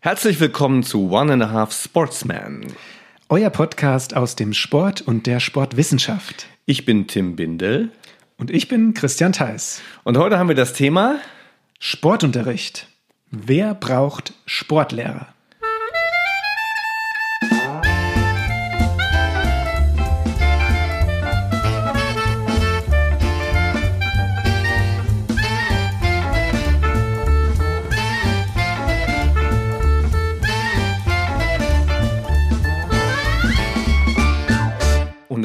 Herzlich 0.00 0.38
willkommen 0.38 0.84
zu 0.84 1.10
One 1.10 1.32
and 1.32 1.42
a 1.42 1.50
Half 1.50 1.72
Sportsman. 1.72 2.66
Euer 3.28 3.50
Podcast 3.50 4.14
aus 4.14 4.36
dem 4.36 4.54
Sport 4.54 5.02
und 5.02 5.26
der 5.26 5.40
Sportwissenschaft. 5.40 6.46
Ich 6.66 6.84
bin 6.84 7.08
Tim 7.08 7.34
Bindel. 7.34 7.90
Und 8.36 8.52
ich 8.52 8.68
bin 8.68 8.94
Christian 8.94 9.32
Theis. 9.32 9.82
Und 10.04 10.16
heute 10.16 10.38
haben 10.38 10.46
wir 10.46 10.54
das 10.54 10.72
Thema 10.72 11.18
Sportunterricht. 11.80 12.86
Wer 13.32 13.74
braucht 13.74 14.34
Sportlehrer? 14.46 15.34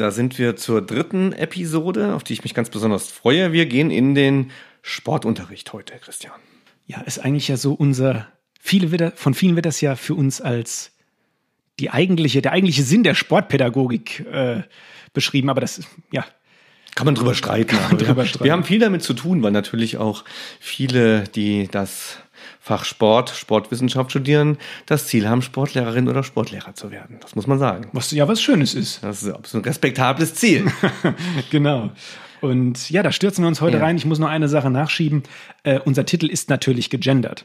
Da 0.04 0.10
sind 0.10 0.38
wir 0.38 0.54
zur 0.54 0.82
dritten 0.82 1.32
Episode, 1.32 2.14
auf 2.14 2.22
die 2.22 2.34
ich 2.34 2.42
mich 2.44 2.52
ganz 2.52 2.68
besonders 2.68 3.10
freue. 3.10 3.54
Wir 3.54 3.64
gehen 3.64 3.90
in 3.90 4.14
den 4.14 4.50
Sportunterricht 4.82 5.72
heute, 5.72 5.94
Christian. 5.98 6.34
Ja, 6.86 7.00
ist 7.00 7.20
eigentlich 7.20 7.48
ja 7.48 7.56
so 7.56 7.72
unser, 7.72 8.28
viele 8.60 8.90
wird, 8.90 9.18
von 9.18 9.32
vielen 9.32 9.56
wird 9.56 9.64
das 9.64 9.80
ja 9.80 9.96
für 9.96 10.14
uns 10.14 10.42
als 10.42 10.92
die 11.80 11.88
eigentliche, 11.88 12.42
der 12.42 12.52
eigentliche 12.52 12.82
Sinn 12.82 13.02
der 13.02 13.14
Sportpädagogik 13.14 14.26
äh, 14.30 14.64
beschrieben, 15.14 15.48
aber 15.48 15.62
das, 15.62 15.80
ja, 16.12 16.26
Kann 16.94 17.06
man 17.06 17.14
drüber 17.14 17.34
streiten. 17.34 17.74
aber 17.78 17.96
drüber 17.96 18.16
wir, 18.18 18.26
streiten. 18.26 18.44
wir 18.44 18.52
haben 18.52 18.64
viel 18.64 18.80
damit 18.80 19.02
zu 19.02 19.14
tun, 19.14 19.42
weil 19.42 19.52
natürlich 19.52 19.96
auch 19.96 20.26
viele, 20.60 21.24
die 21.28 21.66
das 21.68 22.18
Fach 22.66 22.86
Sport, 22.86 23.28
Sportwissenschaft 23.28 24.10
studieren, 24.10 24.56
das 24.86 25.06
Ziel 25.06 25.28
haben, 25.28 25.42
Sportlehrerin 25.42 26.08
oder 26.08 26.22
Sportlehrer 26.22 26.74
zu 26.74 26.90
werden. 26.90 27.18
Das 27.20 27.34
muss 27.36 27.46
man 27.46 27.58
sagen. 27.58 27.88
was 27.92 28.10
ja 28.10 28.26
was 28.26 28.40
Schönes 28.40 28.72
ist. 28.74 29.04
Das 29.04 29.22
ist 29.22 29.28
absolut 29.28 29.66
ein 29.66 29.68
respektables 29.68 30.34
Ziel. 30.34 30.64
genau. 31.50 31.90
Und 32.40 32.88
ja, 32.88 33.02
da 33.02 33.12
stürzen 33.12 33.44
wir 33.44 33.48
uns 33.48 33.60
heute 33.60 33.76
Ja. 33.76 33.82
rein. 33.82 33.98
Ich 33.98 34.06
muss 34.06 34.18
noch 34.18 34.30
eine 34.30 34.48
Sache 34.48 34.70
nachschieben. 34.70 35.24
Äh, 35.62 35.78
unser 35.84 36.06
Titel 36.06 36.24
ist 36.30 36.48
natürlich 36.48 36.88
gegendert. 36.88 37.44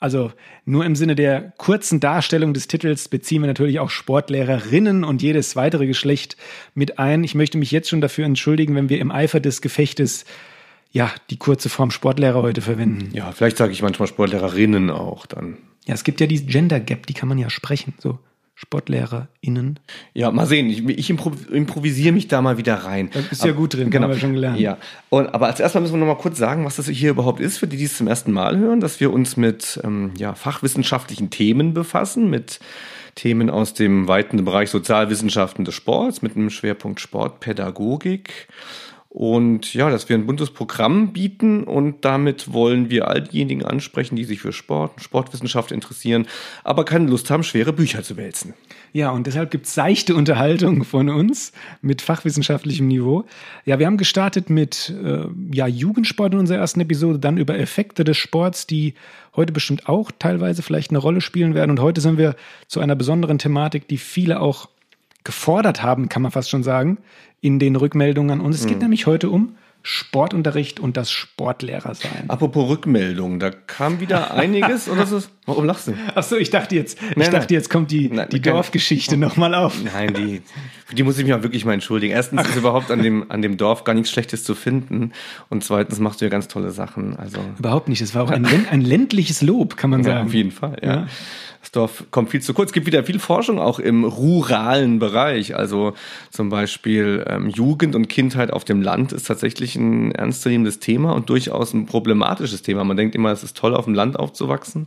Also 0.00 0.32
nur 0.64 0.84
im 0.84 0.96
Sinne 0.96 1.14
der 1.14 1.52
kurzen 1.58 2.00
Darstellung 2.00 2.52
des 2.52 2.66
Titels 2.66 3.08
beziehen 3.08 3.42
wir 3.42 3.46
natürlich 3.46 3.78
auch 3.78 3.90
Sportlehrerinnen 3.90 5.04
und 5.04 5.22
jedes 5.22 5.54
weitere 5.54 5.86
Geschlecht 5.86 6.36
mit 6.74 6.98
ein. 6.98 7.22
Ich 7.22 7.36
möchte 7.36 7.56
mich 7.56 7.70
jetzt 7.70 7.88
schon 7.88 8.00
dafür 8.00 8.24
entschuldigen, 8.26 8.74
wenn 8.74 8.88
wir 8.88 8.98
im 8.98 9.12
Eifer 9.12 9.38
des 9.38 9.60
Gefechtes 9.62 10.24
ja 10.96 11.10
die 11.30 11.36
kurze 11.36 11.68
Form 11.68 11.90
Sportlehrer 11.90 12.42
heute 12.42 12.62
verwenden. 12.62 13.10
Ja, 13.12 13.30
vielleicht 13.30 13.58
sage 13.58 13.72
ich 13.72 13.82
manchmal 13.82 14.08
Sportlehrerinnen 14.08 14.90
auch 14.90 15.26
dann. 15.26 15.58
Ja, 15.86 15.94
es 15.94 16.02
gibt 16.02 16.20
ja 16.20 16.26
die 16.26 16.44
Gender 16.44 16.80
Gap, 16.80 17.06
die 17.06 17.12
kann 17.12 17.28
man 17.28 17.38
ja 17.38 17.50
sprechen. 17.50 17.94
So 17.98 18.18
SportlehrerInnen. 18.54 19.78
Ja, 20.14 20.30
mal 20.30 20.46
sehen. 20.46 20.70
Ich, 20.70 20.82
ich 20.88 21.10
impro 21.10 21.32
improvisiere 21.52 22.12
mich 22.12 22.28
da 22.28 22.40
mal 22.40 22.56
wieder 22.56 22.76
rein. 22.76 23.10
Da 23.12 23.20
bist 23.20 23.44
du 23.44 23.48
ja 23.48 23.52
gut 23.52 23.74
drin, 23.74 23.92
haben 23.92 24.08
wir 24.08 24.18
schon 24.18 24.32
gelernt. 24.32 24.58
Ja. 24.58 24.78
Und, 25.10 25.26
aber 25.34 25.48
als 25.48 25.60
erstes 25.60 25.82
müssen 25.82 25.94
wir 25.94 26.06
noch 26.06 26.16
mal 26.16 26.20
kurz 26.20 26.38
sagen, 26.38 26.64
was 26.64 26.76
das 26.76 26.88
hier 26.88 27.10
überhaupt 27.10 27.40
ist, 27.40 27.58
für 27.58 27.66
die, 27.66 27.76
die 27.76 27.84
es 27.84 27.98
zum 27.98 28.08
ersten 28.08 28.32
Mal 28.32 28.56
hören, 28.56 28.80
dass 28.80 28.98
wir 28.98 29.12
uns 29.12 29.36
mit 29.36 29.78
ähm, 29.84 30.12
ja, 30.16 30.34
fachwissenschaftlichen 30.34 31.28
Themen 31.28 31.74
befassen, 31.74 32.30
mit 32.30 32.58
Themen 33.14 33.50
aus 33.50 33.74
dem 33.74 34.08
weiten 34.08 34.42
Bereich 34.46 34.70
Sozialwissenschaften 34.70 35.66
des 35.66 35.74
Sports, 35.74 36.22
mit 36.22 36.34
einem 36.34 36.48
Schwerpunkt 36.48 37.00
Sportpädagogik. 37.00 38.48
Und 39.16 39.72
ja, 39.72 39.88
dass 39.88 40.10
wir 40.10 40.18
ein 40.18 40.26
buntes 40.26 40.50
Programm 40.50 41.14
bieten 41.14 41.64
und 41.64 42.04
damit 42.04 42.52
wollen 42.52 42.90
wir 42.90 43.08
all 43.08 43.22
diejenigen 43.22 43.64
ansprechen, 43.64 44.14
die 44.14 44.24
sich 44.24 44.42
für 44.42 44.52
Sport 44.52 44.92
und 44.94 45.02
Sportwissenschaft 45.02 45.72
interessieren, 45.72 46.26
aber 46.64 46.84
keine 46.84 47.06
Lust 47.06 47.30
haben, 47.30 47.42
schwere 47.42 47.72
Bücher 47.72 48.02
zu 48.02 48.18
wälzen. 48.18 48.52
Ja, 48.92 49.08
und 49.12 49.26
deshalb 49.26 49.50
gibt's 49.50 49.72
seichte 49.72 50.14
Unterhaltung 50.14 50.84
von 50.84 51.08
uns 51.08 51.52
mit 51.80 52.02
fachwissenschaftlichem 52.02 52.86
Niveau. 52.86 53.24
Ja, 53.64 53.78
wir 53.78 53.86
haben 53.86 53.96
gestartet 53.96 54.50
mit 54.50 54.92
äh, 55.02 55.24
ja, 55.50 55.66
Jugendsport 55.66 56.34
in 56.34 56.40
unserer 56.40 56.58
ersten 56.58 56.80
Episode, 56.80 57.18
dann 57.18 57.38
über 57.38 57.58
Effekte 57.58 58.04
des 58.04 58.18
Sports, 58.18 58.66
die 58.66 58.92
heute 59.34 59.54
bestimmt 59.54 59.88
auch 59.88 60.10
teilweise 60.18 60.60
vielleicht 60.60 60.90
eine 60.90 60.98
Rolle 60.98 61.22
spielen 61.22 61.54
werden. 61.54 61.70
Und 61.70 61.80
heute 61.80 62.02
sind 62.02 62.18
wir 62.18 62.36
zu 62.68 62.80
einer 62.80 62.96
besonderen 62.96 63.38
Thematik, 63.38 63.88
die 63.88 63.96
viele 63.96 64.40
auch 64.40 64.68
gefordert 65.26 65.82
haben, 65.82 66.08
kann 66.08 66.22
man 66.22 66.30
fast 66.30 66.48
schon 66.48 66.62
sagen, 66.62 66.98
in 67.42 67.58
den 67.58 67.76
Rückmeldungen 67.76 68.40
an 68.40 68.40
uns. 68.40 68.60
Es 68.60 68.66
geht 68.66 68.80
nämlich 68.80 69.06
heute 69.06 69.28
um 69.28 69.56
Sportunterricht 69.82 70.80
und 70.80 70.96
das 70.96 71.12
Sportlehrersein. 71.12 72.24
Apropos 72.28 72.68
Rückmeldung, 72.68 73.38
da 73.38 73.50
kam 73.50 74.00
wieder 74.00 74.30
einiges 74.34 74.88
und 74.88 74.98
das 74.98 75.12
ist. 75.12 75.30
Warum 75.44 75.64
lachst 75.64 75.86
du? 75.86 75.94
Ach 76.16 76.24
so, 76.24 76.36
ich 76.36 76.50
dachte 76.50 76.74
jetzt, 76.74 76.98
ich 77.00 77.16
Nein, 77.16 77.30
dachte 77.30 77.38
nein. 77.38 77.60
jetzt 77.60 77.70
kommt 77.70 77.92
die, 77.92 78.08
Nein, 78.08 78.28
die 78.32 78.42
Dorfgeschichte 78.42 79.16
nochmal 79.16 79.54
auf. 79.54 79.76
Nein, 79.84 80.12
die, 80.12 80.42
die 80.92 81.02
muss 81.04 81.18
ich 81.18 81.24
mich 81.24 81.34
auch 81.34 81.42
wirklich 81.44 81.64
mal 81.64 81.72
entschuldigen. 81.74 82.12
Erstens 82.12 82.48
ist 82.48 82.56
überhaupt 82.56 82.90
an 82.90 83.00
dem, 83.00 83.30
an 83.30 83.42
dem 83.42 83.56
Dorf 83.56 83.84
gar 83.84 83.94
nichts 83.94 84.10
Schlechtes 84.10 84.42
zu 84.42 84.56
finden. 84.56 85.12
Und 85.50 85.62
zweitens 85.62 86.00
machst 86.00 86.20
du 86.20 86.24
ja 86.24 86.30
ganz 86.30 86.48
tolle 86.48 86.72
Sachen. 86.72 87.16
Also, 87.16 87.38
Überhaupt 87.56 87.88
nicht. 87.88 88.00
Es 88.00 88.12
war 88.12 88.24
auch 88.24 88.30
ein, 88.32 88.44
ein 88.44 88.80
ländliches 88.80 89.40
Lob, 89.40 89.76
kann 89.76 89.90
man 89.90 90.00
ja, 90.00 90.14
sagen. 90.14 90.26
auf 90.26 90.34
jeden 90.34 90.50
Fall, 90.50 90.78
ja. 90.82 90.94
Ja. 90.94 91.06
Das 91.66 91.72
Dorf 91.72 92.04
kommt 92.12 92.30
viel 92.30 92.40
zu 92.40 92.54
kurz. 92.54 92.68
Es 92.68 92.72
gibt 92.72 92.86
wieder 92.86 93.02
viel 93.02 93.18
Forschung 93.18 93.58
auch 93.58 93.80
im 93.80 94.04
ruralen 94.04 95.00
Bereich. 95.00 95.56
Also 95.56 95.94
zum 96.30 96.48
Beispiel 96.48 97.24
ähm, 97.28 97.48
Jugend 97.48 97.96
und 97.96 98.08
Kindheit 98.08 98.52
auf 98.52 98.64
dem 98.64 98.82
Land 98.82 99.12
ist 99.12 99.26
tatsächlich 99.26 99.74
ein 99.74 100.12
ernstzunehmendes 100.12 100.78
Thema 100.78 101.12
und 101.12 101.28
durchaus 101.28 101.74
ein 101.74 101.86
problematisches 101.86 102.62
Thema. 102.62 102.84
Man 102.84 102.96
denkt 102.96 103.16
immer, 103.16 103.32
es 103.32 103.42
ist 103.42 103.56
toll, 103.56 103.74
auf 103.74 103.86
dem 103.86 103.94
Land 103.94 104.16
aufzuwachsen. 104.16 104.86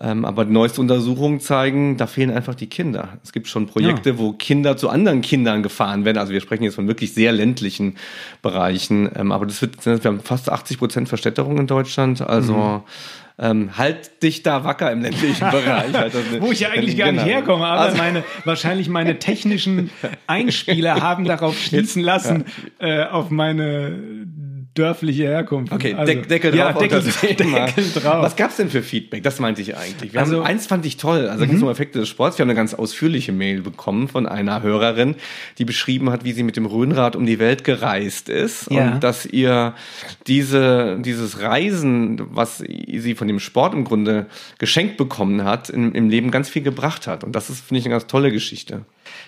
Ähm, 0.00 0.24
aber 0.24 0.46
neueste 0.46 0.80
Untersuchungen 0.80 1.38
zeigen, 1.40 1.98
da 1.98 2.06
fehlen 2.06 2.30
einfach 2.30 2.54
die 2.54 2.68
Kinder. 2.68 3.18
Es 3.22 3.32
gibt 3.32 3.48
schon 3.48 3.66
Projekte, 3.66 4.18
wo 4.18 4.32
Kinder 4.32 4.78
zu 4.78 4.88
anderen 4.88 5.20
Kindern 5.20 5.62
gefahren 5.62 6.06
werden. 6.06 6.16
Also 6.16 6.32
wir 6.32 6.40
sprechen 6.40 6.62
jetzt 6.62 6.76
von 6.76 6.88
wirklich 6.88 7.12
sehr 7.12 7.32
ländlichen 7.32 7.96
Bereichen. 8.40 9.10
Ähm, 9.14 9.32
aber 9.32 9.44
das 9.44 9.60
wird, 9.60 9.84
wir 9.84 10.00
haben 10.02 10.20
fast 10.20 10.50
80 10.50 10.78
Prozent 10.78 11.08
Verstädterung 11.10 11.58
in 11.58 11.66
Deutschland. 11.66 12.22
Also 12.22 12.84
ähm, 13.40 13.76
halt 13.78 14.22
dich 14.22 14.42
da 14.42 14.64
wacker 14.64 14.92
im 14.92 15.00
ländlichen 15.02 15.50
Bereich. 15.50 15.94
Halt 15.94 16.14
das- 16.14 16.40
Wo 16.40 16.52
ich 16.52 16.60
ja 16.60 16.68
eigentlich 16.70 16.96
gar 16.98 17.10
nicht 17.10 17.24
Genau. 17.24 17.34
herkomme, 17.36 17.66
aber 17.66 17.80
Also- 17.80 17.96
meine, 17.96 18.22
wahrscheinlich 18.44 18.88
meine 18.88 19.18
technischen 19.18 19.90
Einspieler 20.26 21.00
haben 21.00 21.24
darauf 21.24 21.58
schließen 21.58 22.02
lassen, 22.02 22.44
äh, 22.78 23.04
auf 23.04 23.30
meine 23.30 23.98
dörfliche 24.74 25.24
Herkunft. 25.24 25.72
Okay, 25.72 25.94
Also, 25.94 26.12
Deck, 26.12 26.28
Deckel 26.28 26.54
ja, 26.54 26.72
drauf. 26.72 26.76
auf 26.76 26.88
Deckel. 26.88 27.02
Deckel 27.22 27.84
drauf. 27.94 28.22
Was 28.22 28.36
gab's 28.36 28.56
denn 28.56 28.70
für 28.70 28.82
Feedback? 28.82 29.22
Das 29.22 29.40
meinte 29.40 29.60
ich 29.62 29.76
eigentlich. 29.76 30.12
Wir 30.12 30.20
Also- 30.20 30.36
haben, 30.38 30.46
eins 30.46 30.66
fand 30.66 30.86
ich 30.86 30.96
toll. 30.96 31.26
Also 31.28 31.40
da 31.40 31.46
ging 31.46 31.56
es 31.56 31.62
um 31.62 31.68
Effekte 31.68 31.98
des 31.98 32.08
Sports. 32.08 32.38
Wir 32.38 32.44
haben 32.44 32.50
eine 32.50 32.56
ganz 32.56 32.74
ausführliche 32.74 33.32
Mail 33.32 33.62
bekommen 33.62 34.08
von 34.08 34.26
einer 34.26 34.62
Hörerin, 34.62 35.16
die 35.58 35.64
beschrieben 35.64 36.10
hat, 36.10 36.24
wie 36.24 36.32
sie 36.32 36.42
mit 36.44 36.56
dem 36.56 36.66
Rhönrad 36.66 37.16
um 37.16 37.26
die 37.26 37.38
Welt 37.38 37.64
gereist 37.64 38.28
ist 38.28 38.70
Ja. 38.70 38.92
und 38.92 39.00
dass 39.04 39.26
ihr 39.26 39.74
diese, 40.26 40.98
dieses 41.00 41.40
Reisen, 41.40 42.20
was 42.30 42.58
sie 42.58 43.14
von 43.14 43.26
dem 43.28 43.40
Sport 43.40 43.74
im 43.74 43.84
Grunde 43.84 44.26
geschenkt 44.58 44.96
bekommen 44.96 45.44
hat, 45.44 45.70
im, 45.70 45.92
im 45.94 46.08
Leben 46.08 46.30
ganz 46.30 46.48
viel 46.48 46.62
gebracht 46.62 47.06
hat. 47.06 47.24
Und 47.24 47.32
das 47.34 47.50
ist, 47.50 47.64
finde 47.66 47.80
ich, 47.80 47.84
eine 47.86 47.94
ganz 47.94 48.06
tolle 48.06 48.30
Geschichte. 48.30 48.82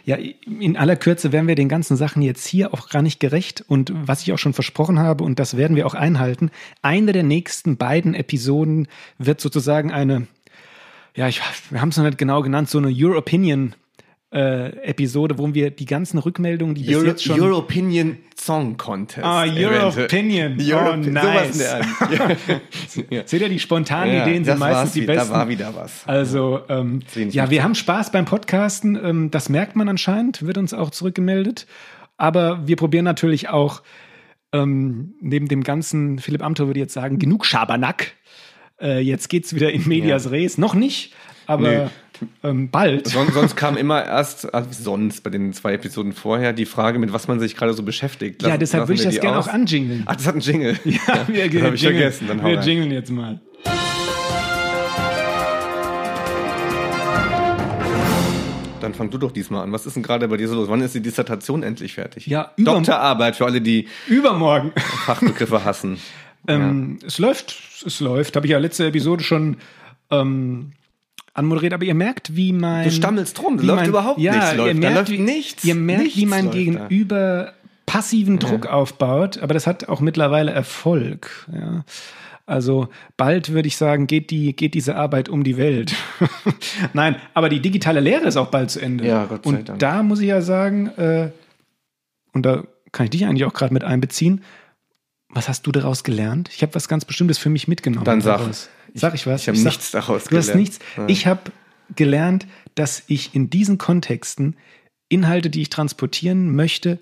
Ja, 0.04 0.16
in 0.16 0.76
aller 0.76 0.96
Kürze 0.96 1.32
werden 1.32 1.48
wir 1.48 1.54
den 1.54 1.68
ganzen 1.68 1.96
Sachen 1.96 2.22
jetzt 2.22 2.46
hier 2.46 2.74
auch 2.74 2.88
gar 2.88 3.02
nicht 3.02 3.20
gerecht. 3.20 3.64
Und 3.66 3.92
was 3.94 4.22
ich 4.22 4.32
auch 4.32 4.38
schon 4.38 4.52
versprochen 4.52 4.98
habe, 4.98 5.24
und 5.24 5.38
das 5.38 5.56
werden 5.56 5.76
wir 5.76 5.86
auch 5.86 5.94
einhalten, 5.94 6.50
eine 6.82 7.12
der 7.12 7.22
nächsten 7.22 7.76
beiden 7.76 8.14
Episoden 8.14 8.88
wird 9.18 9.40
sozusagen 9.40 9.92
eine, 9.92 10.26
ja, 11.14 11.28
ich, 11.28 11.40
wir 11.70 11.80
haben 11.80 11.90
es 11.90 11.96
noch 11.96 12.04
nicht 12.04 12.18
genau 12.18 12.42
genannt, 12.42 12.70
so 12.70 12.78
eine 12.78 12.90
Your 12.90 13.16
Opinion 13.16 13.74
äh, 14.32 14.70
Episode, 14.88 15.36
wo 15.38 15.52
wir 15.52 15.70
die 15.70 15.84
ganzen 15.84 16.18
Rückmeldungen, 16.18 16.74
die 16.74 16.84
bis 16.84 16.96
Euro, 16.96 17.06
jetzt 17.06 17.22
schon 17.22 17.40
European 17.40 18.16
Song 18.34 18.76
Contest. 18.78 19.24
Ah, 19.24 19.44
Your. 19.44 19.94
Opinion. 20.04 20.56
Euro, 20.58 20.94
Oh, 20.94 20.96
nice. 20.96 21.58
Ja. 23.10 23.22
Seht 23.26 23.40
ihr, 23.40 23.48
die 23.48 23.58
spontanen 23.58 24.14
Ja, 24.14 24.26
Ideen 24.26 24.44
sind 24.44 24.58
meistens 24.58 24.92
die 24.92 25.02
besten. 25.02 25.30
Da 25.30 25.34
war 25.34 25.48
wieder 25.48 25.74
was. 25.74 26.06
Also, 26.06 26.60
ähm, 26.68 27.00
ja, 27.30 27.50
wir 27.50 27.62
haben 27.62 27.74
Spaß 27.74 28.10
beim 28.12 28.24
Podcasten. 28.24 28.98
Ähm, 29.02 29.30
das 29.30 29.48
merkt 29.48 29.76
man 29.76 29.88
anscheinend, 29.88 30.44
wird 30.46 30.58
uns 30.58 30.74
auch 30.74 30.90
zurückgemeldet. 30.90 31.66
Aber 32.16 32.66
wir 32.66 32.76
probieren 32.76 33.04
natürlich 33.04 33.48
auch 33.48 33.82
ähm, 34.52 35.14
neben 35.20 35.48
dem 35.48 35.62
ganzen, 35.62 36.18
Philipp 36.18 36.42
Amthor 36.42 36.66
würde 36.66 36.80
jetzt 36.80 36.94
sagen, 36.94 37.18
genug 37.18 37.44
Schabernack. 37.46 38.12
Äh, 38.80 39.00
jetzt 39.00 39.28
geht's 39.28 39.54
wieder 39.54 39.72
in 39.72 39.86
Medias 39.88 40.30
Res. 40.30 40.58
Noch 40.58 40.74
nicht, 40.74 41.14
aber 41.46 41.90
ähm, 42.42 42.70
bald. 42.70 43.08
Sonst, 43.08 43.34
sonst 43.34 43.56
kam 43.56 43.76
immer 43.76 44.04
erst, 44.04 44.52
also 44.54 44.68
sonst 44.72 45.22
bei 45.22 45.30
den 45.30 45.52
zwei 45.52 45.74
Episoden 45.74 46.12
vorher, 46.12 46.52
die 46.52 46.66
Frage, 46.66 46.98
mit 46.98 47.12
was 47.12 47.28
man 47.28 47.40
sich 47.40 47.56
gerade 47.56 47.74
so 47.74 47.82
beschäftigt. 47.82 48.42
ja, 48.42 48.48
Lassen- 48.48 48.60
deshalb 48.60 48.80
lassen 48.82 48.88
würde 48.90 49.02
ich 49.02 49.08
das 49.16 49.20
gerne 49.20 49.38
auch 49.38 49.48
anjingeln. 49.48 50.02
Ach, 50.06 50.16
das 50.16 50.26
hat 50.26 50.34
einen 50.34 50.42
Jingle. 50.42 50.78
Ja, 50.84 50.98
wir, 51.28 51.48
das 51.50 51.62
habe 51.62 51.74
ich 51.76 51.82
jingeln- 51.82 51.98
vergessen. 51.98 52.28
Dann 52.28 52.44
wir 52.44 52.60
jingeln 52.60 52.90
jetzt 52.90 53.10
mal. 53.10 53.40
Dann 58.80 58.94
fang 58.94 59.10
du 59.10 59.18
doch 59.18 59.30
diesmal 59.30 59.62
an. 59.62 59.70
Was 59.70 59.86
ist 59.86 59.94
denn 59.94 60.02
gerade 60.02 60.26
bei 60.26 60.36
dir 60.36 60.48
so 60.48 60.56
los? 60.56 60.68
Wann 60.68 60.80
ist 60.80 60.92
die 60.94 61.00
Dissertation 61.00 61.62
endlich 61.62 61.94
fertig? 61.94 62.26
Ja, 62.26 62.50
Doktorarbeit 62.58 63.36
für 63.36 63.44
alle, 63.44 63.60
die 63.60 63.86
Übermorgen. 64.08 64.72
Fachbegriffe 65.06 65.64
hassen. 65.64 65.98
Ähm, 66.48 66.98
Es 67.06 67.18
läuft, 67.20 67.54
es 67.86 68.00
läuft. 68.00 68.34
Habe 68.34 68.46
ich 68.46 68.50
ja 68.50 68.58
letzte 68.58 68.84
Episode 68.88 69.22
schon 69.22 69.58
ähm, 70.10 70.72
anmoderiert, 71.34 71.72
aber 71.72 71.84
ihr 71.84 71.94
merkt, 71.94 72.36
wie 72.36 72.52
mein. 72.52 72.84
Du 72.84 72.90
stammelst 72.90 73.42
rum, 73.42 73.60
wie 73.60 73.66
läuft 73.66 73.80
mein, 73.80 73.88
überhaupt 73.88 74.20
ja, 74.20 74.32
nichts. 74.32 74.52
Ihr 74.52 74.56
Läuft, 74.58 74.74
da 74.74 74.78
merkt, 74.78 74.96
läuft 74.96 75.10
wie, 75.10 75.18
nichts. 75.18 75.64
Ihr 75.64 75.74
merkt, 75.74 76.02
nichts 76.02 76.18
wie 76.18 76.26
mein 76.26 76.44
läuft 76.44 76.56
da. 76.56 76.58
Gegenüber 76.58 77.52
passiven 77.86 78.38
Druck 78.38 78.66
aufbaut, 78.66 79.38
aber 79.38 79.54
das 79.54 79.66
hat 79.66 79.88
auch 79.88 80.00
mittlerweile 80.00 80.52
Erfolg. 80.52 81.48
Ja. 81.52 81.84
Also 82.46 82.88
bald 83.16 83.52
würde 83.52 83.68
ich 83.68 83.76
sagen, 83.76 84.06
geht, 84.06 84.30
die, 84.30 84.54
geht 84.56 84.74
diese 84.74 84.96
Arbeit 84.96 85.28
um 85.28 85.44
die 85.44 85.56
Welt. 85.56 85.94
Nein, 86.92 87.16
aber 87.34 87.48
die 87.48 87.60
digitale 87.60 88.00
Lehre 88.00 88.26
ist 88.26 88.36
auch 88.36 88.48
bald 88.48 88.70
zu 88.70 88.80
Ende. 88.80 89.06
Ja, 89.06 89.26
Gott 89.26 89.44
sei 89.44 89.50
und 89.50 89.68
Dank. 89.68 89.78
da 89.78 90.02
muss 90.02 90.20
ich 90.20 90.28
ja 90.28 90.42
sagen, 90.42 90.88
äh, 90.96 91.30
und 92.32 92.44
da 92.44 92.64
kann 92.90 93.04
ich 93.04 93.10
dich 93.10 93.26
eigentlich 93.26 93.44
auch 93.44 93.54
gerade 93.54 93.72
mit 93.72 93.84
einbeziehen, 93.84 94.42
was 95.28 95.48
hast 95.48 95.66
du 95.66 95.72
daraus 95.72 96.04
gelernt? 96.04 96.50
Ich 96.52 96.62
habe 96.62 96.74
was 96.74 96.88
ganz 96.88 97.04
Bestimmtes 97.04 97.38
für 97.38 97.48
mich 97.48 97.68
mitgenommen. 97.68 98.04
Dann 98.04 98.20
sag. 98.20 98.38
daraus. 98.38 98.68
Sag 98.94 99.14
ich 99.14 99.26
was? 99.26 99.42
Ich 99.42 99.48
habe 99.48 99.58
sag- 99.58 99.72
nichts 99.72 99.90
daraus 99.90 100.24
Du 100.24 100.36
hast 100.36 100.46
gelernt. 100.46 100.60
nichts. 100.60 100.78
Ich 101.08 101.26
habe 101.26 101.52
gelernt, 101.96 102.46
dass 102.74 103.02
ich 103.06 103.34
in 103.34 103.50
diesen 103.50 103.78
Kontexten 103.78 104.56
Inhalte, 105.08 105.50
die 105.50 105.62
ich 105.62 105.70
transportieren 105.70 106.54
möchte, 106.54 106.98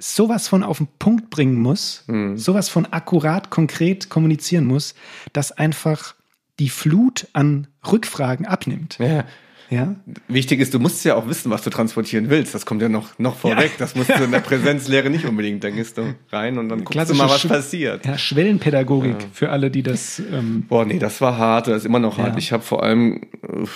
sowas 0.00 0.48
von 0.48 0.62
auf 0.62 0.78
den 0.78 0.88
Punkt 0.98 1.28
bringen 1.30 1.56
muss, 1.56 2.04
Hm. 2.06 2.38
sowas 2.38 2.68
von 2.68 2.86
akkurat, 2.86 3.50
konkret 3.50 4.08
kommunizieren 4.08 4.64
muss, 4.66 4.94
dass 5.32 5.52
einfach 5.52 6.14
die 6.58 6.68
Flut 6.70 7.26
an 7.32 7.66
Rückfragen 7.90 8.46
abnimmt. 8.46 8.98
Ja. 8.98 9.24
Ja? 9.70 9.96
Wichtig 10.28 10.60
ist, 10.60 10.72
du 10.72 10.78
musst 10.78 11.04
ja 11.04 11.14
auch 11.14 11.28
wissen, 11.28 11.50
was 11.50 11.62
du 11.62 11.68
transportieren 11.68 12.30
willst. 12.30 12.54
Das 12.54 12.64
kommt 12.64 12.80
ja 12.80 12.88
noch, 12.88 13.18
noch 13.18 13.36
vorweg. 13.36 13.72
Das 13.78 13.94
musst 13.94 14.08
du 14.08 14.24
in 14.24 14.30
der 14.32 14.38
Präsenzlehre 14.50 15.10
nicht 15.10 15.26
unbedingt. 15.26 15.62
Da 15.62 15.68
gehst 15.70 15.98
du 15.98 16.14
rein 16.32 16.56
und 16.56 16.70
dann 16.70 16.84
guckst 16.84 17.10
du 17.10 17.14
mal, 17.14 17.28
was 17.28 17.44
Sch- 17.44 17.48
passiert. 17.48 18.06
Ja, 18.06 18.16
Schwellenpädagogik 18.16 19.16
für 19.32 19.50
alle, 19.50 19.70
die 19.70 19.82
das. 19.82 20.20
Ähm, 20.32 20.62
Boah, 20.68 20.86
nee, 20.86 20.98
das 20.98 21.20
war 21.20 21.36
hart. 21.36 21.66
Das 21.66 21.78
ist 21.78 21.84
immer 21.84 21.98
noch 21.98 22.16
hart. 22.16 22.32
Ja. 22.32 22.38
Ich 22.38 22.52
habe 22.52 22.62
vor 22.62 22.82
allem 22.82 23.22
äh, 23.42 23.66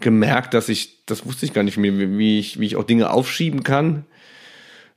gemerkt, 0.00 0.54
dass 0.54 0.68
ich, 0.68 1.04
das 1.06 1.26
wusste 1.26 1.46
ich 1.46 1.52
gar 1.52 1.62
nicht 1.62 1.76
mehr, 1.76 1.92
wie 1.98 2.38
ich, 2.38 2.58
wie 2.58 2.66
ich 2.66 2.76
auch 2.76 2.84
Dinge 2.84 3.10
aufschieben 3.10 3.62
kann, 3.62 4.04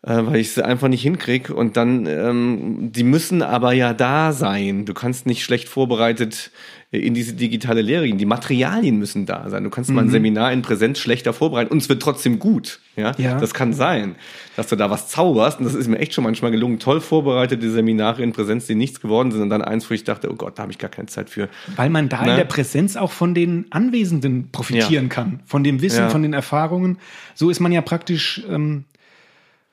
äh, 0.03 0.13
weil 0.23 0.37
ich 0.37 0.51
sie 0.53 0.63
einfach 0.63 0.87
nicht 0.87 1.01
hinkrieg. 1.01 1.49
Und 1.49 1.75
dann, 1.77 2.05
ähm, 2.05 2.91
die 2.93 3.03
müssen 3.03 3.41
aber 3.41 3.73
ja 3.73 3.93
da 3.93 4.31
sein. 4.31 4.85
Du 4.85 4.93
kannst 4.93 5.25
nicht 5.25 5.43
schlecht 5.43 5.67
vorbereitet 5.67 6.51
in 6.89 7.13
diese 7.13 7.33
digitale 7.33 7.81
Lehre 7.81 8.05
gehen. 8.07 8.17
Die 8.17 8.25
Materialien 8.25 8.97
müssen 8.97 9.25
da 9.25 9.49
sein. 9.49 9.65
Du 9.65 9.69
kannst 9.69 9.89
mal 9.91 10.03
ein 10.05 10.09
Seminar 10.09 10.53
in 10.53 10.61
Präsenz 10.61 10.99
schlechter 10.99 11.33
vorbereiten 11.33 11.69
und 11.71 11.79
es 11.79 11.89
wird 11.89 12.01
trotzdem 12.01 12.39
gut. 12.39 12.79
Ja? 12.95 13.11
Ja. 13.17 13.37
das 13.41 13.53
kann 13.53 13.73
sein, 13.73 14.15
dass 14.55 14.67
du 14.67 14.77
da 14.77 14.89
was 14.89 15.09
zauberst. 15.09 15.59
Und 15.59 15.65
das 15.65 15.75
ist 15.75 15.89
mir 15.89 15.99
echt 15.99 16.13
schon 16.13 16.23
manchmal 16.23 16.49
gelungen. 16.51 16.79
Toll 16.79 17.01
vorbereitete 17.01 17.69
Seminare 17.71 18.23
in 18.23 18.31
Präsenz, 18.31 18.67
die 18.67 18.75
nichts 18.75 19.01
geworden 19.01 19.31
sind. 19.31 19.41
Und 19.41 19.49
dann 19.49 19.61
eins, 19.61 19.89
wo 19.89 19.93
ich 19.93 20.05
dachte, 20.05 20.31
oh 20.31 20.35
Gott, 20.35 20.57
da 20.57 20.61
habe 20.63 20.71
ich 20.71 20.77
gar 20.77 20.89
keine 20.89 21.07
Zeit 21.07 21.29
für. 21.29 21.49
weil 21.75 21.89
man 21.89 22.07
da 22.07 22.21
in 22.21 22.27
Ne? 22.29 22.35
der 22.37 22.45
Präsenz 22.45 22.95
auch 22.95 23.11
von 23.11 23.33
den 23.33 23.65
Anwesenden 23.69 24.49
profitieren 24.51 25.09
kann, 25.09 25.41
von 25.45 25.65
dem 25.65 25.81
Wissen, 25.81 25.99
Ja. 26.03 26.09
von 26.09 26.23
den 26.23 26.31
Erfahrungen. 26.31 26.99
So 27.35 27.49
ist 27.49 27.59
man 27.59 27.73
ja 27.73 27.81
praktisch, 27.81 28.43
ähm, 28.49 28.85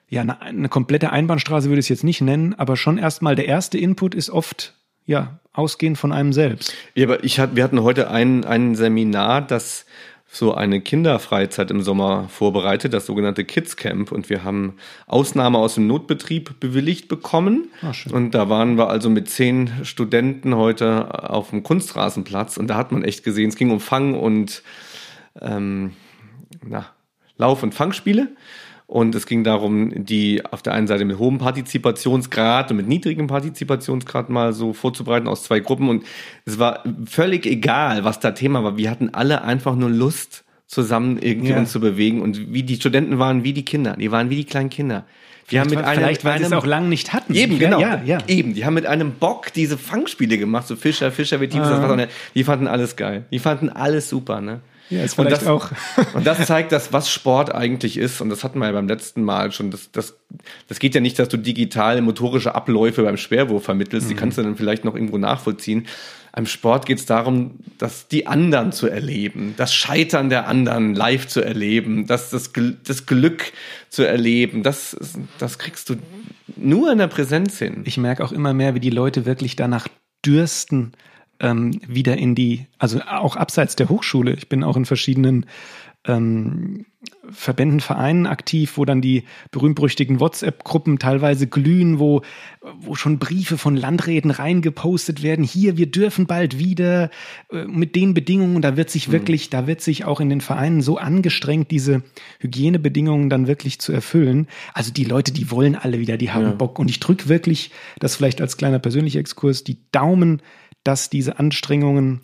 ja, 0.08 0.22
eine, 0.22 0.42
eine 0.42 0.68
komplette 0.68 1.10
Einbahnstraße 1.12 1.68
würde 1.68 1.78
ich 1.78 1.84
es 1.86 1.90
jetzt 1.90 2.04
nicht 2.04 2.20
nennen, 2.22 2.54
aber 2.54 2.76
schon 2.76 2.98
erstmal 2.98 3.36
der 3.36 3.46
erste 3.46 3.78
Input 3.78 4.16
ist 4.16 4.30
oft, 4.30 4.74
ja, 5.06 5.38
ausgehend 5.52 5.98
von 5.98 6.12
einem 6.12 6.32
selbst. 6.32 6.74
Ja, 6.94 7.06
aber 7.06 7.24
ich 7.24 7.38
hat, 7.38 7.56
wir 7.56 7.64
hatten 7.64 7.82
heute 7.82 8.10
ein, 8.10 8.44
ein 8.44 8.74
Seminar, 8.74 9.42
das 9.42 9.86
so 10.34 10.52
eine 10.52 10.80
Kinderfreizeit 10.80 11.70
im 11.70 11.80
Sommer 11.82 12.28
vorbereitet, 12.28 12.92
das 12.92 13.06
sogenannte 13.06 13.44
Kids 13.44 13.76
Camp. 13.76 14.10
Und 14.10 14.30
wir 14.30 14.42
haben 14.42 14.74
Ausnahme 15.06 15.58
aus 15.58 15.76
dem 15.76 15.86
Notbetrieb 15.86 16.58
bewilligt 16.58 17.06
bekommen. 17.06 17.68
Ah, 17.82 17.92
schön. 17.92 18.12
und 18.12 18.32
da 18.32 18.48
waren 18.48 18.76
wir 18.76 18.88
also 18.88 19.10
mit 19.10 19.30
zehn 19.30 19.70
Studenten 19.84 20.56
heute 20.56 21.30
auf 21.30 21.50
dem 21.50 21.62
Kunstrasenplatz. 21.62 22.56
Und 22.56 22.66
da 22.66 22.76
hat 22.76 22.90
man 22.90 23.04
echt 23.04 23.22
gesehen, 23.22 23.48
es 23.48 23.56
ging 23.56 23.70
um 23.70 23.80
Fang 23.80 24.14
und 24.14 24.62
ähm, 25.40 25.92
na, 26.66 26.86
Lauf- 27.36 27.62
und 27.62 27.74
Fangspiele. 27.74 28.28
Und 28.94 29.12
es 29.16 29.26
ging 29.26 29.42
darum, 29.42 30.04
die 30.04 30.44
auf 30.44 30.62
der 30.62 30.72
einen 30.72 30.86
Seite 30.86 31.04
mit 31.04 31.18
hohem 31.18 31.38
Partizipationsgrad 31.38 32.70
und 32.70 32.76
mit 32.76 32.86
niedrigem 32.86 33.26
Partizipationsgrad 33.26 34.30
mal 34.30 34.52
so 34.52 34.72
vorzubereiten 34.72 35.26
aus 35.26 35.42
zwei 35.42 35.58
Gruppen. 35.58 35.88
Und 35.88 36.04
es 36.44 36.60
war 36.60 36.84
völlig 37.04 37.44
egal, 37.44 38.04
was 38.04 38.20
da 38.20 38.30
Thema 38.30 38.62
war. 38.62 38.76
Wir 38.76 38.92
hatten 38.92 39.10
alle 39.12 39.42
einfach 39.42 39.74
nur 39.74 39.90
Lust, 39.90 40.44
zusammen 40.68 41.18
irgendwie 41.20 41.50
Ja. 41.50 41.58
uns 41.58 41.72
zu 41.72 41.80
bewegen. 41.80 42.22
Und 42.22 42.52
wie 42.52 42.62
die 42.62 42.76
Studenten 42.76 43.18
waren 43.18 43.42
wie 43.42 43.52
die 43.52 43.64
Kinder. 43.64 43.96
Die 43.98 44.12
waren 44.12 44.30
wie 44.30 44.36
die 44.36 44.44
kleinen 44.44 44.70
Kinder. 44.70 45.04
Wir 45.48 45.60
haben 45.60 45.70
mit 45.70 45.80
einem, 45.80 45.98
Vielleicht, 45.98 46.24
weil 46.24 46.38
sie 46.38 46.44
es 46.44 46.52
einem 46.52 46.60
auch 46.60 46.66
lang 46.66 46.88
nicht 46.88 47.12
hatten. 47.12 47.34
Eben, 47.34 47.58
genau. 47.58 47.80
Ja, 47.80 48.00
ja. 48.04 48.18
Eben, 48.28 48.54
die 48.54 48.64
haben 48.64 48.74
mit 48.74 48.86
einem 48.86 49.10
Bock 49.12 49.52
diese 49.52 49.76
Fangspiele 49.76 50.38
gemacht, 50.38 50.68
so 50.68 50.76
Fischer, 50.76 51.10
Fischer, 51.10 51.40
wie 51.40 51.48
tief 51.48 51.60
ist 51.62 51.68
das 51.68 51.80
Ah. 51.80 51.88
Wasser? 51.88 52.06
Die 52.34 52.44
fanden 52.44 52.68
alles 52.68 52.94
geil. 52.94 53.24
Die 53.32 53.40
fanden 53.40 53.68
alles 53.70 54.08
super, 54.08 54.40
ne? 54.40 54.60
Ja, 54.90 55.02
ist 55.02 55.18
und 55.18 55.26
vielleicht 55.26 55.42
das, 55.42 55.48
auch- 55.48 55.70
und 56.14 56.26
das 56.26 56.46
zeigt, 56.46 56.72
dass 56.72 56.92
was 56.92 57.10
Sport 57.10 57.54
eigentlich 57.54 57.96
ist. 57.96 58.20
Und 58.20 58.28
das 58.30 58.44
hatten 58.44 58.58
wir 58.58 58.66
ja 58.66 58.72
beim 58.72 58.88
letzten 58.88 59.22
Mal 59.22 59.50
schon. 59.52 59.70
Das, 59.70 59.90
das, 59.92 60.16
das 60.68 60.78
geht 60.78 60.94
ja 60.94 61.00
nicht, 61.00 61.18
dass 61.18 61.28
du 61.28 61.36
digital 61.36 62.00
motorische 62.02 62.54
Abläufe 62.54 63.02
beim 63.02 63.16
Schwerwurf 63.16 63.64
vermittelst. 63.64 64.06
Mhm. 64.06 64.10
Die 64.10 64.16
kannst 64.16 64.38
du 64.38 64.42
dann 64.42 64.56
vielleicht 64.56 64.84
noch 64.84 64.94
irgendwo 64.94 65.18
nachvollziehen. 65.18 65.86
Am 66.32 66.46
Sport 66.46 66.86
geht 66.86 66.98
es 66.98 67.06
darum, 67.06 67.60
dass 67.78 68.08
die 68.08 68.26
anderen 68.26 68.72
zu 68.72 68.88
erleben, 68.88 69.54
das 69.56 69.72
Scheitern 69.72 70.30
der 70.30 70.48
anderen 70.48 70.94
live 70.94 71.28
zu 71.28 71.40
erleben, 71.40 72.08
das, 72.08 72.30
das, 72.30 72.50
das 72.84 73.06
Glück 73.06 73.52
zu 73.88 74.02
erleben. 74.02 74.64
Das, 74.64 74.96
das 75.38 75.58
kriegst 75.58 75.90
du 75.90 75.94
nur 76.56 76.90
in 76.90 76.98
der 76.98 77.06
Präsenz 77.06 77.58
hin. 77.58 77.82
ich 77.84 77.98
merke 77.98 78.24
auch 78.24 78.32
immer 78.32 78.52
mehr, 78.52 78.74
wie 78.74 78.80
die 78.80 78.90
Leute 78.90 79.26
wirklich 79.26 79.54
danach 79.54 79.86
dürsten, 80.26 80.92
ähm, 81.40 81.80
wieder 81.86 82.16
in 82.16 82.34
die, 82.34 82.66
also 82.78 83.00
auch 83.02 83.36
abseits 83.36 83.76
der 83.76 83.88
Hochschule. 83.88 84.34
Ich 84.34 84.48
bin 84.48 84.62
auch 84.64 84.76
in 84.76 84.84
verschiedenen 84.84 85.46
ähm, 86.06 86.86
Verbänden, 87.30 87.80
Vereinen 87.80 88.26
aktiv, 88.26 88.76
wo 88.76 88.84
dann 88.84 89.00
die 89.00 89.24
berühmt-berüchtigten 89.50 90.20
WhatsApp-Gruppen 90.20 90.98
teilweise 90.98 91.46
glühen, 91.46 91.98
wo, 91.98 92.22
wo 92.78 92.94
schon 92.94 93.18
Briefe 93.18 93.56
von 93.56 93.76
Landräten 93.76 94.30
reingepostet 94.30 95.22
werden. 95.22 95.44
Hier, 95.44 95.76
wir 95.76 95.90
dürfen 95.90 96.26
bald 96.26 96.58
wieder 96.58 97.10
äh, 97.50 97.64
mit 97.64 97.96
den 97.96 98.14
Bedingungen. 98.14 98.60
Da 98.60 98.76
wird 98.76 98.90
sich 98.90 99.10
wirklich, 99.10 99.50
da 99.50 99.66
wird 99.66 99.80
sich 99.80 100.04
auch 100.04 100.20
in 100.20 100.28
den 100.28 100.40
Vereinen 100.40 100.82
so 100.82 100.98
angestrengt, 100.98 101.70
diese 101.70 102.02
Hygienebedingungen 102.40 103.30
dann 103.30 103.46
wirklich 103.46 103.78
zu 103.80 103.92
erfüllen. 103.92 104.46
Also 104.74 104.92
die 104.92 105.04
Leute, 105.04 105.32
die 105.32 105.50
wollen 105.50 105.76
alle 105.76 105.98
wieder, 105.98 106.16
die 106.18 106.30
haben 106.30 106.58
Bock. 106.58 106.78
Und 106.78 106.90
ich 106.90 107.00
drücke 107.00 107.28
wirklich, 107.28 107.70
das 107.98 108.16
vielleicht 108.16 108.40
als 108.40 108.56
kleiner 108.56 108.78
persönlicher 108.78 109.20
Exkurs, 109.20 109.64
die 109.64 109.78
Daumen, 109.92 110.42
dass 110.84 111.10
diese 111.10 111.38
Anstrengungen 111.38 112.20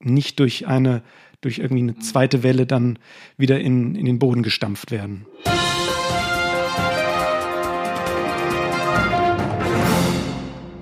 nicht 0.00 0.40
durch 0.40 0.66
eine, 0.66 1.02
durch 1.40 1.58
irgendwie 1.58 1.82
eine 1.82 1.98
zweite 1.98 2.42
Welle 2.42 2.66
dann 2.66 2.98
wieder 3.36 3.60
in, 3.60 3.94
in 3.94 4.04
den 4.06 4.18
Boden 4.18 4.42
gestampft 4.42 4.90
werden. 4.90 5.26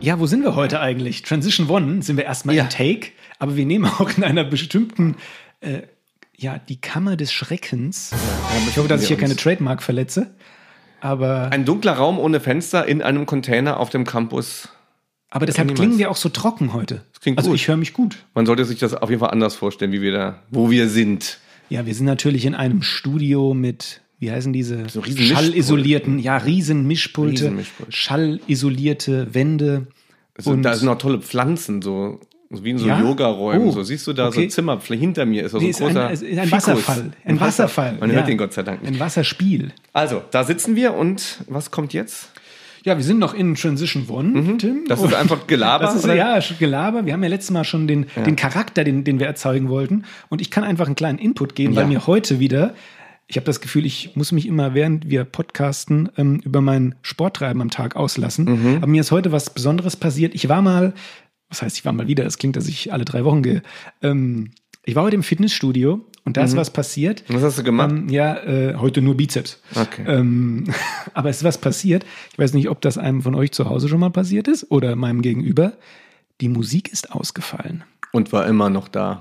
Ja, 0.01 0.21
wo 0.21 0.27
sind 0.27 0.43
wir 0.43 0.55
heute 0.55 0.81
eigentlich? 0.81 1.23
Transition 1.23 1.69
One 1.71 2.03
sind 2.03 2.19
wir 2.19 2.25
erstmal 2.25 2.55
Ja. 2.55 2.65
im 2.65 2.69
Take, 2.69 3.09
aber 3.39 3.57
wir 3.57 3.65
nehmen 3.65 3.87
auch 3.87 4.11
in 4.17 4.23
einer 4.23 4.45
bestimmten, 4.45 5.17
äh, 5.61 5.83
ja, 6.37 6.59
die 6.59 6.79
Kammer 6.81 7.17
des 7.17 7.33
Schreckens. 7.33 8.13
ich 8.69 8.77
hoffe, 8.77 8.89
dass 8.89 9.03
ich 9.03 9.09
hier 9.09 9.17
keine 9.17 9.35
Trademark 9.37 9.83
verletze. 9.83 10.35
Aber, 11.01 11.51
Ein 11.53 11.65
dunkler 11.65 11.93
Raum 11.95 12.19
ohne 12.19 12.41
Fenster 12.41 12.87
in 12.87 13.01
einem 13.03 13.25
Container 13.25 13.81
auf 13.81 13.89
dem 13.91 14.05
Campus. 14.05 14.69
Aber 15.35 15.47
deshalb 15.47 15.67
niemals. 15.69 15.81
klingen 15.81 15.99
wir 15.99 16.11
auch 16.11 16.17
so 16.17 16.29
trocken 16.29 16.73
heute. 16.73 17.03
klingt 17.21 17.38
also 17.38 17.50
gut. 17.50 17.59
ich 17.59 17.69
höre 17.69 17.76
mich 17.76 17.93
gut. 17.93 18.17
Man 18.35 18.47
sollte 18.47 18.64
sich 18.64 18.79
das 18.79 18.95
auf 18.95 19.11
jeden 19.11 19.21
Fall 19.21 19.31
anders 19.31 19.55
vorstellen, 19.55 19.93
wie 19.93 20.00
wir 20.00 20.12
da, 20.12 20.43
wo 20.50 20.71
wir 20.71 20.88
sind. 20.88 21.38
Ja, 21.69 21.85
wir 21.87 21.95
sind 21.95 22.07
natürlich 22.07 22.45
in 22.47 22.55
einem 22.55 22.83
Studio 22.83 23.53
mit, 23.55 24.00
wie 24.19 24.31
heißen 24.31 24.53
diese? 24.53 24.88
So. 24.88 25.03
Schallisolierten, 25.03 26.19
ja, 26.19 26.37
riesen 26.37 26.87
Mischpulte, 26.87 27.53
schallisolierte 27.88 29.35
Wände. 29.35 29.87
Also, 30.37 30.50
Und- 30.50 30.62
da 30.62 30.75
sind 30.75 30.88
auch 30.88 30.99
tolle 30.99 31.21
Pflanzen, 31.21 31.83
so 31.83 32.21
wie 32.50 32.71
in 32.71 32.79
so 32.79 32.87
Ja? 32.87 33.00
Yoga-Räumen. 33.00 33.69
Oh, 33.69 33.73
so 33.73 33.83
siehst 33.83 34.07
du 34.07 34.12
da 34.12 34.29
okay. 34.29 34.43
so 34.49 34.49
Zimmer, 34.55 34.79
hinter 34.81 35.26
mir 35.26 35.45
ist 35.45 35.53
so 35.53 35.59
Nee, 35.59 35.73
ein 35.73 35.75
ein, 35.75 35.95
großer 35.95 36.11
ist 36.12 36.23
ein 36.23 36.29
Fikus. 36.29 36.53
Wasserfall. 36.53 37.11
Ein 37.25 37.41
Wasserfall. 37.41 37.97
Man 37.99 38.11
ja. 38.11 38.17
hört 38.17 38.29
den 38.29 38.38
Gott 38.38 38.53
sei 38.53 38.62
Dank 38.62 38.83
nicht. 38.83 38.93
Ein 38.93 39.00
Wasserspiel. 39.00 39.73
Also, 39.93 40.23
da 40.31 40.45
sitzen 40.45 40.76
wir 40.76 40.95
und 40.95 41.41
was 41.49 41.71
kommt 41.73 41.93
jetzt? 41.93 42.31
Ja, 42.85 42.99
wir 42.99 43.05
sind 43.05 43.19
noch 43.19 43.33
in 43.33 43.55
Transition 43.55 44.07
One, 44.09 44.59
Tim. 44.59 44.75
Mhm. 44.83 44.85
Das 44.88 45.03
ist 45.03 45.14
einfach 45.14 45.47
Gelaber, 45.47 45.85
Das 45.87 45.95
ist 45.97 46.05
oder? 46.05 46.14
ja 46.14 46.38
Gelaber. 46.59 47.07
Wir 47.07 47.14
haben 47.14 47.23
ja 47.23 47.31
letztes 47.31 47.50
Mal 47.50 47.64
schon 47.64 47.87
den, 47.87 48.07
den 48.26 48.37
Charakter, 48.37 48.85
den, 48.85 49.05
den 49.05 49.19
wir 49.19 49.26
erzeugen 49.26 49.71
wollten. 49.71 50.05
Und 50.29 50.43
ich 50.43 50.50
kann 50.50 50.64
einfach 50.64 50.87
einen 50.87 50.95
kleinen 50.95 51.19
Input 51.19 51.55
geben, 51.55 51.76
weil 51.76 51.85
Ja. 51.85 51.88
mir 51.88 52.07
heute 52.07 52.41
wieder, 52.41 52.75
ich 53.26 53.37
habe 53.37 53.47
das 53.47 53.62
Gefühl, 53.62 53.87
ich 53.87 54.14
muss 54.17 54.33
mich 54.33 54.47
immer, 54.47 54.75
während 54.75 55.09
wir 55.09 55.25
podcasten, 55.25 56.11
ähm, 56.19 56.41
über 56.45 56.61
mein 56.61 56.95
Sporttreiben 57.00 57.62
am 57.62 57.71
Tag 57.71 57.97
auslassen. 57.97 58.45
Mhm. 58.45 58.76
Aber 58.76 58.87
mir 58.87 59.00
ist 59.00 59.11
heute 59.11 59.33
was 59.33 59.49
Besonderes 59.49 59.97
passiert. 59.97 60.35
Ich 60.35 60.50
war 60.50 60.61
mal, 60.61 60.93
was 61.49 61.62
heißt, 61.62 61.79
ich 61.79 61.87
war 61.87 61.93
mal 61.95 62.07
wieder, 62.07 62.26
es 62.26 62.37
klingt, 62.37 62.57
dass 62.57 62.69
ich 62.69 62.93
alle 62.93 63.07
drei 63.07 63.25
Wochen 63.25 63.43
gehe. 63.43 63.62
Ähm, 64.03 64.50
ich 64.85 64.95
war 64.95 65.05
heute 65.05 65.17
im 65.17 65.23
Fitnessstudio 65.23 66.05
und 66.25 66.37
da 66.37 66.40
Mhm. 66.43 66.47
ist 66.49 66.57
was 66.57 66.71
passiert. 66.71 67.25
Was 67.28 67.43
hast 67.43 67.59
du 67.59 67.62
gemacht? 67.62 67.90
Ähm, 67.90 68.09
ja, 68.09 68.37
äh, 68.45 68.75
heute 68.76 69.02
nur 69.02 69.16
Bizeps. 69.16 69.61
Okay. 69.75 70.04
Ähm, 70.07 70.64
aber 71.14 71.28
es 71.31 71.38
ist 71.38 71.45
was 71.45 71.59
passiert. 71.59 72.04
Ich 72.33 72.38
weiß 72.38 72.54
nicht, 72.54 72.69
ob 72.69 72.81
das 72.81 72.99
einem 72.99 73.23
von 73.23 73.35
euch 73.35 73.52
zu 73.52 73.69
Hause 73.69 73.88
schon 73.88 74.00
mal 74.00 74.11
passiert 74.11 74.49
ist 74.49 74.71
oder 74.71 74.97
meinem 74.97 75.23
Gegenüber. 75.23 75.75
Die 76.40 76.49
Musik 76.49 76.93
ist 76.93 77.12
ausgefallen. 77.12 77.85
Und 78.12 78.33
war 78.33 78.47
immer 78.47 78.71
noch 78.71 78.88
da. 78.88 79.21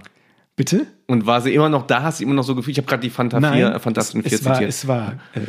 Bitte? 0.56 0.86
Und 1.08 1.26
war 1.26 1.42
sie 1.42 1.54
immer 1.54 1.70
noch 1.70 1.88
da? 1.88 2.04
Hast 2.04 2.20
du 2.20 2.24
immer 2.26 2.36
noch 2.36 2.44
so 2.44 2.56
gefühlt? 2.56 2.78
Ich 2.78 2.82
habe 2.84 2.88
gerade 2.88 3.02
die 3.02 3.10
Fanta 3.10 3.40
4, 3.42 3.80
Fantastischen 3.80 4.24
4 4.24 4.34
es 4.34 4.46
war, 4.46 4.62
es 4.62 4.88
war 4.88 5.14
äh, 5.34 5.42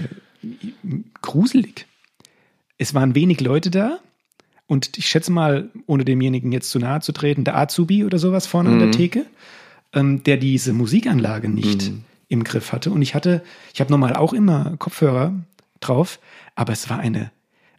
gruselig. 1.23 1.87
Es 2.79 2.95
waren 2.95 3.15
wenig 3.15 3.41
Leute 3.41 3.71
da. 3.71 3.99
Und 4.67 4.97
ich 4.97 5.07
schätze 5.07 5.31
mal, 5.31 5.71
ohne 5.87 6.05
demjenigen 6.07 6.51
jetzt 6.53 6.71
zu 6.71 6.79
nahe 6.79 7.01
zu 7.01 7.13
treten, 7.13 7.45
der 7.45 7.57
Azubi 7.57 8.05
oder 8.05 8.19
sowas 8.19 8.47
vorne 8.47 8.71
an 8.71 8.79
der 8.79 8.91
Theke, 8.93 9.27
ähm, 9.95 10.23
der 10.25 10.37
diese 10.37 10.73
Musikanlage 10.73 11.49
nicht 11.49 11.93
im 12.29 12.45
Griff 12.45 12.73
hatte. 12.73 12.91
Und 12.91 13.03
ich 13.03 13.15
hatte, 13.15 13.43
ich 13.73 13.81
habe 13.81 13.91
normal 13.91 14.15
auch 14.15 14.33
immer 14.33 14.77
Kopfhörer 14.79 15.35
drauf, 15.81 16.19
aber 16.55 16.73
es 16.73 16.89
war 16.91 16.99
eine, 16.99 17.31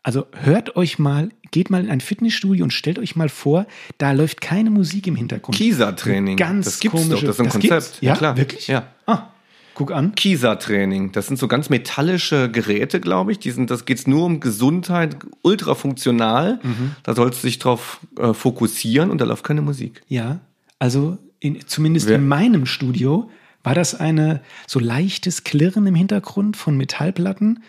also 0.03 0.27
hört 0.33 0.75
euch 0.75 0.99
mal, 0.99 1.29
geht 1.51 1.69
mal 1.69 1.83
in 1.83 1.89
ein 1.89 2.01
Fitnessstudio 2.01 2.63
und 2.63 2.71
stellt 2.71 2.99
euch 2.99 3.15
mal 3.15 3.29
vor, 3.29 3.65
da 3.97 4.11
läuft 4.11 4.41
keine 4.41 4.69
Musik 4.69 5.07
im 5.07 5.15
Hintergrund. 5.15 5.57
Kieser-Training. 5.57 6.37
Ganz 6.37 6.65
das 6.65 6.79
gibt's 6.79 7.01
komische, 7.01 7.25
doch, 7.25 7.35
das 7.35 7.39
ist 7.39 7.39
ein 7.39 7.59
gibt's? 7.59 7.69
Konzept. 7.69 8.01
Ja, 8.01 8.15
klar. 8.15 8.37
wirklich? 8.37 8.67
Ja. 8.67 8.87
Ah, 9.07 9.29
guck 9.73 9.91
an. 9.91 10.13
Kieser-Training. 10.13 11.11
Das 11.11 11.25
sind 11.25 11.37
so 11.37 11.47
ganz 11.47 11.69
metallische 11.69 12.51
Geräte, 12.51 12.99
glaube 12.99 13.31
ich. 13.31 13.39
Die 13.39 13.49
sind, 13.49 13.71
das 13.71 13.85
geht's 13.85 14.05
nur 14.05 14.25
um 14.25 14.39
Gesundheit, 14.39 15.17
ultra 15.41 15.73
funktional. 15.73 16.59
Mhm. 16.61 16.91
Da 17.01 17.15
sollst 17.15 17.43
du 17.43 17.47
dich 17.47 17.57
drauf 17.57 17.99
äh, 18.19 18.33
fokussieren 18.33 19.09
und 19.09 19.19
da 19.19 19.25
läuft 19.25 19.43
keine 19.43 19.63
Musik. 19.63 20.03
Ja, 20.07 20.39
also 20.77 21.17
in, 21.45 21.67
zumindest 21.67 22.07
Wer- 22.07 22.15
in 22.17 22.27
meinem 22.27 22.65
Studio 22.65 23.29
war 23.63 23.75
das 23.75 23.95
eine 23.95 24.41
so 24.67 24.79
leichtes 24.79 25.43
Klirren 25.43 25.87
im 25.87 25.95
Hintergrund 25.95 26.55
von 26.57 26.77
Metallplatten, 26.77 27.63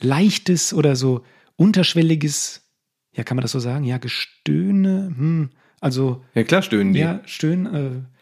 leichtes 0.00 0.72
oder 0.74 0.96
so 0.96 1.24
unterschwelliges, 1.56 2.62
ja, 3.14 3.24
kann 3.24 3.36
man 3.36 3.42
das 3.42 3.52
so 3.52 3.58
sagen? 3.60 3.84
Ja, 3.84 3.98
Gestöhne, 3.98 5.12
hm, 5.16 5.50
also 5.80 6.22
Ja, 6.34 6.44
klar 6.44 6.62
stöhnen 6.62 6.92
die. 6.92 7.00
ja, 7.00 7.20
stöhn, 7.26 7.66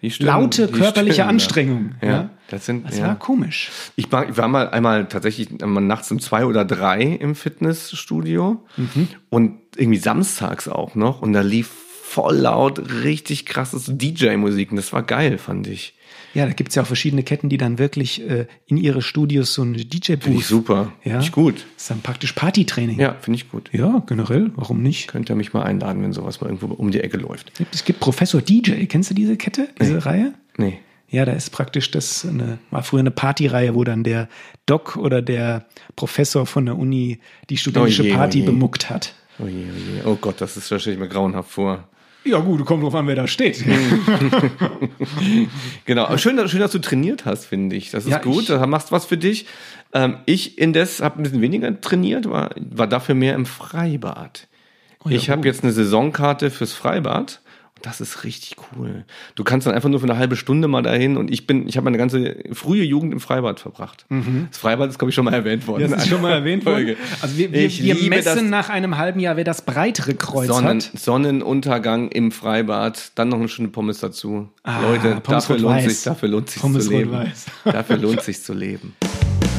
äh, 0.03 0.11
stöhnen- 0.11 0.27
laute 0.27 0.69
körperliche 0.69 1.15
stöhnen, 1.15 1.17
ja. 1.17 1.27
Anstrengung. 1.29 1.91
Ja, 2.03 2.09
Ja, 2.09 2.31
das 2.49 2.67
sind- 2.67 2.87
das 2.89 2.99
ja. 2.99 3.09
war 3.09 3.19
komisch. 3.19 3.71
Ich 3.97 4.11
war, 4.11 4.29
ich 4.29 4.37
war 4.37 4.49
mal 4.49 4.71
einmal 4.71 5.07
tatsächlich 5.09 5.63
einmal 5.63 5.83
nachts 5.83 6.11
um 6.11 6.19
zwei 6.21 6.47
oder 6.47 6.65
drei 6.65 7.03
im 7.03 7.35
Fitnessstudio 7.35 8.65
Mhm. 8.77 9.09
und 9.29 9.59
irgendwie 9.77 9.99
samstags 9.99 10.69
auch 10.69 10.95
noch 10.95 11.23
und 11.23 11.33
da 11.33 11.43
lief 11.43 11.71
voll 12.11 12.37
laut 12.39 12.81
richtig 13.05 13.47
krasses 13.47 13.85
DJ-Musik 13.87 14.73
und 14.73 14.77
das 14.77 14.93
war 14.93 15.05
geil, 15.05 15.39
fand 15.39 15.69
ich. 15.69 15.95
Ja, 16.35 16.45
da 16.45 16.53
gibt 16.53 16.71
es 16.71 16.75
ja 16.75 16.83
auch 16.83 16.87
verschiedene 16.87 17.23
Ketten, 17.23 17.49
die 17.49 17.57
dann 17.57 17.79
wirklich 17.79 18.29
äh, 18.29 18.47
in 18.67 18.77
ihre 18.77 19.01
Studios 19.01 19.55
so 19.55 19.63
eine 19.63 19.79
Finde 19.79 20.33
ich 20.33 20.47
super. 20.47 20.93
Ja. 21.05 21.13
Finde 21.13 21.25
ich 21.25 21.33
gut. 21.33 21.55
Das 21.75 21.83
ist 21.85 21.91
dann 21.91 22.01
praktisch 22.01 22.33
Partytraining. 22.33 22.99
Ja, 22.99 23.17
finde 23.21 23.37
ich 23.37 23.49
gut. 23.49 23.71
Ja, 23.73 24.03
generell, 24.07 24.51
warum 24.57 24.83
nicht? 24.83 25.09
Könnt 25.09 25.29
ihr 25.29 25.37
mich 25.37 25.53
mal 25.53 25.63
einladen, 25.63 26.03
wenn 26.03 26.13
sowas 26.13 26.41
mal 26.41 26.49
irgendwo 26.49 26.67
um 26.75 26.91
die 26.91 27.01
Ecke 27.01 27.17
läuft. 27.17 27.53
Es 27.73 27.85
gibt 27.85 28.01
Professor 28.01 28.43
DJ, 28.43 28.85
kennst 28.87 29.11
du 29.11 29.15
diese 29.15 29.37
Kette, 29.37 29.69
diese 29.81 30.05
Reihe? 30.05 30.35
Nee. 30.57 30.81
Ja, 31.09 31.25
da 31.25 31.33
ist 31.33 31.51
praktisch 31.51 31.91
das 31.93 32.25
eine, 32.25 32.59
war 32.71 32.83
früher 32.83 33.01
eine 33.01 33.11
Partyreihe, 33.11 33.75
wo 33.75 33.83
dann 33.85 34.05
der 34.05 34.29
Doc 34.67 34.97
oder 34.97 35.23
der 35.23 35.67
Professor 35.97 36.47
von 36.47 36.67
der 36.67 36.77
Uni 36.79 37.19
die 37.51 37.57
studentische 37.57 38.03
Oh 38.03 38.07
je, 38.07 38.13
oh 38.13 38.17
Party 38.17 38.39
je. 38.41 38.45
bemuckt 38.47 38.91
hat. 38.91 39.15
Oh 39.41 39.47
je, 39.47 39.65
oh 39.65 39.95
je. 39.95 40.03
Oh 40.05 40.17
Gott, 40.21 40.41
das 40.41 40.57
ist 40.57 40.71
wahrscheinlich 40.71 41.01
mir 41.01 41.09
grauenhaft 41.09 41.51
vor. 41.51 41.89
Ja, 42.25 42.39
gut, 42.39 42.65
kommt 42.67 42.83
drauf 42.83 42.95
an, 42.95 43.07
wer 43.07 43.15
da 43.15 43.27
steht. 43.27 43.65
Genau, 45.87 46.05
aber 46.05 46.19
schön, 46.19 46.37
dass- 46.37 46.51
schön, 46.51 46.61
dass 46.61 46.73
du 46.73 46.79
trainiert 46.79 47.25
hast, 47.25 47.47
finde 47.47 47.77
ich. 47.77 47.91
Das 47.91 48.05
ist 48.05 48.11
Ja, 48.11 48.19
gut, 48.19 48.49
da 48.49 48.65
machst 48.67 48.93
was 48.93 49.05
für 49.05 49.17
dich. 49.17 49.47
Ähm, 49.93 50.19
ich 50.27 50.59
indes 50.59 51.01
habe 51.01 51.19
ein 51.19 51.23
bisschen 51.23 51.41
weniger 51.41 51.81
trainiert, 51.81 52.29
war, 52.29 52.51
war 52.57 52.87
dafür 52.87 53.15
mehr 53.15 53.35
im 53.35 53.47
Freibad. 53.47 54.47
Oh 55.05 55.09
ja, 55.09 55.17
ich 55.17 55.31
habe 55.31 55.43
oh. 55.43 55.45
jetzt 55.45 55.65
eine 55.65 55.73
Saisonkarte 55.73 56.51
fürs 56.51 56.73
Freibad 56.73 57.40
das 57.83 58.01
ist 58.01 58.25
richtig 58.25 58.57
cool. 58.77 59.05
Du 59.35 59.45
kannst 59.45 59.67
dann 59.67 59.75
einfach 59.75 59.89
nur 59.89 60.01
für 60.01 60.07
eine 60.07 60.19
halbe 60.19 60.37
Stunde 60.37 60.69
mal 60.69 60.83
dahin 60.83 61.17
und 61.17 61.31
ich 61.31 61.47
bin, 61.47 61.67
ich 61.69 61.77
habe 61.77 61.85
meine 61.85 61.99
ganze 61.99 62.37
frühe 62.53 62.85
Jugend 62.85 63.13
im 63.13 63.21
Freibad 63.21 63.61
verbracht. 63.61 64.07
Das 64.51 64.59
Freibad 64.59 64.91
ist, 64.91 64.99
glaube 64.99 65.11
ich, 65.11 65.15
schon 65.15 65.25
mal 65.25 65.35
erwähnt 65.35 65.67
worden. 65.67 65.87
Mhm. 65.87 65.91
Das 65.91 66.05
ist 66.05 66.09
schon 66.09 66.23
mal 66.23 66.33
erwähnt 66.33 66.65
worden. 66.65 66.97
Also 67.21 67.37
wir, 67.37 67.53
wir, 67.53 67.71
wir 67.71 68.09
messen 68.09 68.51
nach 68.51 68.69
einem 68.69 68.97
halben 68.99 69.21
Jahr, 69.21 69.37
wer 69.37 69.45
das 69.45 69.63
breitere 69.63 70.15
Kreuz 70.15 70.49
Sonnen, 70.49 70.79
hat. 70.79 70.91
Sonnenuntergang 70.99 72.09
im 72.09 72.33
Freibad, 72.33 73.13
dann 73.15 73.29
noch 73.29 73.39
eine 73.39 73.49
Stunde 73.49 73.71
Pommes 73.71 74.01
dazu. 74.01 74.49
Ah, 74.63 74.81
Leute, 74.83 75.21
Pommes 75.21 75.47
dafür 75.47 75.59
lohnt 75.59 75.77
rot-weiß. 75.77 75.95
sich, 75.95 76.05
dafür 76.05 76.29
lohnt 76.29 76.51
sich 76.51 76.63
Pommes 76.63 76.85
zu 76.85 76.91
leben. 76.91 77.11
rot-weiß. 77.11 77.47
dafür 77.65 77.97
lohnt 77.97 78.23
sich 78.23 78.43
zu 78.43 78.53
leben. 78.53 78.95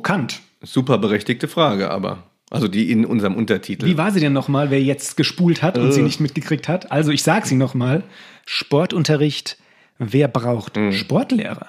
Provokant. 0.00 0.40
Super 0.62 0.98
berechtigte 0.98 1.48
Frage, 1.48 1.90
aber 1.90 2.24
also 2.50 2.68
die 2.68 2.90
in 2.90 3.04
unserem 3.06 3.34
Untertitel. 3.36 3.86
Wie 3.86 3.96
war 3.98 4.10
sie 4.10 4.20
denn 4.20 4.32
nochmal, 4.32 4.70
wer 4.70 4.82
jetzt 4.82 5.16
gespult 5.16 5.62
hat 5.62 5.78
und 5.78 5.88
Äh. 5.88 5.92
sie 5.92 6.02
nicht 6.02 6.20
mitgekriegt 6.20 6.68
hat? 6.68 6.90
Also 6.90 7.10
ich 7.12 7.22
sage 7.22 7.46
sie 7.46 7.54
nochmal. 7.54 8.02
Sportunterricht, 8.46 9.56
wer 9.98 10.28
braucht 10.28 10.78
Sportlehrer? 10.92 11.66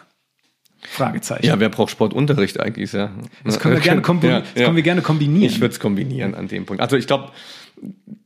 Fragezeichen. 0.83 1.43
Mhm. 1.45 1.49
ja, 1.49 1.59
wer 1.59 1.69
braucht 1.69 1.91
Sportunterricht 1.91 2.59
eigentlich? 2.59 2.91
Ja. 2.93 3.11
Das 3.43 3.59
können 3.59 3.75
wir 3.75 3.81
gerne, 3.81 4.01
kombi 4.01 4.27
Ja, 4.29 4.39
ja. 4.55 4.63
können 4.65 4.75
wir 4.75 4.83
gerne 4.83 5.01
kombinieren. 5.01 5.51
Ich 5.51 5.61
würde 5.61 5.73
es 5.73 5.79
kombinieren 5.79 6.33
an 6.33 6.47
dem 6.47 6.65
Punkt. 6.65 6.81
Also 6.81 6.95
ich 6.97 7.05
glaube, 7.05 7.31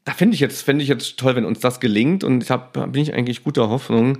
da 0.05 0.13
fände 0.13 0.35
ich 0.35 0.39
jetzt 0.39 0.67
ich 0.69 0.87
jetzt 0.87 1.17
toll, 1.17 1.35
wenn 1.35 1.45
uns 1.45 1.59
das 1.59 1.79
gelingt 1.79 2.23
und 2.23 2.43
ich 2.43 2.49
hab, 2.51 2.73
bin 2.73 3.01
ich 3.01 3.13
eigentlich 3.13 3.43
guter 3.43 3.69
Hoffnung, 3.69 4.19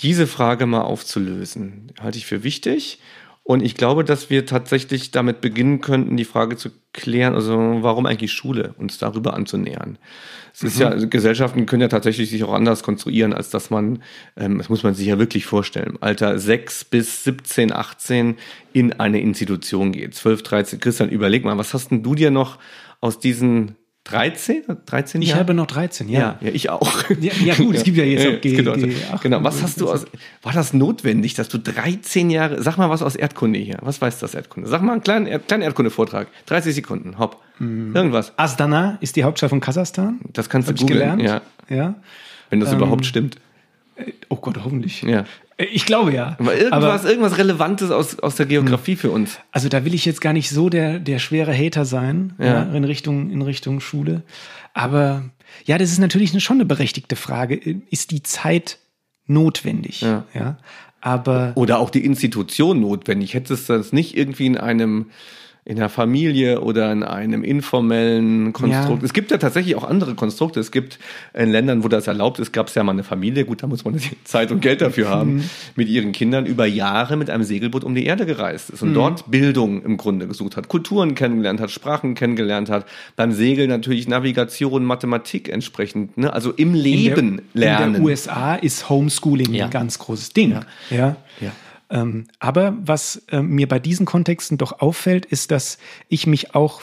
diese 0.00 0.26
Frage 0.26 0.66
mal 0.66 0.80
aufzulösen. 0.82 1.92
Halte 2.00 2.18
ich 2.18 2.26
für 2.26 2.42
wichtig. 2.42 2.98
Und 3.46 3.62
ich 3.62 3.76
glaube, 3.76 4.02
dass 4.02 4.28
wir 4.28 4.44
tatsächlich 4.44 5.12
damit 5.12 5.40
beginnen 5.40 5.80
könnten, 5.80 6.16
die 6.16 6.24
Frage 6.24 6.56
zu 6.56 6.70
klären, 6.92 7.36
also 7.36 7.78
warum 7.80 8.04
eigentlich 8.04 8.32
Schule, 8.32 8.74
uns 8.76 8.98
darüber 8.98 9.34
anzunähern. 9.34 9.98
Es 10.52 10.64
ist 10.64 10.80
ja, 10.80 10.88
also 10.88 11.06
Gesellschaften 11.06 11.64
können 11.64 11.82
ja 11.82 11.86
tatsächlich 11.86 12.28
sich 12.28 12.42
auch 12.42 12.52
anders 12.52 12.82
konstruieren, 12.82 13.32
als 13.32 13.50
dass 13.50 13.70
man, 13.70 14.02
ähm, 14.36 14.58
das 14.58 14.68
muss 14.68 14.82
man 14.82 14.94
sich 14.94 15.06
ja 15.06 15.20
wirklich 15.20 15.46
vorstellen, 15.46 15.96
Alter 16.00 16.40
6 16.40 16.86
bis 16.86 17.22
17, 17.22 17.72
18 17.72 18.34
in 18.72 18.94
eine 18.94 19.20
Institution 19.20 19.92
geht. 19.92 20.16
12, 20.16 20.42
13, 20.42 20.80
Christian, 20.80 21.08
überleg 21.08 21.44
mal, 21.44 21.56
was 21.56 21.72
hast 21.72 21.92
denn 21.92 22.02
du 22.02 22.16
dir 22.16 22.32
noch 22.32 22.58
aus 23.00 23.20
diesen 23.20 23.76
13, 24.08 24.62
13 24.86 25.20
ich 25.22 25.28
Jahren? 25.30 25.40
habe 25.40 25.54
noch 25.54 25.66
13, 25.66 26.08
ja. 26.08 26.20
Ja, 26.20 26.38
ja, 26.40 26.50
ich 26.52 26.70
auch. 26.70 26.92
Ja, 27.20 27.32
ja, 27.44 27.54
gut, 27.54 27.74
es 27.76 27.82
gibt 27.84 27.96
ja 27.96 28.04
jetzt 28.04 28.26
auch 28.26 28.40
G- 28.40 28.68
auch- 28.68 28.76
G- 28.76 28.94
ach, 29.12 29.20
Genau, 29.22 29.42
was 29.42 29.62
hast 29.62 29.80
du 29.80 29.90
aus, 29.90 30.06
war 30.42 30.52
das 30.52 30.72
notwendig, 30.72 31.34
dass 31.34 31.48
du 31.48 31.58
13 31.58 32.30
Jahre, 32.30 32.62
sag 32.62 32.76
mal 32.78 32.88
was 32.90 33.02
aus 33.02 33.16
Erdkunde 33.16 33.58
hier, 33.58 33.78
was 33.82 34.00
weißt 34.00 34.22
du 34.22 34.26
aus 34.26 34.34
Erdkunde? 34.34 34.68
Sag 34.68 34.82
mal 34.82 34.92
einen 34.92 35.02
kleinen, 35.02 35.26
Erd- 35.26 35.48
kleinen 35.48 35.62
Erdkunde-Vortrag, 35.64 36.28
30 36.46 36.74
Sekunden, 36.74 37.18
hopp, 37.18 37.42
Mhm. 37.58 37.96
irgendwas, 37.96 38.32
Astana 38.36 38.98
ist 39.00 39.16
die 39.16 39.24
Hauptstadt 39.24 39.50
von 39.50 39.60
Kasachstan. 39.60 40.20
das 40.32 40.48
kannst 40.48 40.68
du 40.68 40.72
Hab 40.72 40.76
ich 40.76 40.82
googeln, 40.82 40.98
gelernt. 41.18 41.22
ja, 41.22 41.40
ja. 41.76 41.94
wenn 42.50 42.60
das 42.60 42.72
überhaupt 42.72 43.06
stimmt. 43.06 43.36
Oh 44.28 44.36
Gott, 44.36 44.58
hoffentlich. 44.64 45.02
Ja. 45.02 45.24
Ich 45.58 45.86
glaube 45.86 46.12
ja. 46.12 46.36
Aber 46.38 46.54
irgendwas, 46.54 47.04
irgendwas 47.04 47.38
Relevantes 47.38 47.90
aus, 47.90 48.18
aus 48.18 48.36
der 48.36 48.46
Geografie 48.46 48.96
für 48.96 49.10
uns. 49.10 49.38
Also 49.52 49.68
da 49.68 49.84
will 49.84 49.94
ich 49.94 50.04
jetzt 50.04 50.20
gar 50.20 50.34
nicht 50.34 50.50
so 50.50 50.68
der, 50.68 50.98
der 50.98 51.18
schwere 51.18 51.56
Hater 51.56 51.84
sein 51.86 52.34
ja. 52.38 52.46
Ja. 52.46 52.62
in, 52.74 52.84
Richtung, 52.84 53.30
in 53.30 53.40
Richtung 53.40 53.80
Schule. 53.80 54.22
Aber 54.74 55.24
ja, 55.64 55.78
das 55.78 55.92
ist 55.92 55.98
natürlich 55.98 56.32
eine, 56.32 56.40
schon 56.40 56.58
eine 56.58 56.66
berechtigte 56.66 57.16
Frage. 57.16 57.54
Ist 57.54 58.10
die 58.10 58.22
Zeit 58.22 58.78
notwendig? 59.26 60.02
Ja. 60.02 60.24
ja? 60.34 60.58
Aber 61.00 61.52
Oder 61.54 61.78
auch 61.78 61.90
die 61.90 62.04
Institution 62.04 62.80
notwendig. 62.80 63.32
Hättest 63.32 63.68
du 63.68 63.74
das 63.74 63.92
nicht 63.92 64.16
irgendwie 64.16 64.46
in 64.46 64.58
einem 64.58 65.06
in 65.66 65.76
der 65.78 65.88
Familie 65.88 66.60
oder 66.60 66.92
in 66.92 67.02
einem 67.02 67.42
informellen 67.42 68.52
Konstrukt. 68.52 69.02
Ja. 69.02 69.04
Es 69.04 69.12
gibt 69.12 69.32
ja 69.32 69.36
tatsächlich 69.36 69.74
auch 69.74 69.82
andere 69.82 70.14
Konstrukte. 70.14 70.60
Es 70.60 70.70
gibt 70.70 71.00
in 71.34 71.50
Ländern, 71.50 71.82
wo 71.82 71.88
das 71.88 72.06
erlaubt 72.06 72.38
ist, 72.38 72.52
gab 72.52 72.68
es 72.68 72.76
ja 72.76 72.84
mal 72.84 72.92
eine 72.92 73.02
Familie, 73.02 73.44
gut, 73.44 73.64
da 73.64 73.66
muss 73.66 73.84
man 73.84 74.00
Zeit 74.24 74.52
und 74.52 74.60
Geld 74.60 74.80
dafür 74.80 75.08
haben, 75.08 75.50
mit 75.74 75.88
ihren 75.88 76.12
Kindern 76.12 76.46
über 76.46 76.66
Jahre 76.66 77.16
mit 77.16 77.30
einem 77.30 77.42
Segelboot 77.42 77.82
um 77.82 77.96
die 77.96 78.06
Erde 78.06 78.26
gereist 78.26 78.70
ist 78.70 78.82
und 78.82 78.94
dort 78.94 79.28
Bildung 79.28 79.82
im 79.82 79.96
Grunde 79.96 80.28
gesucht 80.28 80.56
hat, 80.56 80.68
Kulturen 80.68 81.16
kennengelernt 81.16 81.60
hat, 81.60 81.72
Sprachen 81.72 82.14
kennengelernt 82.14 82.70
hat, 82.70 82.86
beim 83.16 83.32
Segeln 83.32 83.68
natürlich 83.68 84.06
Navigation, 84.06 84.84
Mathematik 84.84 85.48
entsprechend, 85.48 86.16
ne? 86.16 86.32
also 86.32 86.52
im 86.52 86.74
Leben 86.74 87.18
in 87.18 87.36
der, 87.54 87.60
lernen. 87.60 87.86
In 87.86 87.92
der 87.94 88.02
USA 88.02 88.54
ist 88.54 88.88
Homeschooling 88.88 89.52
Ja. 89.52 89.64
ein 89.64 89.70
ganz 89.72 89.98
großes 89.98 90.32
Ding. 90.32 90.60
Ja. 90.90 91.16
Ja. 91.40 91.50
Ähm, 91.90 92.26
aber 92.38 92.76
was 92.80 93.22
äh, 93.30 93.42
mir 93.42 93.68
bei 93.68 93.78
diesen 93.78 94.06
Kontexten 94.06 94.58
doch 94.58 94.80
auffällt, 94.80 95.26
ist, 95.26 95.50
dass 95.50 95.78
ich 96.08 96.26
mich 96.26 96.54
auch 96.54 96.82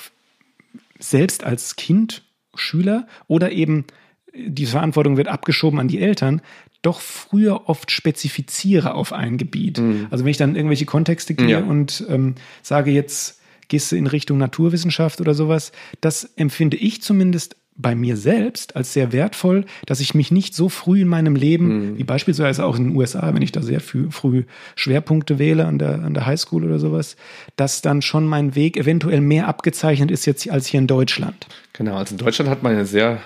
selbst 1.00 1.44
als 1.44 1.76
Kind, 1.76 2.24
Schüler 2.56 3.08
oder 3.28 3.52
eben 3.52 3.86
äh, 4.32 4.50
die 4.50 4.66
Verantwortung 4.66 5.18
wird 5.18 5.28
abgeschoben 5.28 5.80
an 5.80 5.88
die 5.88 6.00
Eltern, 6.02 6.42
doch 6.82 7.00
früher 7.00 7.70
oft 7.70 7.92
spezifiziere 7.92 8.94
auf 8.94 9.14
ein 9.14 9.38
Gebiet. 9.38 9.82
Also 10.12 10.26
wenn 10.26 10.32
ich 10.32 10.38
dann 10.38 10.56
irgendwelche 10.56 10.86
Kontexte 10.86 11.34
gehe 11.34 11.48
Ja. 11.48 11.64
und 11.64 12.06
ähm, 12.10 12.36
sage 12.62 12.92
jetzt, 12.92 13.40
gehst 13.70 13.90
du 13.92 13.96
in 13.96 14.06
Richtung 14.06 14.38
Naturwissenschaft 14.38 15.22
oder 15.22 15.34
sowas, 15.34 15.72
das 16.02 16.26
empfinde 16.36 16.76
ich 16.76 17.02
zumindest 17.02 17.56
bei 17.76 17.96
mir 17.96 18.18
selbst 18.18 18.76
als 18.76 18.94
sehr 18.94 19.12
wertvoll, 19.12 19.66
dass 19.86 20.00
ich 20.00 20.14
mich 20.14 20.32
nicht 20.32 20.56
so 20.56 20.70
früh 20.70 21.02
in 21.02 21.08
meinem 21.08 21.36
Leben, 21.36 21.92
mhm. 21.94 21.98
wie 21.98 22.04
beispielsweise 22.04 22.66
auch 22.66 22.78
in 22.78 22.90
den 22.90 22.96
USA, 22.96 23.34
wenn 23.34 23.42
ich 23.42 23.52
da 23.52 23.62
sehr 23.62 23.80
früh, 23.80 24.12
früh 24.12 24.44
Schwerpunkte 24.76 25.40
wähle 25.40 25.66
an 25.66 25.80
der, 25.80 26.04
an 26.04 26.14
der 26.14 26.26
Highschool 26.26 26.64
oder 26.64 26.80
sowas, 26.80 27.16
dass 27.56 27.82
dann 27.82 28.02
schon 28.02 28.26
mein 28.28 28.56
Weg 28.56 28.78
eventuell 28.78 29.22
mehr 29.22 29.48
abgezeichnet 29.48 30.12
ist 30.12 30.26
jetzt 30.26 30.50
als 30.50 30.68
hier 30.68 30.80
in 30.80 30.88
Deutschland. 30.88 31.48
Genau, 31.74 31.96
also 31.96 32.14
in 32.14 32.20
Deutschland 32.20 32.50
hat 32.50 32.64
man 32.64 32.74
eine 32.74 32.86
sehr 32.86 33.20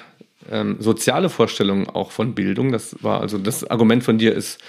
ähm, 0.50 0.78
soziale 0.80 1.30
Vorstellung 1.30 1.90
auch 1.90 2.12
von 2.12 2.34
Bildung. 2.34 2.72
Das 2.72 2.96
war 3.02 3.22
also 3.22 3.38
das 3.38 3.70
Argument 3.70 4.04
von 4.04 4.18
dir 4.18 4.34
ist, 4.34 4.60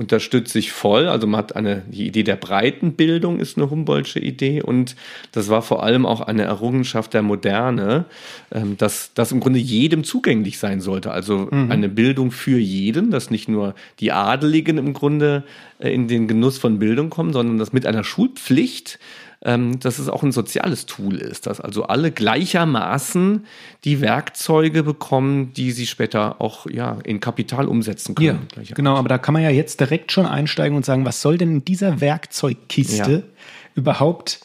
unterstütze 0.00 0.58
ich 0.58 0.72
voll. 0.72 1.08
Also 1.08 1.26
man 1.26 1.36
hat 1.36 1.54
eine, 1.54 1.82
die 1.86 2.06
Idee 2.06 2.22
der 2.22 2.36
breiten 2.36 2.94
Bildung 2.94 3.38
ist 3.38 3.58
eine 3.58 3.68
Humboldtsche 3.68 4.18
Idee 4.18 4.62
und 4.62 4.96
das 5.32 5.50
war 5.50 5.60
vor 5.60 5.82
allem 5.82 6.06
auch 6.06 6.22
eine 6.22 6.42
Errungenschaft 6.44 7.12
der 7.12 7.20
Moderne, 7.20 8.06
ähm, 8.50 8.78
dass 8.78 9.12
das 9.12 9.30
im 9.30 9.40
Grunde 9.40 9.58
jedem 9.58 10.02
zugänglich 10.02 10.58
sein 10.58 10.80
sollte. 10.80 11.10
Also 11.10 11.48
mhm. 11.50 11.70
eine 11.70 11.90
Bildung 11.90 12.30
für 12.30 12.58
jeden, 12.58 13.10
dass 13.10 13.30
nicht 13.30 13.46
nur 13.46 13.74
die 14.00 14.10
Adeligen 14.10 14.78
im 14.78 14.94
Grunde 14.94 15.44
äh, 15.78 15.92
in 15.92 16.08
den 16.08 16.26
Genuss 16.26 16.56
von 16.56 16.78
Bildung 16.78 17.10
kommen, 17.10 17.34
sondern 17.34 17.58
dass 17.58 17.74
mit 17.74 17.84
einer 17.84 18.02
Schulpflicht 18.02 18.98
ähm, 19.42 19.80
dass 19.80 19.98
es 19.98 20.08
auch 20.08 20.22
ein 20.22 20.32
soziales 20.32 20.86
Tool 20.86 21.16
ist, 21.16 21.46
dass 21.46 21.60
also 21.60 21.84
alle 21.84 22.10
gleichermaßen 22.10 23.46
die 23.84 24.00
Werkzeuge 24.00 24.82
bekommen, 24.82 25.52
die 25.54 25.72
sie 25.72 25.86
später 25.86 26.40
auch 26.40 26.66
ja, 26.66 26.98
in 27.04 27.20
Kapital 27.20 27.66
umsetzen 27.66 28.14
können. 28.14 28.46
Ja, 28.56 28.74
genau, 28.74 28.96
aber 28.96 29.08
da 29.08 29.18
kann 29.18 29.32
man 29.32 29.42
ja 29.42 29.50
jetzt 29.50 29.80
direkt 29.80 30.12
schon 30.12 30.26
einsteigen 30.26 30.76
und 30.76 30.84
sagen, 30.84 31.06
was 31.06 31.22
soll 31.22 31.38
denn 31.38 31.50
in 31.50 31.64
dieser 31.64 32.00
Werkzeugkiste 32.00 33.12
ja. 33.12 33.22
überhaupt 33.74 34.40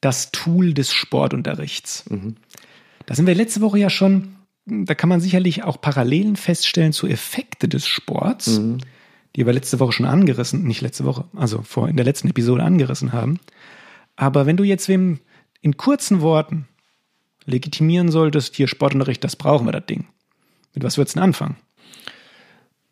das 0.00 0.32
Tool 0.32 0.72
des 0.72 0.92
Sportunterrichts? 0.92 2.04
Mhm. 2.08 2.36
Da 3.04 3.14
sind 3.14 3.26
wir 3.26 3.34
letzte 3.34 3.60
Woche 3.60 3.78
ja 3.78 3.90
schon, 3.90 4.36
da 4.64 4.94
kann 4.94 5.10
man 5.10 5.20
sicherlich 5.20 5.64
auch 5.64 5.78
Parallelen 5.78 6.36
feststellen 6.36 6.92
zu 6.92 7.06
Effekte 7.06 7.68
des 7.68 7.86
Sports. 7.86 8.58
Mhm 8.58 8.78
die 9.36 9.46
wir 9.46 9.52
letzte 9.54 9.80
Woche 9.80 9.92
schon 9.92 10.04
angerissen, 10.06 10.64
nicht 10.64 10.82
letzte 10.82 11.04
Woche, 11.04 11.24
also 11.34 11.62
vor 11.62 11.88
in 11.88 11.96
der 11.96 12.04
letzten 12.04 12.28
Episode 12.28 12.62
angerissen 12.62 13.12
haben. 13.12 13.40
Aber 14.16 14.46
wenn 14.46 14.56
du 14.56 14.64
jetzt 14.64 14.88
wem 14.88 15.20
in 15.60 15.76
kurzen 15.76 16.20
Worten 16.20 16.68
legitimieren 17.44 18.10
solltest, 18.10 18.56
hier 18.56 18.68
Sportunterricht, 18.68 19.22
das 19.24 19.36
brauchen 19.36 19.66
wir, 19.66 19.72
das 19.72 19.86
Ding. 19.86 20.06
Mit 20.74 20.84
was 20.84 20.96
würdest 20.96 21.16
du 21.16 21.20
denn 21.20 21.24
anfangen? 21.24 21.56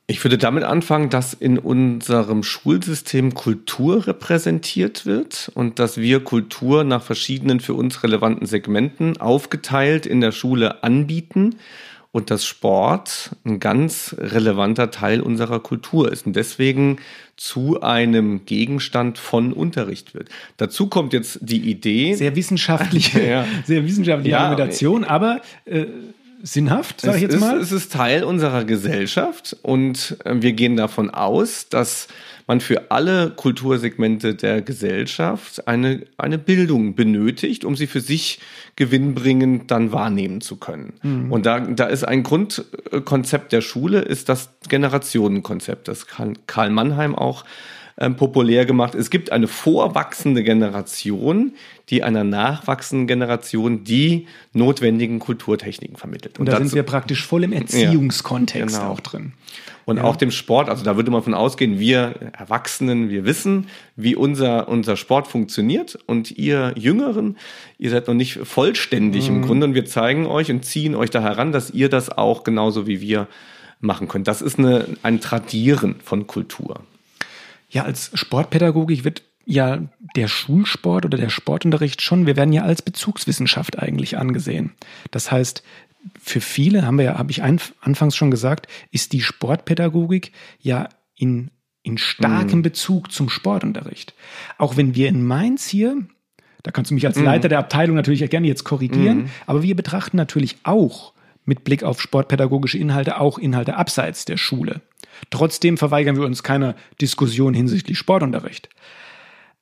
Ich 0.06 0.24
würde 0.24 0.38
damit 0.38 0.64
anfangen, 0.64 1.08
dass 1.08 1.34
in 1.34 1.56
unserem 1.56 2.42
Schulsystem 2.42 3.32
Kultur 3.32 4.08
repräsentiert 4.08 5.06
wird 5.06 5.52
und 5.54 5.78
dass 5.78 5.98
wir 5.98 6.24
Kultur 6.24 6.82
nach 6.82 7.02
verschiedenen 7.02 7.60
für 7.60 7.74
uns 7.74 8.02
relevanten 8.02 8.44
Segmenten 8.46 9.18
aufgeteilt 9.18 10.06
in 10.06 10.20
der 10.20 10.32
Schule 10.32 10.82
anbieten 10.82 11.54
und 12.12 12.30
dass 12.30 12.44
Sport 12.44 13.30
ein 13.44 13.60
ganz 13.60 14.14
relevanter 14.18 14.90
Teil 14.90 15.20
unserer 15.20 15.60
Kultur 15.60 16.10
ist 16.10 16.26
und 16.26 16.34
deswegen 16.34 16.98
zu 17.36 17.80
einem 17.82 18.44
Gegenstand 18.44 19.18
von 19.18 19.52
Unterricht 19.52 20.14
wird. 20.14 20.28
Dazu 20.56 20.88
kommt 20.88 21.12
jetzt 21.12 21.38
die 21.40 21.70
Idee. 21.70 22.14
Sehr 22.14 22.36
wissenschaftliche, 22.36 23.26
ja. 23.26 23.46
sehr 23.64 23.84
wissenschaftliche 23.84 24.32
ja, 24.32 24.40
Argumentation, 24.40 25.04
aber 25.04 25.40
äh, 25.64 25.86
sinnhaft, 26.42 27.00
sage 27.00 27.16
ich 27.16 27.22
jetzt 27.22 27.38
mal. 27.38 27.58
es 27.58 27.72
ist 27.72 27.92
Teil 27.92 28.24
unserer 28.24 28.64
Gesellschaft 28.64 29.56
und 29.62 30.16
äh, 30.24 30.34
wir 30.40 30.52
gehen 30.52 30.76
davon 30.76 31.10
aus, 31.10 31.68
dass 31.68 32.08
man 32.50 32.60
für 32.60 32.90
alle 32.90 33.30
Kultursegmente 33.30 34.34
der 34.34 34.60
Gesellschaft 34.60 35.68
eine, 35.68 36.02
eine 36.18 36.36
Bildung 36.36 36.96
benötigt, 36.96 37.64
um 37.64 37.76
sie 37.76 37.86
für 37.86 38.00
sich 38.00 38.40
gewinnbringend 38.74 39.70
dann 39.70 39.92
wahrnehmen 39.92 40.40
zu 40.40 40.56
können. 40.56 40.94
Mhm. 41.04 41.30
Und 41.30 41.46
da, 41.46 41.60
da 41.60 41.84
ist 41.86 42.02
ein 42.02 42.24
Grundkonzept 42.24 43.52
der 43.52 43.60
Schule, 43.60 44.00
ist 44.00 44.28
das 44.28 44.50
Generationenkonzept, 44.68 45.86
das 45.86 46.08
Karl 46.08 46.70
Mannheim 46.70 47.14
auch 47.14 47.44
ähm, 48.00 48.16
populär 48.16 48.64
gemacht. 48.64 48.94
Es 48.94 49.10
gibt 49.10 49.30
eine 49.30 49.46
vorwachsende 49.46 50.42
Generation, 50.42 51.52
die 51.90 52.02
einer 52.02 52.24
nachwachsenden 52.24 53.06
Generation 53.06 53.84
die 53.84 54.26
notwendigen 54.54 55.18
Kulturtechniken 55.18 55.96
vermittelt. 55.96 56.38
Und, 56.38 56.48
Und 56.48 56.52
da 56.54 56.58
sind 56.58 56.74
wir 56.74 56.82
praktisch 56.82 57.26
voll 57.26 57.44
im 57.44 57.52
Erziehungskontext 57.52 58.74
ja, 58.74 58.82
genau. 58.82 58.92
auch 58.92 59.00
drin. 59.00 59.32
Und 59.84 59.98
ja. 59.98 60.04
auch 60.04 60.16
dem 60.16 60.30
Sport, 60.30 60.68
also 60.68 60.84
da 60.84 60.96
würde 60.96 61.10
man 61.10 61.22
von 61.22 61.34
ausgehen, 61.34 61.78
wir 61.78 62.14
Erwachsenen, 62.38 63.10
wir 63.10 63.24
wissen, 63.24 63.66
wie 63.96 64.14
unser, 64.14 64.68
unser 64.68 64.96
Sport 64.96 65.26
funktioniert 65.26 65.98
und 66.06 66.30
ihr 66.30 66.72
Jüngeren, 66.76 67.36
ihr 67.78 67.90
seid 67.90 68.06
noch 68.06 68.14
nicht 68.14 68.38
vollständig 68.44 69.28
mhm. 69.28 69.36
im 69.36 69.42
Grunde 69.42 69.66
und 69.66 69.74
wir 69.74 69.84
zeigen 69.84 70.26
euch 70.26 70.50
und 70.50 70.64
ziehen 70.64 70.94
euch 70.94 71.10
da 71.10 71.20
heran, 71.20 71.52
dass 71.52 71.70
ihr 71.70 71.88
das 71.88 72.08
auch 72.16 72.44
genauso 72.44 72.86
wie 72.86 73.00
wir 73.00 73.26
machen 73.80 74.08
könnt. 74.08 74.28
Das 74.28 74.42
ist 74.42 74.58
eine, 74.58 74.86
ein 75.02 75.20
Tradieren 75.20 75.96
von 76.02 76.26
Kultur. 76.26 76.80
Ja, 77.70 77.84
als 77.84 78.10
Sportpädagogik 78.14 79.04
wird 79.04 79.22
ja 79.46 79.88
der 80.16 80.28
Schulsport 80.28 81.04
oder 81.04 81.18
der 81.18 81.28
Sportunterricht 81.28 82.02
schon, 82.02 82.26
wir 82.26 82.36
werden 82.36 82.52
ja 82.52 82.62
als 82.62 82.82
Bezugswissenschaft 82.82 83.78
eigentlich 83.78 84.18
angesehen. 84.18 84.72
Das 85.10 85.32
heißt, 85.32 85.62
für 86.20 86.40
viele, 86.40 86.86
haben 86.86 86.98
wir 86.98 87.04
ja, 87.04 87.18
habe 87.18 87.30
ich 87.30 87.42
anfangs 87.42 88.16
schon 88.16 88.30
gesagt, 88.30 88.66
ist 88.90 89.12
die 89.12 89.20
Sportpädagogik 89.22 90.32
ja 90.58 90.88
in, 91.14 91.50
in 91.82 91.98
starkem 91.98 92.60
mhm. 92.60 92.62
Bezug 92.62 93.12
zum 93.12 93.28
Sportunterricht. 93.28 94.14
Auch 94.58 94.76
wenn 94.76 94.94
wir 94.94 95.08
in 95.08 95.24
Mainz 95.24 95.68
hier, 95.68 95.96
da 96.62 96.70
kannst 96.70 96.90
du 96.90 96.94
mich 96.94 97.06
als 97.06 97.16
mhm. 97.16 97.24
Leiter 97.24 97.48
der 97.48 97.58
Abteilung 97.58 97.96
natürlich 97.96 98.28
gerne 98.30 98.46
jetzt 98.46 98.64
korrigieren, 98.64 99.18
mhm. 99.18 99.30
aber 99.46 99.62
wir 99.62 99.76
betrachten 99.76 100.16
natürlich 100.16 100.58
auch 100.62 101.12
mit 101.44 101.64
Blick 101.64 101.82
auf 101.82 102.00
sportpädagogische 102.00 102.78
Inhalte 102.78 103.20
auch 103.20 103.38
Inhalte 103.38 103.76
abseits 103.76 104.24
der 104.24 104.36
Schule. 104.36 104.80
Trotzdem 105.28 105.76
verweigern 105.76 106.16
wir 106.16 106.24
uns 106.24 106.42
keiner 106.42 106.74
Diskussion 107.00 107.52
hinsichtlich 107.54 107.98
Sportunterricht. 107.98 108.68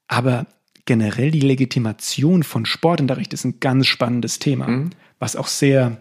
Aber 0.07 0.47
generell 0.87 1.31
die 1.31 1.41
Legitimation 1.41 2.43
von 2.43 2.65
Sportunterricht 2.65 3.35
ist 3.35 3.45
ein 3.45 3.61
ganz 3.61 3.87
spannendes 3.87 4.39
Thema, 4.39 4.69
mhm. 4.69 4.91
was 5.19 5.37
auch 5.37 5.47
sehr, 5.47 6.01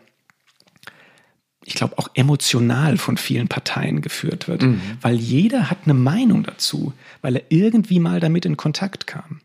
ich 1.66 1.74
glaube, 1.74 1.98
auch 1.98 2.10
emotional 2.14 2.98
von 2.98 3.18
vielen 3.18 3.50
Parteien 3.50 4.02
geführt 4.02 4.48
wird, 4.48 4.62
mhm. 4.62 4.82
weil 5.02 5.16
jeder 5.16 5.70
hat 5.70 5.80
eine 5.84 5.94
Meinung 5.94 6.44
dazu, 6.44 6.94
weil 7.22 7.36
er 7.36 7.44
irgendwie 7.50 8.00
mal 8.00 8.22
damit 8.22 8.46
in 8.46 8.56
Kontakt 8.56 9.08
kam. 9.08 9.42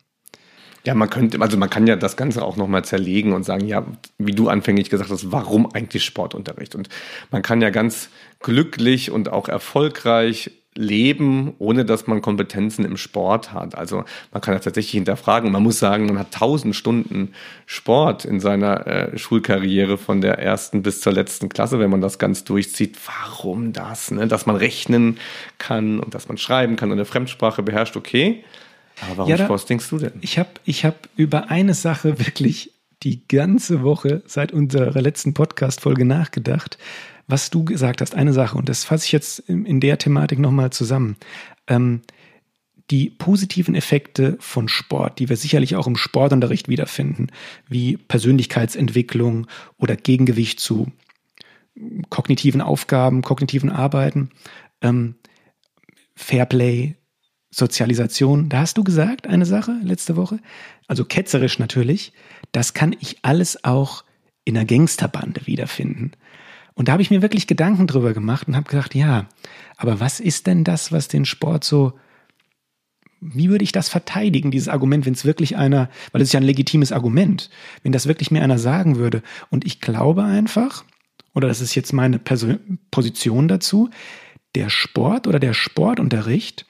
Ja, 0.84 0.94
man 0.94 1.08
könnte, 1.10 1.40
also 1.40 1.56
man 1.56 1.70
kann 1.70 1.86
ja 1.86 1.94
das 1.94 2.16
Ganze 2.16 2.44
auch 2.44 2.56
nochmal 2.56 2.84
zerlegen 2.84 3.32
und 3.32 3.44
sagen, 3.44 3.66
ja, 3.66 3.86
wie 4.18 4.32
du 4.32 4.48
anfänglich 4.48 4.90
gesagt 4.90 5.10
hast, 5.10 5.30
warum 5.30 5.72
eigentlich 5.72 6.04
Sportunterricht? 6.04 6.74
Und 6.74 6.88
man 7.30 7.42
kann 7.42 7.62
ja 7.62 7.70
ganz 7.70 8.08
glücklich 8.40 9.10
und 9.10 9.30
auch 9.30 9.48
erfolgreich 9.48 10.50
leben, 10.74 11.52
ohne 11.58 11.84
dass 11.84 12.06
man 12.06 12.22
Kompetenzen 12.22 12.84
im 12.84 12.96
Sport 12.96 13.52
hat. 13.52 13.74
Also 13.76 14.04
man 14.32 14.40
kann 14.40 14.54
das 14.54 14.64
tatsächlich 14.64 14.92
hinterfragen. 14.92 15.52
Man 15.52 15.62
muss 15.62 15.78
sagen, 15.78 16.06
man 16.06 16.18
hat 16.18 16.32
tausend 16.32 16.74
Stunden 16.74 17.34
Sport 17.66 18.24
in 18.24 18.40
seiner 18.40 18.86
äh, 18.86 19.18
Schulkarriere 19.18 19.98
von 19.98 20.22
der 20.22 20.38
ersten 20.38 20.82
bis 20.82 21.02
zur 21.02 21.12
letzten 21.12 21.50
Klasse, 21.50 21.78
wenn 21.78 21.90
man 21.90 22.00
das 22.00 22.18
ganz 22.18 22.44
durchzieht. 22.44 22.96
Warum 23.06 23.72
das? 23.72 24.10
Ne? 24.10 24.26
Dass 24.26 24.46
man 24.46 24.56
rechnen 24.56 25.18
kann 25.58 26.00
und 26.00 26.14
dass 26.14 26.28
man 26.28 26.38
schreiben 26.38 26.76
kann 26.76 26.90
und 26.90 26.96
eine 26.96 27.04
Fremdsprache 27.04 27.62
beherrscht, 27.62 27.96
okay. 27.96 28.42
Aber 29.02 29.18
warum 29.18 29.30
ja, 29.30 29.36
da, 29.36 29.44
Sport 29.44 29.68
denkst 29.68 29.88
du 29.88 29.98
denn? 29.98 30.12
Ich 30.20 30.38
habe 30.38 30.50
ich 30.64 30.84
hab 30.84 31.08
über 31.16 31.50
eine 31.50 31.74
Sache 31.74 32.18
wirklich 32.18 32.72
die 33.02 33.26
ganze 33.26 33.82
Woche 33.82 34.22
seit 34.26 34.52
unserer 34.52 35.00
letzten 35.00 35.34
Podcast-Folge 35.34 36.04
nachgedacht, 36.04 36.78
was 37.26 37.50
du 37.50 37.64
gesagt 37.64 38.00
hast. 38.00 38.14
Eine 38.14 38.32
Sache, 38.32 38.56
und 38.56 38.68
das 38.68 38.84
fasse 38.84 39.06
ich 39.06 39.12
jetzt 39.12 39.40
in, 39.40 39.66
in 39.66 39.80
der 39.80 39.98
Thematik 39.98 40.38
nochmal 40.38 40.70
zusammen. 40.70 41.16
Ähm, 41.66 42.02
die 42.90 43.10
positiven 43.10 43.74
Effekte 43.74 44.36
von 44.38 44.68
Sport, 44.68 45.18
die 45.18 45.28
wir 45.28 45.36
sicherlich 45.36 45.76
auch 45.76 45.86
im 45.86 45.96
Sportunterricht 45.96 46.68
wiederfinden, 46.68 47.28
wie 47.68 47.96
Persönlichkeitsentwicklung 47.96 49.46
oder 49.78 49.96
Gegengewicht 49.96 50.60
zu 50.60 50.92
kognitiven 52.10 52.60
Aufgaben, 52.60 53.22
kognitiven 53.22 53.70
Arbeiten, 53.70 54.30
ähm, 54.82 55.14
Fairplay, 56.14 56.96
Sozialisation, 57.54 58.48
da 58.48 58.60
hast 58.60 58.78
du 58.78 58.82
gesagt, 58.82 59.26
eine 59.26 59.44
Sache 59.44 59.76
letzte 59.84 60.16
Woche, 60.16 60.38
also 60.88 61.04
ketzerisch 61.04 61.58
natürlich, 61.58 62.12
das 62.50 62.72
kann 62.72 62.96
ich 62.98 63.18
alles 63.22 63.62
auch 63.62 64.04
in 64.44 64.56
einer 64.56 64.64
Gangsterbande 64.64 65.46
wiederfinden. 65.46 66.12
Und 66.74 66.88
da 66.88 66.92
habe 66.92 67.02
ich 67.02 67.10
mir 67.10 67.20
wirklich 67.20 67.46
Gedanken 67.46 67.86
drüber 67.86 68.14
gemacht 68.14 68.48
und 68.48 68.56
habe 68.56 68.70
gedacht, 68.70 68.94
ja, 68.94 69.28
aber 69.76 70.00
was 70.00 70.18
ist 70.18 70.46
denn 70.46 70.64
das, 70.64 70.92
was 70.92 71.08
den 71.08 71.26
Sport 71.26 71.64
so, 71.64 71.92
wie 73.20 73.50
würde 73.50 73.64
ich 73.64 73.72
das 73.72 73.90
verteidigen, 73.90 74.50
dieses 74.50 74.68
Argument, 74.68 75.04
wenn 75.04 75.12
es 75.12 75.26
wirklich 75.26 75.56
einer, 75.56 75.90
weil 76.10 76.22
es 76.22 76.28
ist 76.28 76.32
ja 76.32 76.40
ein 76.40 76.46
legitimes 76.46 76.90
Argument, 76.90 77.50
wenn 77.82 77.92
das 77.92 78.08
wirklich 78.08 78.30
mir 78.30 78.42
einer 78.42 78.58
sagen 78.58 78.96
würde. 78.96 79.22
Und 79.50 79.66
ich 79.66 79.80
glaube 79.80 80.24
einfach, 80.24 80.84
oder 81.34 81.48
das 81.48 81.60
ist 81.60 81.74
jetzt 81.74 81.92
meine 81.92 82.18
Person, 82.18 82.78
Position 82.90 83.46
dazu, 83.46 83.90
der 84.54 84.70
Sport 84.70 85.26
oder 85.26 85.38
der 85.38 85.52
Sportunterricht 85.52 86.66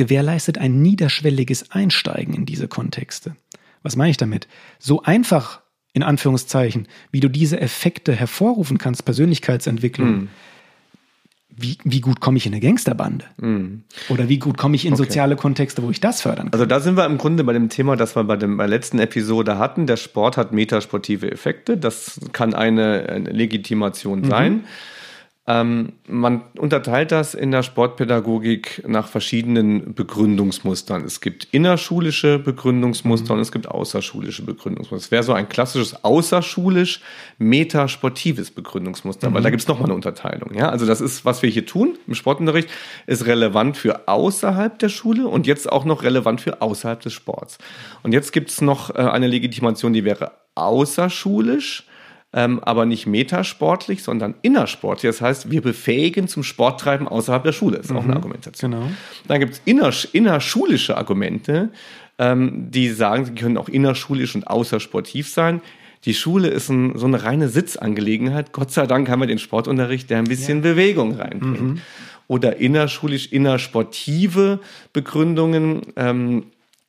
gewährleistet 0.00 0.56
ein 0.56 0.80
niederschwelliges 0.80 1.72
Einsteigen 1.72 2.32
in 2.32 2.46
diese 2.46 2.68
Kontexte. 2.68 3.36
Was 3.82 3.96
meine 3.96 4.10
ich 4.10 4.16
damit? 4.16 4.48
So 4.78 5.02
einfach 5.02 5.60
in 5.92 6.02
Anführungszeichen, 6.02 6.88
wie 7.12 7.20
du 7.20 7.28
diese 7.28 7.60
Effekte 7.60 8.14
hervorrufen 8.14 8.78
kannst, 8.78 9.04
Persönlichkeitsentwicklung. 9.04 10.08
Mhm. 10.08 10.28
Wie, 11.54 11.76
wie, 11.84 12.00
gut 12.00 12.20
komme 12.20 12.38
ich 12.38 12.46
in 12.46 12.54
eine 12.54 12.60
Gangsterbande? 12.62 13.26
Mm. 13.36 13.82
Oder 14.08 14.30
wie 14.30 14.38
gut 14.38 14.56
komme 14.56 14.76
ich 14.76 14.86
in 14.86 14.94
okay. 14.94 15.02
soziale 15.02 15.36
Kontexte, 15.36 15.82
wo 15.82 15.90
ich 15.90 16.00
das 16.00 16.22
fördern 16.22 16.46
kann? 16.46 16.54
Also 16.54 16.64
da 16.64 16.80
sind 16.80 16.96
wir 16.96 17.04
im 17.04 17.18
Grunde 17.18 17.44
bei 17.44 17.52
dem 17.52 17.68
Thema, 17.68 17.96
das 17.96 18.16
wir 18.16 18.24
bei, 18.24 18.36
dem, 18.36 18.56
bei 18.56 18.62
der 18.62 18.70
letzten 18.70 18.98
Episode 18.98 19.58
hatten. 19.58 19.86
Der 19.86 19.98
Sport 19.98 20.38
hat 20.38 20.52
metasportive 20.52 21.30
Effekte. 21.30 21.76
Das 21.76 22.18
kann 22.32 22.54
eine, 22.54 23.06
eine 23.10 23.30
Legitimation 23.30 24.20
mhm. 24.20 24.30
sein. 24.30 24.64
Ähm, 25.50 25.94
man 26.06 26.42
unterteilt 26.56 27.10
das 27.10 27.34
in 27.34 27.50
der 27.50 27.64
Sportpädagogik 27.64 28.84
nach 28.86 29.08
verschiedenen 29.08 29.94
Begründungsmustern. 29.94 31.04
Es 31.04 31.20
gibt 31.20 31.48
innerschulische 31.50 32.38
Begründungsmuster 32.38 33.32
mhm. 33.32 33.38
und 33.38 33.42
es 33.42 33.50
gibt 33.50 33.66
außerschulische 33.66 34.44
Begründungsmuster. 34.44 35.06
Es 35.06 35.10
wäre 35.10 35.24
so 35.24 35.32
ein 35.32 35.48
klassisches 35.48 36.04
außerschulisch 36.04 37.00
metasportives 37.38 38.52
Begründungsmuster, 38.52 39.30
mhm. 39.30 39.34
weil 39.34 39.42
da 39.42 39.50
gibt 39.50 39.62
es 39.62 39.66
nochmal 39.66 39.86
eine 39.86 39.94
Unterteilung. 39.94 40.54
Ja? 40.54 40.68
Also 40.68 40.86
das 40.86 41.00
ist, 41.00 41.24
was 41.24 41.42
wir 41.42 41.50
hier 41.50 41.66
tun 41.66 41.98
im 42.06 42.14
Sportunterricht, 42.14 42.68
ist 43.08 43.26
relevant 43.26 43.76
für 43.76 44.06
außerhalb 44.06 44.78
der 44.78 44.88
Schule 44.88 45.26
und 45.26 45.48
jetzt 45.48 45.70
auch 45.72 45.84
noch 45.84 46.04
relevant 46.04 46.40
für 46.40 46.62
außerhalb 46.62 47.00
des 47.00 47.12
Sports. 47.12 47.58
Und 48.04 48.12
jetzt 48.12 48.32
gibt 48.32 48.50
es 48.50 48.60
noch 48.60 48.94
äh, 48.94 48.98
eine 48.98 49.26
Legitimation, 49.26 49.94
die 49.94 50.04
wäre 50.04 50.30
außerschulisch 50.54 51.89
ähm, 52.32 52.60
aber 52.60 52.86
nicht 52.86 53.06
metasportlich, 53.06 54.02
sondern 54.02 54.34
innersportlich. 54.42 55.10
Das 55.10 55.20
heißt, 55.20 55.50
wir 55.50 55.62
befähigen 55.62 56.28
zum 56.28 56.42
Sporttreiben 56.42 57.08
außerhalb 57.08 57.42
der 57.42 57.52
Schule. 57.52 57.78
Das 57.78 57.86
ist 57.86 57.92
mhm, 57.92 57.96
auch 57.96 58.02
eine 58.02 58.12
mhm. 58.12 58.18
Argumentation. 58.18 58.70
Genau. 58.70 58.90
Dann 59.26 59.40
gibt 59.40 59.54
es 59.54 59.62
inner, 59.64 59.92
innerschulische 60.12 60.96
Argumente, 60.96 61.70
ähm, 62.18 62.70
die 62.70 62.90
sagen, 62.90 63.24
sie 63.24 63.34
können 63.34 63.56
auch 63.56 63.68
innerschulisch 63.68 64.34
und 64.34 64.46
außersportiv 64.46 65.28
sein. 65.28 65.60
Die 66.04 66.14
Schule 66.14 66.48
ist 66.48 66.68
ein, 66.68 66.96
so 66.96 67.06
eine 67.06 67.22
reine 67.24 67.48
Sitzangelegenheit. 67.48 68.52
Gott 68.52 68.70
sei 68.70 68.86
Dank 68.86 69.08
haben 69.08 69.20
wir 69.20 69.26
den 69.26 69.38
Sportunterricht, 69.38 70.08
der 70.08 70.18
ein 70.18 70.24
bisschen 70.24 70.58
ja. 70.58 70.70
Bewegung 70.70 71.16
reinbringt. 71.16 71.60
Mhm. 71.60 71.80
Oder 72.28 72.58
innerschulisch, 72.58 73.32
innersportive 73.32 74.60
Begründungen. 74.92 75.80
Ähm, 75.96 76.44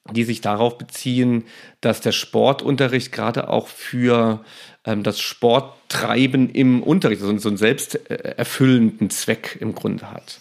die 0.10 0.24
sich 0.24 0.42
darauf 0.42 0.78
beziehen, 0.78 1.46
dass 1.80 2.02
der 2.02 2.12
Sportunterricht 2.12 3.12
gerade 3.12 3.50
auch 3.50 3.68
für 3.68 4.44
ähm, 4.86 5.04
das 5.04 5.20
Sporttreiben 5.20 6.50
im 6.50 6.82
Unterricht, 6.82 7.22
also 7.22 7.38
so 7.38 7.50
einen 7.50 7.58
selbsterfüllenden 7.58 9.12
Zweck 9.12 9.58
im 9.60 9.76
Grunde 9.76 10.10
hat. 10.12 10.40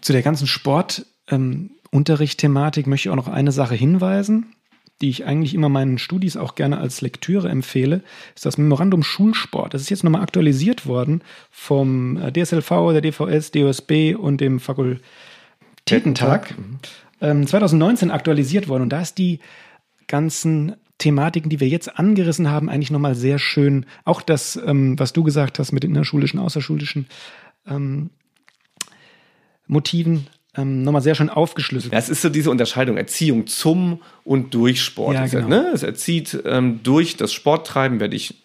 Zu 0.00 0.12
der 0.12 0.22
ganzen 0.22 0.46
Sportunterricht-Thematik 0.46 2.86
ähm, 2.86 2.90
möchte 2.90 3.08
ich 3.08 3.12
auch 3.12 3.16
noch 3.16 3.28
eine 3.28 3.52
Sache 3.52 3.74
hinweisen, 3.74 4.54
die 5.00 5.08
ich 5.08 5.24
eigentlich 5.24 5.54
immer 5.54 5.70
meinen 5.70 5.98
Studis 5.98 6.36
auch 6.36 6.54
gerne 6.54 6.78
als 6.78 7.00
Lektüre 7.00 7.48
empfehle, 7.48 8.02
ist 8.34 8.46
das 8.46 8.58
Memorandum 8.58 9.02
Schulsport. 9.02 9.74
Das 9.74 9.82
ist 9.82 9.90
jetzt 9.90 10.04
nochmal 10.04 10.22
aktualisiert 10.22 10.86
worden 10.86 11.22
vom 11.50 12.16
äh, 12.18 12.30
DSLV, 12.32 12.92
der 12.92 13.00
DVS, 13.00 13.50
DOSB 13.50 14.14
und 14.14 14.40
dem 14.40 14.60
Fakultätentag. 14.60 16.54
2019 17.20 18.08
mhm. 18.08 18.14
aktualisiert 18.14 18.68
worden 18.68 18.82
und 18.84 18.90
da 18.90 19.00
ist 19.00 19.18
die 19.18 19.40
ganzen 20.06 20.76
Thematiken, 20.98 21.50
die 21.50 21.60
wir 21.60 21.68
jetzt 21.68 21.98
angerissen 21.98 22.50
haben, 22.50 22.68
eigentlich 22.68 22.90
nochmal 22.90 23.14
sehr 23.14 23.38
schön, 23.38 23.86
auch 24.04 24.22
das, 24.22 24.60
ähm, 24.64 24.98
was 24.98 25.12
du 25.12 25.24
gesagt 25.24 25.58
hast 25.58 25.72
mit 25.72 25.82
den 25.82 25.90
innerschulischen, 25.90 26.38
außerschulischen 26.38 27.06
ähm, 27.66 28.10
Motiven, 29.66 30.28
ähm, 30.56 30.82
nochmal 30.82 31.02
sehr 31.02 31.14
schön 31.14 31.30
aufgeschlüsselt. 31.30 31.92
Ja, 31.92 31.98
es 31.98 32.08
ist 32.08 32.22
so 32.22 32.28
diese 32.28 32.50
Unterscheidung 32.50 32.96
Erziehung 32.96 33.46
zum 33.46 34.00
und 34.22 34.54
durch 34.54 34.82
Sport. 34.82 35.14
Ja, 35.14 35.26
genau. 35.26 35.48
ne? 35.48 35.70
Es 35.74 35.82
erzieht 35.82 36.38
ähm, 36.44 36.80
durch 36.82 37.16
das 37.16 37.32
Sporttreiben, 37.32 37.98
werde 37.98 38.14
ich 38.14 38.36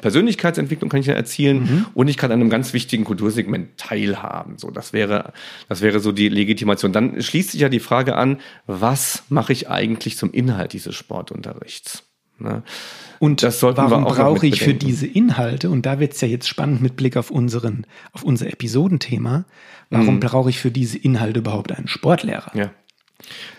Persönlichkeitsentwicklung 0.00 0.90
kann 0.90 1.00
ich 1.00 1.06
ja 1.06 1.14
erzielen 1.14 1.58
mhm. 1.58 1.86
und 1.94 2.08
ich 2.08 2.16
kann 2.16 2.30
an 2.30 2.40
einem 2.40 2.50
ganz 2.50 2.72
wichtigen 2.72 3.04
Kultursegment 3.04 3.76
teilhaben. 3.76 4.58
So, 4.58 4.70
das 4.70 4.92
wäre, 4.92 5.32
das 5.68 5.80
wäre 5.80 6.00
so 6.00 6.12
die 6.12 6.28
Legitimation. 6.28 6.92
Dann 6.92 7.20
schließt 7.20 7.52
sich 7.52 7.60
ja 7.60 7.68
die 7.68 7.80
Frage 7.80 8.16
an, 8.16 8.38
was 8.66 9.24
mache 9.28 9.52
ich 9.52 9.68
eigentlich 9.68 10.16
zum 10.16 10.32
Inhalt 10.32 10.72
dieses 10.72 10.94
Sportunterrichts? 10.94 12.04
Ne? 12.38 12.62
Und 13.18 13.42
das 13.42 13.62
warum 13.62 14.04
brauche 14.04 14.46
ich 14.46 14.62
für 14.62 14.74
diese 14.74 15.06
Inhalte, 15.06 15.70
und 15.70 15.86
da 15.86 15.98
wird 15.98 16.14
es 16.14 16.20
ja 16.20 16.28
jetzt 16.28 16.48
spannend 16.48 16.80
mit 16.80 16.96
Blick 16.96 17.16
auf 17.16 17.30
unseren, 17.30 17.84
auf 18.12 18.22
unser 18.22 18.46
Episodenthema, 18.46 19.44
warum 19.90 20.16
mhm. 20.16 20.20
brauche 20.20 20.50
ich 20.50 20.58
für 20.58 20.70
diese 20.70 20.98
Inhalte 20.98 21.40
überhaupt 21.40 21.72
einen 21.72 21.88
Sportlehrer? 21.88 22.52
Ja. 22.54 22.70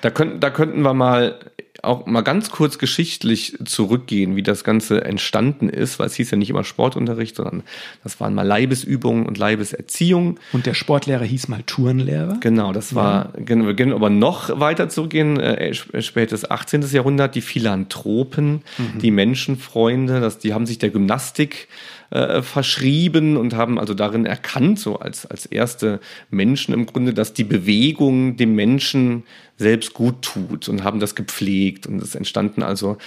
Da 0.02 0.10
könnten, 0.10 0.40
da 0.40 0.50
könnten 0.50 0.82
wir 0.82 0.94
mal 0.94 1.40
auch 1.84 2.06
mal 2.06 2.22
ganz 2.22 2.52
kurz 2.52 2.78
geschichtlich 2.78 3.58
zurückgehen, 3.65 4.36
wie 4.36 4.44
das 4.44 4.63
Ganze 4.63 5.04
entstanden 5.06 5.70
ist, 5.70 6.00
weil 6.00 6.08
es 6.08 6.15
hieß 6.15 6.32
ja 6.32 6.38
nicht 6.38 6.50
immer 6.50 6.63
Sportunterricht, 6.63 7.36
sondern 7.36 7.63
das 8.04 8.20
waren 8.20 8.34
mal 8.34 8.46
Leibesübungen 8.46 9.26
und 9.26 9.38
Leibeserziehung. 9.38 10.39
Und 10.52 10.65
der 10.65 10.74
Sportlehrer 10.74 11.24
hieß 11.24 11.48
mal 11.48 11.63
Turnlehrer. 11.65 12.38
Genau, 12.42 12.74
das 12.74 12.96
war, 12.96 13.34
ja. 13.38 13.46
wir 13.48 13.76
können 13.76 13.94
aber 13.94 14.10
noch 14.10 14.60
weiter 14.60 14.89
zurückgehen, 14.89 15.39
äh, 15.39 15.74
spätes 15.74 16.50
18. 16.50 16.82
Jahrhundert, 16.92 17.36
die 17.36 17.42
Philanthropen, 17.42 18.62
mhm. 18.78 19.00
die 19.02 19.12
Menschenfreunde, 19.12 20.20
das, 20.20 20.39
die 20.39 20.54
haben 20.54 20.65
sich 20.65 20.80
der 20.80 20.89
Gymnastik 20.89 21.68
äh, 22.12 22.42
verschrieben 22.42 23.38
und 23.38 23.56
haben 23.56 23.78
also 23.78 23.94
darin 23.94 24.26
erkannt, 24.26 24.80
so 24.80 24.98
als, 24.98 25.26
als 25.26 25.46
erste 25.46 26.00
Menschen 26.32 26.74
im 26.74 26.86
Grunde, 26.86 27.13
dass 27.13 27.34
die 27.34 27.44
Bewegung 27.44 28.36
dem 28.36 28.56
Menschen 28.56 29.24
selbst 29.60 29.93
gut 29.93 30.22
tut 30.22 30.69
und 30.69 30.84
haben 30.84 31.00
das 31.00 31.15
gepflegt. 31.15 31.86
Und 31.86 32.02
es 32.02 32.15
entstanden 32.15 32.63
also 32.63 32.98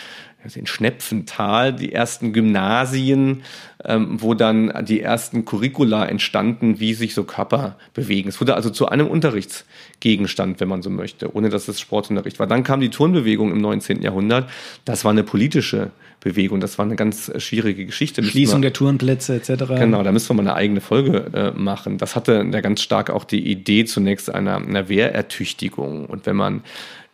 in 0.54 0.66
Schnepfental 0.66 1.72
die 1.72 1.92
ersten 1.92 2.32
Gymnasien, 2.32 3.42
ähm, 3.84 4.20
wo 4.20 4.34
dann 4.34 4.84
die 4.84 5.00
ersten 5.00 5.44
Curricula 5.44 6.04
entstanden, 6.04 6.78
wie 6.78 6.94
sich 6.94 7.14
so 7.14 7.24
Körper 7.24 7.76
bewegen. 7.94 8.28
Es 8.28 8.40
wurde 8.40 8.54
also 8.54 8.68
zu 8.68 8.88
einem 8.88 9.06
Unterrichtsgegenstand, 9.06 10.60
wenn 10.60 10.68
man 10.68 10.82
so 10.82 10.90
möchte, 10.90 11.34
ohne 11.34 11.48
dass 11.48 11.68
es 11.68 11.80
Sportunterricht 11.80 12.38
war. 12.38 12.46
Dann 12.46 12.64
kam 12.64 12.80
die 12.80 12.90
Turnbewegung 12.90 13.50
im 13.50 13.58
19. 13.58 14.02
Jahrhundert. 14.02 14.50
Das 14.84 15.04
war 15.04 15.12
eine 15.12 15.24
politische 15.24 15.90
Bewegung. 16.22 16.60
Das 16.60 16.78
war 16.78 16.84
eine 16.84 16.96
ganz 16.96 17.28
äh, 17.28 17.40
schwierige 17.40 17.84
Geschichte. 17.84 18.22
Schließung 18.22 18.60
wir, 18.60 18.70
der 18.70 18.72
Turnplätze 18.72 19.34
etc. 19.34 19.64
Genau, 19.78 20.02
da 20.02 20.12
müssen 20.12 20.30
wir 20.30 20.42
mal 20.42 20.50
eine 20.50 20.54
eigene 20.54 20.80
Folge 20.80 21.30
äh, 21.34 21.58
machen. 21.58 21.98
Das 21.98 22.16
hatte 22.16 22.46
ja 22.50 22.60
ganz 22.60 22.80
stark 22.80 23.10
auch 23.10 23.24
die 23.24 23.50
Idee 23.50 23.84
zunächst 23.84 24.32
einer, 24.32 24.56
einer 24.56 24.88
Wehrertüchtigung. 24.88 26.06
Und 26.06 26.26
wenn 26.26 26.36
man 26.36 26.62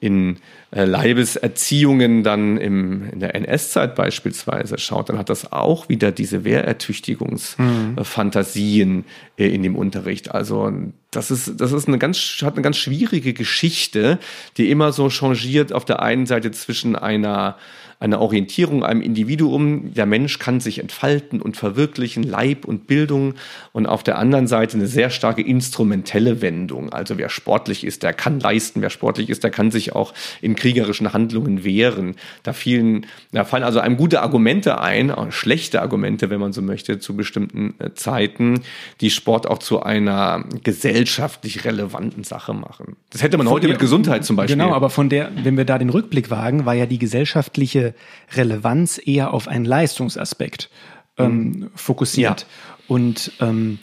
in 0.01 0.37
äh, 0.71 0.85
Leibeserziehungen 0.85 2.23
dann 2.23 2.57
im, 2.59 3.11
in 3.11 3.19
der 3.19 3.35
NS-Zeit 3.35 3.97
beispielsweise 3.97 4.79
schaut, 4.79 5.09
dann 5.09 5.19
hat 5.19 5.29
das 5.29 5.51
auch 5.51 5.89
wieder 5.89 6.13
diese 6.13 6.45
Wehrertüchtigungsfantasien 6.45 8.97
mhm. 8.97 9.05
äh, 9.39 9.49
in 9.49 9.65
dem 9.65 9.75
Unterricht. 9.75 10.33
Also 10.33 10.71
das 11.11 11.33
ist, 11.33 11.61
das 11.61 11.73
ist 11.73 11.89
eine 11.89 11.99
ganz, 11.99 12.19
hat 12.43 12.55
eine 12.55 12.63
ganz 12.63 12.77
schwierige 12.77 13.33
Geschichte, 13.33 14.21
die 14.57 14.71
immer 14.71 14.93
so 14.93 15.11
changiert 15.11 15.73
auf 15.73 15.85
der 15.85 16.01
einen 16.01 16.27
Seite 16.27 16.53
zwischen 16.53 16.95
einer 16.95 17.57
eine 18.01 18.21
Orientierung 18.21 18.85
einem 18.85 19.01
Individuum. 19.01 19.93
Der 19.93 20.07
Mensch 20.07 20.39
kann 20.39 20.61
sich 20.61 20.79
entfalten 20.79 21.41
und 21.41 21.57
verwirklichen, 21.57 22.23
Leib 22.23 22.65
und 22.65 22.87
Bildung. 22.87 23.35
Und 23.73 23.87
auf 23.87 24.05
der 24.05 24.19
anderen 24.19 24.47
Seite 24.47 24.77
eine 24.77 24.87
sehr 24.87 25.11
starke 25.11 25.43
instrumentelle 25.43 26.41
Wendung. 26.41 26.93
Also 26.93 27.19
wer 27.19 27.29
sportlich 27.29 27.85
ist, 27.85 28.05
der 28.05 28.13
kann 28.13 28.39
leisten. 28.39 28.83
Wer 28.83 28.91
sportlich 28.91 29.31
ist, 29.31 29.43
der 29.43 29.51
kann 29.51 29.71
sich 29.71 29.95
auch 29.95 30.15
in 30.41 30.55
kriegerischen 30.55 31.13
Handlungen 31.13 31.65
wehren. 31.65 32.15
Da, 32.45 32.53
fielen, 32.53 33.07
da 33.33 33.45
fallen 33.45 33.65
also 33.65 33.81
einem 33.81 33.97
gute 33.97 34.23
Argumente 34.23 34.81
ein, 34.81 35.11
auch 35.11 35.33
schlechte 35.33 35.83
Argumente, 35.83 36.31
wenn 36.31 36.41
man 36.41 36.53
so 36.53 36.63
möchte, 36.63 37.01
zu 37.01 37.17
bestimmten 37.17 37.75
äh, 37.79 37.95
Zeiten, 37.95 38.61
die 39.01 39.11
Sport 39.11 39.49
auch 39.49 39.59
zu 39.59 39.83
einer 39.83 40.45
gesellschaftlich 40.63 41.65
relevanten 41.65 42.23
Sache 42.23 42.55
machen. 42.55 42.97
Das 43.11 43.23
hätte 43.23 43.39
man 43.39 43.47
von 43.47 43.55
heute 43.55 43.67
der, 43.67 43.75
mit 43.75 43.81
Gesundheit 43.81 44.25
zum 44.25 44.37
Beispiel. 44.37 44.57
Genau, 44.57 44.73
aber 44.73 44.91
von 44.91 45.09
der, 45.09 45.31
wenn 45.43 45.57
wir 45.57 45.65
da 45.65 45.79
den 45.79 45.91
Rückblick 45.91 46.31
wagen, 46.31 46.65
war 46.65 46.75
ja 46.75 46.87
die 46.87 46.99
gesellschaftliche 46.99 47.88
Relevanz 48.35 49.01
eher 49.05 49.33
auf 49.33 49.49
einen 49.49 49.65
Leistungsaspekt 49.65 50.71
ähm, 51.19 51.43
mhm. 51.43 51.71
fokussiert. 51.75 52.43
Ja. 52.43 52.47
Und 52.89 53.33
ähm, 53.41 53.79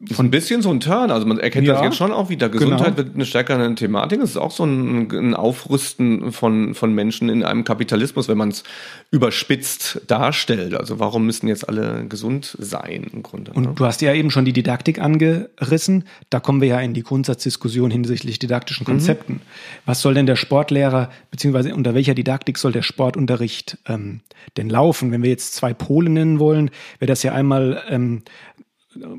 ist 0.00 0.20
ein 0.20 0.30
bisschen 0.30 0.62
so 0.62 0.70
ein 0.70 0.78
Turn. 0.78 1.10
Also 1.10 1.26
man 1.26 1.40
erkennt 1.40 1.66
ja, 1.66 1.74
das 1.74 1.82
jetzt 1.82 1.96
schon 1.96 2.12
auch 2.12 2.28
wieder. 2.28 2.48
Gesundheit 2.48 2.84
genau. 2.84 2.96
wird 2.98 3.14
eine 3.16 3.26
stärkere 3.26 3.74
Thematik. 3.74 4.20
Es 4.22 4.30
ist 4.30 4.36
auch 4.36 4.52
so 4.52 4.64
ein, 4.64 5.10
ein, 5.10 5.34
Aufrüsten 5.34 6.30
von, 6.30 6.74
von 6.74 6.94
Menschen 6.94 7.28
in 7.28 7.42
einem 7.42 7.64
Kapitalismus, 7.64 8.28
wenn 8.28 8.38
man 8.38 8.50
es 8.50 8.62
überspitzt 9.10 10.02
darstellt. 10.06 10.74
Also 10.74 11.00
warum 11.00 11.26
müssen 11.26 11.48
jetzt 11.48 11.68
alle 11.68 12.06
gesund 12.08 12.56
sein 12.60 13.10
im 13.12 13.24
Grunde? 13.24 13.52
Und 13.54 13.64
ne? 13.64 13.72
du 13.74 13.84
hast 13.84 14.00
ja 14.00 14.14
eben 14.14 14.30
schon 14.30 14.44
die 14.44 14.52
Didaktik 14.52 15.00
angerissen. 15.00 16.04
Da 16.30 16.38
kommen 16.38 16.60
wir 16.60 16.68
ja 16.68 16.80
in 16.80 16.94
die 16.94 17.02
Grundsatzdiskussion 17.02 17.90
hinsichtlich 17.90 18.38
didaktischen 18.38 18.84
mhm. 18.84 18.92
Konzepten. 18.92 19.32
Mhm. 19.34 19.40
Was 19.84 20.00
soll 20.00 20.14
denn 20.14 20.26
der 20.26 20.36
Sportlehrer, 20.36 21.10
beziehungsweise 21.32 21.74
unter 21.74 21.94
welcher 21.94 22.14
Didaktik 22.14 22.58
soll 22.58 22.70
der 22.70 22.82
Sportunterricht 22.82 23.78
ähm, 23.88 24.20
denn 24.56 24.70
laufen? 24.70 25.10
Wenn 25.10 25.24
wir 25.24 25.30
jetzt 25.30 25.56
zwei 25.56 25.74
Pole 25.74 26.08
nennen 26.08 26.38
wollen, 26.38 26.70
wäre 27.00 27.08
das 27.08 27.24
ja 27.24 27.32
einmal 27.32 27.82
ähm, 27.88 28.22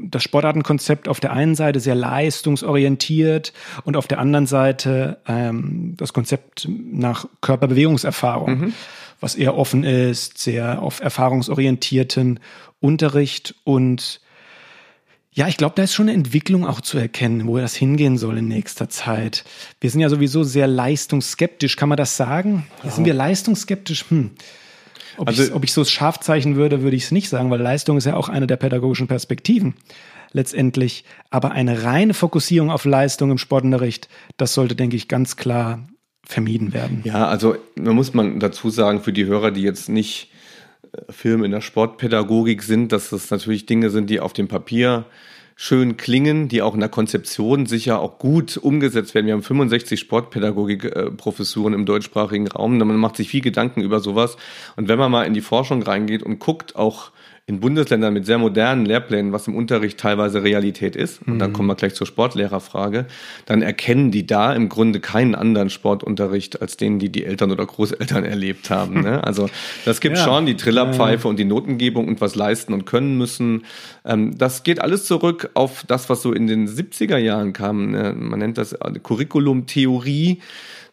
das 0.04 0.24
Sportartenkonzept 0.24 1.08
auf 1.08 1.20
der 1.20 1.34
einen 1.34 1.56
Seite 1.56 1.80
sehr 1.80 1.96
leistungsorientiert 1.96 3.54
und 3.84 3.98
auf 3.98 4.08
der 4.08 4.20
anderen 4.20 4.48
Seite 4.48 5.18
ähm, 5.28 5.96
das 5.98 6.14
Konzept 6.14 6.68
nach 6.70 7.28
Körperbewegungserfahrung. 7.42 8.60
Mhm. 8.60 8.74
was 9.22 9.36
eher 9.36 9.58
offen 9.58 9.84
ist, 9.84 10.38
sehr 10.38 10.82
auf 10.82 11.02
erfahrungsorientierten 11.02 12.40
Unterricht 12.80 13.56
und 13.66 14.22
ja, 15.32 15.48
ich 15.48 15.58
glaube, 15.58 15.76
da 15.76 15.84
ist 15.84 15.94
schon 15.94 16.10
eine 16.10 16.18
Entwicklung 16.18 16.66
auch 16.66 16.82
zu 16.82 16.98
erkennen, 16.98 17.48
wo 17.48 17.58
das 17.58 17.76
hingehen 17.76 18.18
soll 18.18 18.40
in 18.40 18.48
nächster 18.48 18.90
Zeit. 18.90 19.46
Wir 19.80 19.90
sind 19.90 20.02
ja 20.02 20.10
sowieso 20.10 20.44
sehr 20.44 20.68
leistungsskeptisch, 20.68 21.76
kann 21.76 21.88
man 21.88 21.98
das 21.98 22.18
sagen? 22.18 22.68
Ja. 22.84 22.90
Sind 22.90 23.06
wir 23.06 23.14
leistungsskeptisch? 23.14 24.06
Hm. 24.10 24.32
Ob, 25.20 25.28
also, 25.28 25.44
ich, 25.44 25.54
ob 25.54 25.64
ich 25.64 25.74
so 25.74 25.84
scharf 25.84 26.20
zeichnen 26.20 26.56
würde, 26.56 26.82
würde 26.82 26.96
ich 26.96 27.04
es 27.04 27.12
nicht 27.12 27.30
sagen, 27.30 27.52
weil 27.52 27.62
Leistung 27.62 27.98
ist 27.98 28.06
ja 28.06 28.16
auch 28.16 28.30
eine 28.30 28.48
der 28.48 28.56
pädagogischen 28.56 29.08
Perspektiven 29.08 29.76
letztendlich. 30.32 31.04
Aber 31.30 31.52
eine 31.52 31.84
reine 31.84 32.14
Fokussierung 32.14 32.72
auf 32.72 32.86
Leistung 32.86 33.32
im 33.32 33.38
Sportunterricht, 33.38 34.08
das 34.38 34.54
sollte, 34.54 34.76
denke 34.76 34.96
ich, 34.96 35.08
ganz 35.08 35.36
klar 35.36 35.88
vermieden 36.26 36.74
werden. 36.74 37.02
Ja, 37.04 37.28
also 37.28 37.58
man 37.76 37.96
muss 37.96 38.14
man 38.14 38.40
dazu 38.40 38.70
sagen, 38.70 39.02
für 39.02 39.12
die 39.12 39.26
Hörer, 39.26 39.52
die 39.52 39.62
jetzt 39.62 39.90
nicht 39.90 40.32
äh, 40.94 41.12
Film 41.12 41.44
in 41.44 41.52
der 41.52 41.62
Sportpädagogik 41.62 42.64
sind, 42.64 42.92
dass 42.92 43.10
das 43.10 43.30
natürlich 43.30 43.66
Dinge 43.66 43.90
sind, 43.90 44.10
die 44.10 44.20
auf 44.20 44.34
dem 44.34 44.48
Papier 44.48 45.06
schön 45.62 45.98
klingen, 45.98 46.48
die 46.48 46.62
auch 46.62 46.74
in 46.74 46.80
der 46.80 46.88
Konzeption 46.88 47.66
sicher 47.66 48.00
auch 48.00 48.18
gut 48.18 48.56
umgesetzt 48.56 49.14
werden. 49.14 49.26
Wir 49.26 49.34
haben 49.34 49.44
65 49.44 50.00
Sportpädagogik-Professuren 50.00 51.74
im 51.74 51.86
deutschsprachigen 51.86 52.48
Raum. 52.48 52.78
Man 52.78 52.96
macht 52.96 53.18
sich 53.18 53.28
viel 53.28 53.42
Gedanken 53.42 53.82
über 53.82 54.00
sowas. 54.00 54.38
Und 54.78 54.88
wenn 54.88 54.98
man 54.98 55.12
mal 55.12 55.26
in 55.26 55.34
die 55.34 55.42
Forschung 55.42 55.84
reingeht 55.84 56.24
und 56.24 56.40
guckt, 56.40 56.78
auch 56.78 57.12
in 57.50 57.60
Bundesländern 57.60 58.14
mit 58.14 58.28
sehr 58.28 58.38
modernen 58.38 58.86
Lehrplänen, 58.86 59.32
was 59.32 59.48
im 59.48 59.56
Unterricht 59.56 60.00
teilweise 60.00 60.44
Realität 60.44 60.96
ist, 60.96 61.20
und 61.26 61.40
dann 61.40 61.50
mhm. 61.50 61.54
kommen 61.54 61.68
wir 61.68 61.74
gleich 61.74 61.96
zur 61.96 62.06
Sportlehrerfrage, 62.06 63.08
dann 63.48 63.64
erkennen 63.64 64.12
die 64.12 64.28
da 64.28 64.54
im 64.54 64.70
Grunde 64.70 65.00
keinen 65.00 65.34
anderen 65.34 65.72
Sportunterricht 65.72 66.62
als 66.62 66.78
den, 66.78 67.00
die 67.00 67.10
die 67.10 67.26
Eltern 67.26 67.52
oder 67.52 67.66
Großeltern 67.66 68.24
erlebt 68.36 68.70
haben. 68.70 69.02
Ne? 69.02 69.24
Also 69.24 69.50
das 69.84 70.00
gibt 70.00 70.18
ja. 70.18 70.24
schon 70.24 70.46
die 70.46 70.58
Trillerpfeife 70.58 71.28
und 71.28 71.40
die 71.40 71.46
Notengebung 71.46 72.08
und 72.08 72.22
was 72.22 72.36
leisten 72.36 72.72
und 72.72 72.86
können 72.86 73.18
müssen. 73.18 73.64
Ähm, 74.06 74.38
das 74.38 74.62
geht 74.62 74.80
alles 74.80 75.06
zurück 75.06 75.50
auf 75.56 75.84
das, 75.88 76.08
was 76.08 76.22
so 76.22 76.32
in 76.34 76.46
den 76.46 76.68
70er 76.68 77.18
Jahren 77.18 77.54
kam. 77.54 77.90
Ne? 77.90 78.14
Man 78.16 78.38
nennt 78.38 78.60
das 78.60 78.78
Curriculum-Theorie 79.02 80.40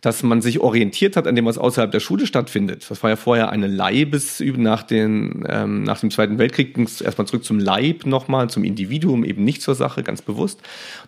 dass 0.06 0.22
man 0.22 0.40
sich 0.40 0.60
orientiert 0.60 1.16
hat 1.16 1.26
an 1.26 1.34
dem, 1.34 1.46
was 1.46 1.58
außerhalb 1.58 1.90
der 1.90 1.98
Schule 1.98 2.28
stattfindet. 2.28 2.86
Das 2.88 3.02
war 3.02 3.10
ja 3.10 3.16
vorher 3.16 3.50
eine 3.50 3.66
bis 4.04 4.40
nach, 4.56 4.84
den, 4.84 5.44
ähm, 5.48 5.82
nach 5.82 5.98
dem 5.98 6.12
Zweiten 6.12 6.38
Weltkrieg 6.38 6.74
ging 6.74 6.84
es 6.84 7.00
erstmal 7.00 7.26
zurück 7.26 7.44
zum 7.44 7.58
Leib 7.58 8.06
nochmal, 8.06 8.48
zum 8.48 8.62
Individuum, 8.62 9.24
eben 9.24 9.42
nicht 9.42 9.62
zur 9.62 9.74
Sache, 9.74 10.04
ganz 10.04 10.22
bewusst. 10.22 10.60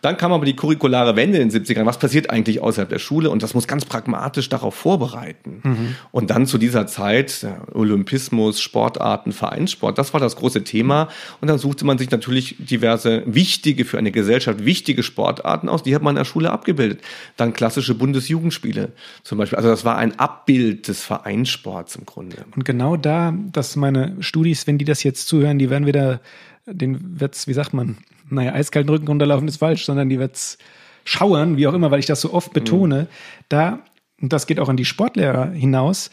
Dann 0.03 0.17
kam 0.17 0.33
aber 0.33 0.45
die 0.45 0.57
curriculare 0.57 1.15
Wende 1.15 1.39
in 1.39 1.49
den 1.49 1.65
70ern. 1.65 1.87
Was 1.87 2.01
passiert 2.01 2.31
eigentlich 2.31 2.61
außerhalb 2.61 2.89
der 2.89 2.99
Schule? 2.99 3.31
Und 3.31 3.45
das 3.45 3.55
muss 3.55 3.69
ganz 3.69 3.85
pragmatisch 3.85 4.49
darauf 4.49 4.75
vorbereiten. 4.75 5.61
Mhm. 5.63 5.95
Und 6.11 6.31
dann 6.31 6.47
zu 6.47 6.59
dieser 6.59 6.89
Zeit, 6.89 7.47
Olympismus, 7.75 8.61
Sportarten, 8.61 9.31
Vereinssport, 9.31 9.97
das 9.97 10.13
war 10.13 10.21
das 10.21 10.35
große 10.35 10.65
Thema. 10.65 11.09
Und 11.41 11.47
dann 11.47 11.59
suchte 11.59 11.85
man 11.85 11.99
sich 11.99 12.11
natürlich 12.11 12.57
diverse 12.59 13.23
wichtige, 13.27 13.85
für 13.85 13.99
eine 13.99 14.11
Gesellschaft 14.11 14.65
wichtige 14.65 15.05
Sportarten 15.05 15.69
aus. 15.69 15.85
Die 15.85 15.95
hat 15.95 16.03
man 16.03 16.17
in 16.17 16.19
der 16.19 16.25
Schule 16.25 16.51
abgebildet. 16.51 17.01
Dann 17.37 17.53
klassische 17.53 17.95
Bundesjugendspiele 17.95 18.88
zum 19.23 19.39
Beispiel. 19.39 19.57
Also 19.57 19.69
das 19.69 19.85
war 19.85 19.97
ein 19.97 20.19
Abbild 20.19 20.89
des 20.89 21.03
Vereinssports 21.03 21.97
im 21.97 22.07
Grunde. 22.07 22.45
Und 22.55 22.65
genau 22.65 22.97
da, 22.97 23.35
dass 23.53 23.77
meine 23.77 24.17
Studis, 24.21 24.67
wenn 24.67 24.79
die 24.79 24.85
das 24.85 25.03
jetzt 25.03 25.29
zuhören, 25.29 25.59
die 25.59 25.71
werden 25.71 25.87
wieder, 25.87 26.21
den 26.67 27.21
wird's, 27.21 27.47
wie 27.47 27.53
sagt 27.53 27.75
man, 27.75 27.99
naja, 28.31 28.53
eiskalten 28.53 28.91
Rücken 28.91 29.09
runterlaufen 29.09 29.49
ist 29.49 29.59
falsch, 29.59 29.85
sondern 29.85 30.09
die 30.09 30.19
wird's 30.19 30.59
schauern, 31.05 31.57
wie 31.57 31.67
auch 31.67 31.75
immer, 31.75 31.91
weil 31.91 32.01
ich 32.01 32.07
das 32.07 32.21
so 32.21 32.33
oft 32.33 32.53
betone. 32.53 33.03
Mhm. 33.03 33.07
Da, 33.49 33.79
und 34.21 34.33
das 34.33 34.47
geht 34.47 34.61
auch 34.61 34.69
an 34.69 34.77
die 34.77 34.85
Sportlehrer 34.85 35.51
hinaus, 35.51 36.11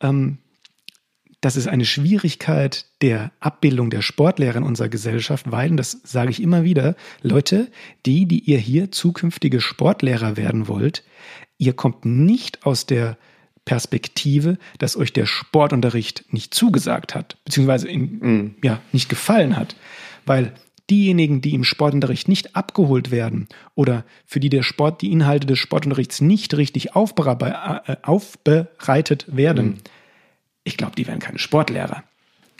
ähm, 0.00 0.38
das 1.40 1.56
ist 1.56 1.68
eine 1.68 1.84
Schwierigkeit 1.84 2.86
der 3.00 3.30
Abbildung 3.38 3.90
der 3.90 4.02
Sportlehrer 4.02 4.56
in 4.56 4.64
unserer 4.64 4.88
Gesellschaft, 4.88 5.50
weil, 5.50 5.70
und 5.70 5.76
das 5.76 6.00
sage 6.02 6.30
ich 6.30 6.42
immer 6.42 6.64
wieder, 6.64 6.96
Leute, 7.22 7.68
die, 8.06 8.26
die 8.26 8.40
ihr 8.40 8.58
hier 8.58 8.90
zukünftige 8.90 9.60
Sportlehrer 9.60 10.36
werden 10.36 10.66
wollt, 10.66 11.04
ihr 11.58 11.74
kommt 11.74 12.04
nicht 12.04 12.64
aus 12.64 12.86
der 12.86 13.16
Perspektive, 13.64 14.58
dass 14.78 14.96
euch 14.96 15.12
der 15.12 15.26
Sportunterricht 15.26 16.24
nicht 16.32 16.54
zugesagt 16.54 17.14
hat, 17.14 17.36
beziehungsweise 17.44 17.88
in, 17.88 18.18
mm. 18.18 18.54
ja, 18.62 18.80
nicht 18.92 19.10
gefallen 19.10 19.56
hat. 19.56 19.76
Weil 20.24 20.54
diejenigen, 20.88 21.42
die 21.42 21.52
im 21.52 21.64
Sportunterricht 21.64 22.28
nicht 22.28 22.56
abgeholt 22.56 23.10
werden 23.10 23.46
oder 23.74 24.06
für 24.24 24.40
die 24.40 24.48
der 24.48 24.62
Sport, 24.62 25.02
die 25.02 25.12
Inhalte 25.12 25.46
des 25.46 25.58
Sportunterrichts 25.58 26.22
nicht 26.22 26.56
richtig 26.56 26.96
aufbereitet 26.96 29.26
werden, 29.28 29.66
mm 29.66 29.76
ich 30.68 30.76
glaube, 30.76 30.94
die 30.96 31.06
werden 31.06 31.18
keine 31.18 31.38
Sportlehrer. 31.38 32.04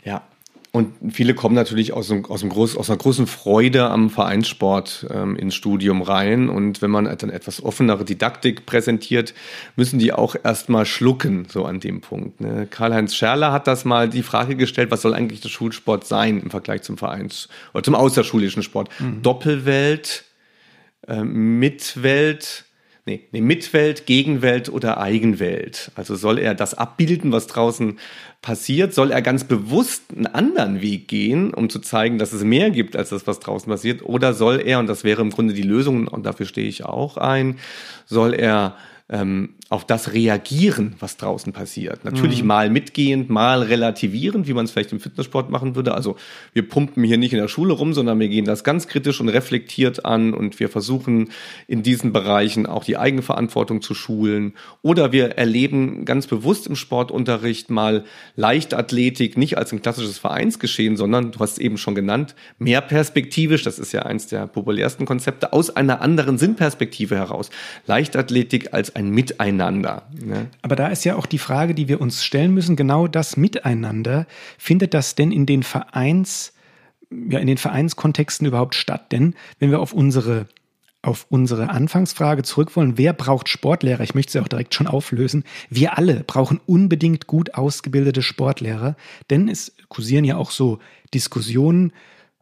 Ja. 0.03 0.23
Und 0.71 0.93
viele 1.13 1.33
kommen 1.33 1.55
natürlich 1.55 1.93
aus, 1.93 2.11
einem, 2.11 2.25
aus, 2.25 2.43
einem 2.43 2.51
groß, 2.51 2.77
aus 2.77 2.91
einer 2.91 2.97
großen 2.97 3.25
Freude 3.25 3.89
am 3.89 4.11
Vereinssport 4.11 5.07
ähm, 5.09 5.35
ins 5.35 5.55
Studium 5.55 6.03
rein. 6.03 6.47
Und 6.47 6.83
wenn 6.83 6.91
man 6.91 7.05
dann 7.05 7.31
etwas 7.31 7.63
offenere 7.63 8.05
Didaktik 8.05 8.67
präsentiert, 8.67 9.33
müssen 9.75 9.97
die 9.97 10.13
auch 10.13 10.35
erstmal 10.43 10.85
schlucken, 10.85 11.47
so 11.49 11.65
an 11.65 11.79
dem 11.79 12.01
Punkt. 12.01 12.39
Ne? 12.39 12.67
Karl-Heinz 12.69 13.15
Scherler 13.15 13.51
hat 13.51 13.65
das 13.65 13.83
mal 13.83 14.09
die 14.09 14.21
Frage 14.21 14.55
gestellt, 14.55 14.91
was 14.91 15.01
soll 15.01 15.15
eigentlich 15.15 15.41
der 15.41 15.49
Schulsport 15.49 16.05
sein 16.05 16.39
im 16.39 16.51
Vergleich 16.51 16.83
zum 16.83 16.99
Vereins- 16.99 17.49
oder 17.73 17.81
zum 17.81 17.95
außerschulischen 17.95 18.61
Sport? 18.61 18.89
Mhm. 18.99 19.23
Doppelwelt, 19.23 20.23
äh, 21.07 21.23
Mitwelt, 21.23 22.65
nee, 23.05 23.27
nee, 23.31 23.41
Mitwelt, 23.41 24.05
Gegenwelt 24.05 24.69
oder 24.69 24.99
Eigenwelt. 24.99 25.91
Also 25.95 26.15
soll 26.15 26.39
er 26.39 26.55
das 26.55 26.73
abbilden, 26.73 27.31
was 27.31 27.47
draußen 27.47 27.99
passiert? 28.41 28.93
Soll 28.93 29.11
er 29.11 29.21
ganz 29.21 29.43
bewusst 29.43 30.03
einen 30.15 30.27
anderen 30.27 30.81
Weg 30.81 31.07
gehen, 31.07 31.53
um 31.53 31.69
zu 31.69 31.79
zeigen, 31.79 32.17
dass 32.17 32.33
es 32.33 32.43
mehr 32.43 32.69
gibt 32.71 32.95
als 32.95 33.09
das, 33.09 33.27
was 33.27 33.39
draußen 33.39 33.69
passiert? 33.69 34.03
Oder 34.03 34.33
soll 34.33 34.61
er, 34.61 34.79
und 34.79 34.87
das 34.87 35.03
wäre 35.03 35.21
im 35.21 35.31
Grunde 35.31 35.53
die 35.53 35.61
Lösung, 35.61 36.07
und 36.07 36.25
dafür 36.25 36.45
stehe 36.45 36.67
ich 36.67 36.85
auch 36.85 37.17
ein, 37.17 37.59
soll 38.05 38.33
er 38.33 38.75
ähm, 39.09 39.55
auf 39.69 39.85
das 39.85 40.13
reagieren, 40.13 40.95
was 40.99 41.17
draußen 41.17 41.53
passiert. 41.53 42.03
Natürlich 42.03 42.41
mhm. 42.41 42.47
mal 42.47 42.69
mitgehend, 42.69 43.29
mal 43.29 43.61
relativierend, 43.61 44.47
wie 44.47 44.53
man 44.53 44.65
es 44.65 44.71
vielleicht 44.71 44.91
im 44.91 44.99
Fitnesssport 44.99 45.51
machen 45.51 45.75
würde. 45.75 45.93
Also 45.93 46.15
wir 46.53 46.67
pumpen 46.67 47.03
hier 47.03 47.17
nicht 47.17 47.33
in 47.33 47.39
der 47.39 47.47
Schule 47.47 47.73
rum, 47.73 47.93
sondern 47.93 48.19
wir 48.19 48.29
gehen 48.29 48.45
das 48.45 48.63
ganz 48.63 48.87
kritisch 48.87 49.21
und 49.21 49.29
reflektiert 49.29 50.05
an 50.05 50.33
und 50.33 50.59
wir 50.59 50.69
versuchen 50.69 51.29
in 51.67 51.83
diesen 51.83 52.13
Bereichen 52.13 52.65
auch 52.65 52.83
die 52.83 52.97
Eigenverantwortung 52.97 53.81
zu 53.81 53.93
schulen. 53.93 54.53
Oder 54.81 55.11
wir 55.11 55.37
erleben 55.37 56.05
ganz 56.05 56.25
bewusst 56.25 56.65
im 56.65 56.75
Sportunterricht 56.75 57.69
mal 57.69 58.05
Leichtathletik 58.35 59.37
nicht 59.37 59.57
als 59.57 59.71
ein 59.71 59.81
klassisches 59.83 60.17
Vereinsgeschehen, 60.17 60.97
sondern 60.97 61.31
du 61.31 61.39
hast 61.39 61.53
es 61.53 61.57
eben 61.59 61.77
schon 61.77 61.93
genannt, 61.93 62.33
mehr 62.57 62.81
perspektivisch, 62.81 63.63
das 63.63 63.77
ist 63.77 63.91
ja 63.91 64.01
eins 64.03 64.27
der 64.27 64.47
populärsten 64.47 65.05
Konzepte, 65.05 65.53
aus 65.53 65.69
einer 65.75 66.01
anderen 66.01 66.39
Sinnperspektive 66.39 67.15
heraus. 67.15 67.51
Leichtathletik 67.85 68.73
als 68.73 68.95
ein 68.95 68.98
Miteinander. 69.03 70.07
Ne? 70.13 70.47
Aber 70.61 70.75
da 70.75 70.87
ist 70.87 71.05
ja 71.05 71.15
auch 71.15 71.25
die 71.25 71.37
Frage, 71.37 71.73
die 71.73 71.87
wir 71.87 72.01
uns 72.01 72.23
stellen 72.23 72.53
müssen, 72.53 72.75
genau 72.75 73.07
das 73.07 73.37
Miteinander. 73.37 74.27
Findet 74.57 74.93
das 74.93 75.15
denn 75.15 75.31
in 75.31 75.45
den 75.45 75.63
Vereins, 75.63 76.53
ja, 77.09 77.39
in 77.39 77.47
den 77.47 77.57
Vereinskontexten 77.57 78.45
überhaupt 78.45 78.75
statt? 78.75 79.11
Denn 79.11 79.35
wenn 79.59 79.71
wir 79.71 79.79
auf 79.79 79.93
unsere 79.93 80.47
auf 81.01 81.25
unsere 81.29 81.69
Anfangsfrage 81.69 82.43
zurück 82.43 82.75
wollen, 82.75 82.97
wer 82.97 83.13
braucht 83.13 83.47
Sportlehrer? 83.47 84.03
Ich 84.03 84.15
möchte 84.15 84.33
sie 84.33 84.39
auch 84.41 84.49
direkt 84.49 84.73
schon 84.73 84.87
auflösen. 84.87 85.45
Wir 85.69 85.97
alle 85.97 86.25
brauchen 86.27 86.59
unbedingt 86.65 87.25
gut 87.25 87.53
ausgebildete 87.53 88.21
Sportlehrer, 88.21 88.97
denn 89.29 89.47
es 89.47 89.73
kursieren 89.87 90.25
ja 90.25 90.35
auch 90.35 90.51
so 90.51 90.79
Diskussionen, 91.13 91.93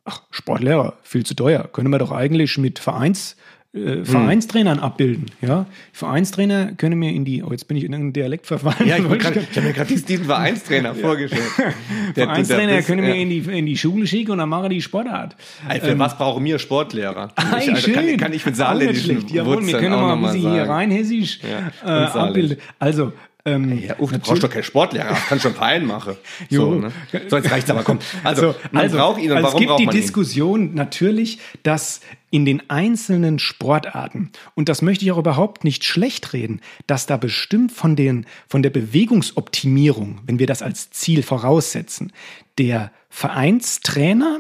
ach, 0.05 0.23
Sportlehrer, 0.31 0.97
viel 1.03 1.23
zu 1.23 1.35
teuer, 1.35 1.69
können 1.71 1.91
wir 1.91 1.99
doch 1.99 2.11
eigentlich 2.11 2.57
mit 2.57 2.79
Vereins, 2.79 3.35
äh, 3.77 4.05
Vereinstrainern 4.05 4.79
abbilden. 4.79 5.25
Ja? 5.41 5.65
Vereinstrainer 5.93 6.73
können 6.73 6.99
mir 6.99 7.11
in 7.11 7.25
die, 7.25 7.43
oh, 7.43 7.51
jetzt 7.51 7.67
bin 7.67 7.77
ich 7.77 7.83
in 7.83 7.93
irgendeinen 7.93 8.13
Dialekt 8.13 8.47
verfallen. 8.47 8.87
Ja, 8.87 8.97
ich, 8.97 9.03
ich 9.03 9.25
habe 9.25 9.61
mir 9.61 9.73
gerade 9.73 9.95
diesen 9.95 10.25
Vereinstrainer 10.25 10.95
vorgestellt. 10.95 11.43
Der, 12.15 12.25
Vereinstrainer 12.25 12.73
der, 12.73 12.83
können 12.83 13.01
mir 13.01 13.15
ja. 13.15 13.21
in, 13.21 13.29
die, 13.29 13.39
in 13.39 13.65
die 13.65 13.77
Schule 13.77 14.07
schicken 14.07 14.31
und 14.31 14.37
dann 14.39 14.49
mache 14.49 14.69
die 14.69 14.81
Sportart. 14.81 15.35
Also 15.67 15.85
für 15.85 15.91
ähm, 15.91 15.99
was 15.99 16.17
brauchen 16.17 16.43
wir 16.43 16.57
Sportlehrer? 16.57 17.31
Ah, 17.35 17.57
ich, 17.59 17.69
also, 17.69 17.91
kann, 17.91 18.17
kann, 18.17 18.33
ich 18.33 18.45
mit 18.45 18.55
saarländischen 18.55 19.27
Jawohl, 19.27 19.65
wir 19.65 19.77
können 19.77 19.91
mal 19.91 20.13
ein 20.13 20.21
bisschen 20.21 20.51
hier 20.51 20.63
rein 20.63 20.89
hessisch 20.89 21.39
ja, 21.43 22.05
äh, 22.05 22.05
abbilden. 22.05 22.57
Also, 22.79 23.13
ähm, 23.47 23.81
ja, 23.81 23.95
oh, 23.97 24.07
du 24.07 24.19
brauchst 24.19 24.43
doch 24.43 24.49
keinen 24.49 24.63
Sportlehrer, 24.63 25.13
kann 25.13 25.39
schon 25.39 25.53
Verein 25.53 25.85
machen. 25.85 26.17
So, 26.49 26.75
ne? 26.75 26.91
so, 27.29 27.37
jetzt 27.37 27.51
reicht's 27.51 27.69
aber, 27.69 27.83
komm. 27.83 27.99
Also, 28.23 28.47
also 28.47 28.59
man 28.71 28.83
also, 28.83 28.97
braucht 28.97 29.21
ihn 29.21 29.31
und 29.31 29.37
also 29.37 29.47
warum 29.47 29.61
Es 29.61 29.67
gibt 29.67 29.79
die 29.79 29.97
Diskussion 29.97 30.69
ihn? 30.69 30.75
natürlich, 30.75 31.39
dass 31.63 32.01
in 32.29 32.45
den 32.45 32.69
einzelnen 32.69 33.39
Sportarten, 33.39 34.31
und 34.55 34.67
das 34.69 34.81
möchte 34.81 35.05
ich 35.05 35.11
auch 35.11 35.17
überhaupt 35.17 35.63
nicht 35.63 35.85
schlecht 35.85 36.33
reden, 36.33 36.61
dass 36.87 37.05
da 37.05 37.15
bestimmt 37.15 37.71
von, 37.71 37.95
den, 37.95 38.25
von 38.47 38.63
der 38.63 38.69
Bewegungsoptimierung, 38.69 40.19
wenn 40.25 40.39
wir 40.39 40.47
das 40.47 40.61
als 40.61 40.89
Ziel 40.91 41.23
voraussetzen, 41.23 42.11
der 42.57 42.91
Vereinstrainer, 43.09 44.39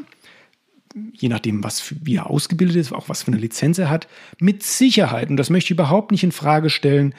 je 1.13 1.29
nachdem, 1.29 1.63
was 1.63 1.79
für, 1.79 1.95
wie 2.01 2.15
er 2.15 2.29
ausgebildet 2.29 2.75
ist, 2.75 2.91
auch 2.91 3.07
was 3.07 3.23
für 3.23 3.31
eine 3.31 3.39
Lizenz 3.39 3.77
er 3.77 3.89
hat, 3.89 4.07
mit 4.39 4.63
Sicherheit, 4.63 5.29
und 5.29 5.37
das 5.37 5.49
möchte 5.49 5.67
ich 5.67 5.71
überhaupt 5.71 6.11
nicht 6.11 6.23
in 6.23 6.31
Frage 6.31 6.69
stellen, 6.69 7.13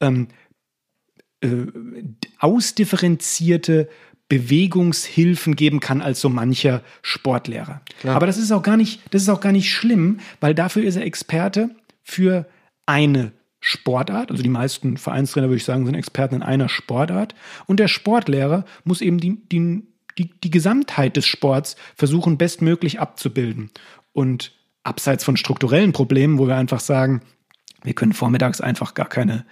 ähm, 0.00 0.28
äh, 1.42 1.66
ausdifferenzierte 2.38 3.88
Bewegungshilfen 4.28 5.56
geben 5.56 5.80
kann 5.80 6.00
als 6.00 6.20
so 6.20 6.30
mancher 6.30 6.82
Sportlehrer. 7.02 7.82
Klar. 8.00 8.16
Aber 8.16 8.26
das 8.26 8.38
ist 8.38 8.50
auch 8.50 8.62
gar 8.62 8.78
nicht, 8.78 9.00
das 9.10 9.22
ist 9.22 9.28
auch 9.28 9.40
gar 9.40 9.52
nicht 9.52 9.70
schlimm, 9.70 10.20
weil 10.40 10.54
dafür 10.54 10.82
ist 10.84 10.96
er 10.96 11.04
Experte 11.04 11.70
für 12.02 12.46
eine 12.86 13.32
Sportart. 13.60 14.30
Also 14.30 14.42
die 14.42 14.48
meisten 14.48 14.96
Vereinstrainer, 14.96 15.48
würde 15.48 15.58
ich 15.58 15.64
sagen, 15.64 15.84
sind 15.84 15.94
Experten 15.94 16.36
in 16.36 16.42
einer 16.42 16.68
Sportart. 16.68 17.34
Und 17.66 17.78
der 17.78 17.88
Sportlehrer 17.88 18.64
muss 18.84 19.02
eben 19.02 19.18
die, 19.18 19.38
die, 19.52 19.82
die, 20.18 20.30
die 20.40 20.50
Gesamtheit 20.50 21.16
des 21.16 21.26
Sports 21.26 21.76
versuchen, 21.94 22.38
bestmöglich 22.38 23.00
abzubilden. 23.00 23.70
Und 24.12 24.52
abseits 24.82 25.24
von 25.24 25.36
strukturellen 25.36 25.92
Problemen, 25.92 26.38
wo 26.38 26.48
wir 26.48 26.56
einfach 26.56 26.80
sagen, 26.80 27.22
wir 27.82 27.94
können 27.94 28.12
vormittags 28.12 28.60
einfach 28.60 28.94
gar 28.94 29.08
keine, 29.08 29.44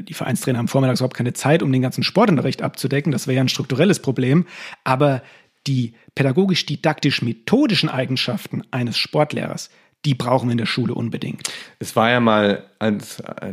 die 0.00 0.14
Vereinstrainer 0.14 0.58
haben 0.58 0.68
vormittags 0.68 1.00
überhaupt 1.00 1.16
keine 1.16 1.32
Zeit, 1.32 1.62
um 1.62 1.72
den 1.72 1.82
ganzen 1.82 2.02
Sportunterricht 2.02 2.62
abzudecken. 2.62 3.12
Das 3.12 3.26
wäre 3.26 3.36
ja 3.36 3.40
ein 3.42 3.48
strukturelles 3.48 4.00
Problem. 4.00 4.46
Aber 4.84 5.22
die 5.66 5.94
pädagogisch-didaktisch-methodischen 6.14 7.88
Eigenschaften 7.88 8.62
eines 8.70 8.96
Sportlehrers, 8.98 9.70
die 10.04 10.14
brauchen 10.14 10.48
wir 10.48 10.52
in 10.52 10.58
der 10.58 10.66
Schule 10.66 10.94
unbedingt. 10.94 11.52
Es 11.80 11.96
war 11.96 12.10
ja 12.10 12.20
mal 12.20 12.64
ein, 12.78 13.02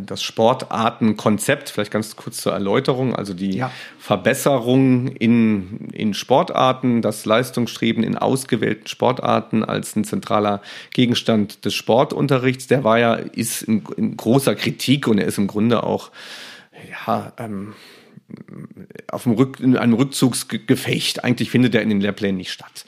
das 0.06 0.21
Sportartenkonzept, 0.21 1.69
vielleicht 1.69 1.91
ganz 1.91 2.15
kurz 2.15 2.38
zur 2.38 2.53
Erläuterung, 2.53 3.15
also 3.15 3.34
die 3.34 3.58
ja. 3.58 3.71
Verbesserung 3.97 5.08
in, 5.08 5.89
in 5.91 6.13
Sportarten, 6.13 7.01
das 7.01 7.25
Leistungsstreben 7.25 8.03
in 8.03 8.17
ausgewählten 8.17 8.88
Sportarten 8.88 9.63
als 9.63 9.95
ein 9.95 10.03
zentraler 10.03 10.62
Gegenstand 10.93 11.65
des 11.65 11.73
Sportunterrichts, 11.73 12.67
der 12.67 12.84
war 12.84 12.99
ja, 12.99 13.15
ist 13.15 13.63
in, 13.63 13.84
in 13.97 14.15
großer 14.15 14.53
Kritik 14.53 15.08
und 15.08 15.17
er 15.17 15.25
ist 15.25 15.39
im 15.39 15.47
Grunde 15.47 15.84
auch, 15.84 16.12
ja, 17.08 17.34
ähm, 17.38 17.73
auf 19.10 19.23
dem 19.23 19.34
Rück, 19.34 19.60
in 19.60 19.77
einem 19.77 19.93
Rückzugsgefecht. 19.93 21.23
Eigentlich 21.23 21.49
findet 21.49 21.75
er 21.75 21.82
in 21.82 21.89
den 21.89 22.01
Lehrplänen 22.01 22.38
nicht 22.38 22.51
statt. 22.51 22.86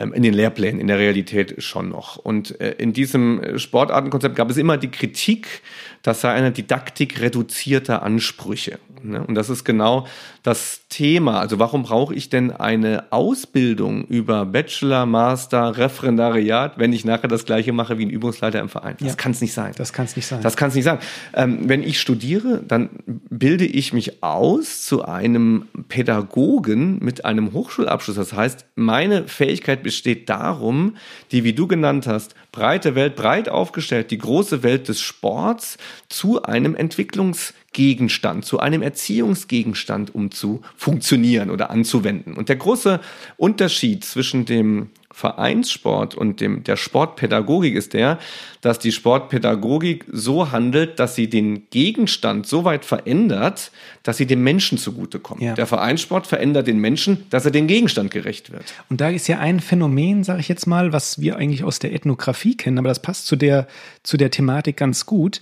Ähm, 0.00 0.14
in 0.14 0.22
den 0.22 0.32
Lehrplänen, 0.32 0.80
in 0.80 0.86
der 0.86 0.98
Realität 0.98 1.62
schon 1.62 1.90
noch. 1.90 2.16
Und 2.16 2.58
äh, 2.58 2.72
in 2.78 2.94
diesem 2.94 3.58
Sportartenkonzept 3.58 4.34
gab 4.34 4.48
es 4.48 4.56
immer 4.56 4.78
die 4.78 4.90
Kritik, 4.90 5.60
das 6.02 6.22
sei 6.22 6.30
eine 6.30 6.52
Didaktik 6.52 7.20
reduzierter 7.20 8.02
Ansprüche. 8.02 8.78
Ne? 9.02 9.22
Und 9.24 9.34
das 9.34 9.50
ist 9.50 9.64
genau 9.64 10.06
das 10.42 10.82
Thema. 10.88 11.40
Also 11.40 11.58
warum 11.58 11.82
brauche 11.82 12.14
ich 12.14 12.30
denn 12.30 12.50
eine 12.50 13.12
Ausbildung 13.12 14.04
über 14.06 14.46
Bachelor, 14.46 15.06
Master, 15.06 15.76
Referendariat, 15.76 16.78
wenn 16.78 16.92
ich 16.92 17.04
nachher 17.04 17.28
das 17.28 17.44
gleiche 17.44 17.72
mache 17.72 17.98
wie 17.98 18.06
ein 18.06 18.10
Übungsleiter 18.10 18.60
im 18.60 18.68
Verein? 18.68 18.96
Das 18.98 19.08
ja. 19.08 19.14
kann 19.14 19.32
es 19.32 19.40
nicht 19.40 19.52
sein. 19.52 19.72
Das 19.76 19.92
kann 19.92 20.06
es 20.06 20.16
nicht 20.16 20.26
sein. 20.26 20.40
Das 20.42 20.56
kann 20.56 20.70
es 20.70 20.74
nicht 20.74 20.84
sein. 20.84 20.98
Ähm, 21.34 21.68
wenn 21.68 21.82
ich 21.82 22.00
studiere, 22.00 22.62
dann 22.66 22.90
bilde 23.06 23.66
ich 23.66 23.92
mich 23.92 24.22
aus 24.22 24.82
zu 24.82 25.04
einem 25.04 25.66
Pädagogen 25.88 26.98
mit 27.00 27.24
einem 27.24 27.52
Hochschulabschluss. 27.52 28.16
Das 28.16 28.32
heißt, 28.32 28.66
meine 28.76 29.28
Fähigkeit 29.28 29.82
besteht 29.90 30.28
darum, 30.28 30.94
die, 31.32 31.42
wie 31.42 31.52
du 31.52 31.66
genannt 31.66 32.06
hast, 32.06 32.36
breite 32.52 32.94
Welt, 32.94 33.16
breit 33.16 33.48
aufgestellt, 33.48 34.12
die 34.12 34.18
große 34.18 34.62
Welt 34.62 34.86
des 34.86 35.00
Sports 35.00 35.78
zu 36.08 36.44
einem 36.44 36.76
Entwicklungsgegenstand, 36.76 38.44
zu 38.44 38.60
einem 38.60 38.82
Erziehungsgegenstand 38.82 40.14
um 40.14 40.30
zu 40.30 40.62
funktionieren 40.76 41.50
oder 41.50 41.70
anzuwenden. 41.70 42.34
Und 42.34 42.48
der 42.48 42.54
große 42.54 43.00
Unterschied 43.36 44.04
zwischen 44.04 44.44
dem 44.44 44.90
Vereinssport 45.12 46.14
und 46.14 46.40
dem, 46.40 46.62
der 46.62 46.76
Sportpädagogik 46.76 47.74
ist 47.74 47.94
der, 47.94 48.18
dass 48.60 48.78
die 48.78 48.92
Sportpädagogik 48.92 50.04
so 50.12 50.52
handelt, 50.52 51.00
dass 51.00 51.16
sie 51.16 51.28
den 51.28 51.68
Gegenstand 51.70 52.46
so 52.46 52.64
weit 52.64 52.84
verändert, 52.84 53.72
dass 54.02 54.18
sie 54.18 54.26
dem 54.26 54.44
Menschen 54.44 54.78
zugutekommt. 54.78 55.42
Ja. 55.42 55.54
Der 55.54 55.66
Vereinssport 55.66 56.26
verändert 56.26 56.68
den 56.68 56.78
Menschen, 56.78 57.26
dass 57.30 57.44
er 57.44 57.50
den 57.50 57.66
Gegenstand 57.66 58.12
gerecht 58.12 58.52
wird. 58.52 58.72
Und 58.88 59.00
da 59.00 59.08
ist 59.08 59.26
ja 59.26 59.38
ein 59.40 59.60
Phänomen, 59.60 60.22
sage 60.22 60.40
ich 60.40 60.48
jetzt 60.48 60.66
mal, 60.66 60.92
was 60.92 61.20
wir 61.20 61.36
eigentlich 61.36 61.64
aus 61.64 61.80
der 61.80 61.92
Ethnographie 61.92 62.56
kennen, 62.56 62.78
aber 62.78 62.88
das 62.88 63.02
passt 63.02 63.26
zu 63.26 63.34
der, 63.34 63.66
zu 64.04 64.16
der 64.16 64.30
Thematik 64.30 64.76
ganz 64.76 65.06
gut 65.06 65.40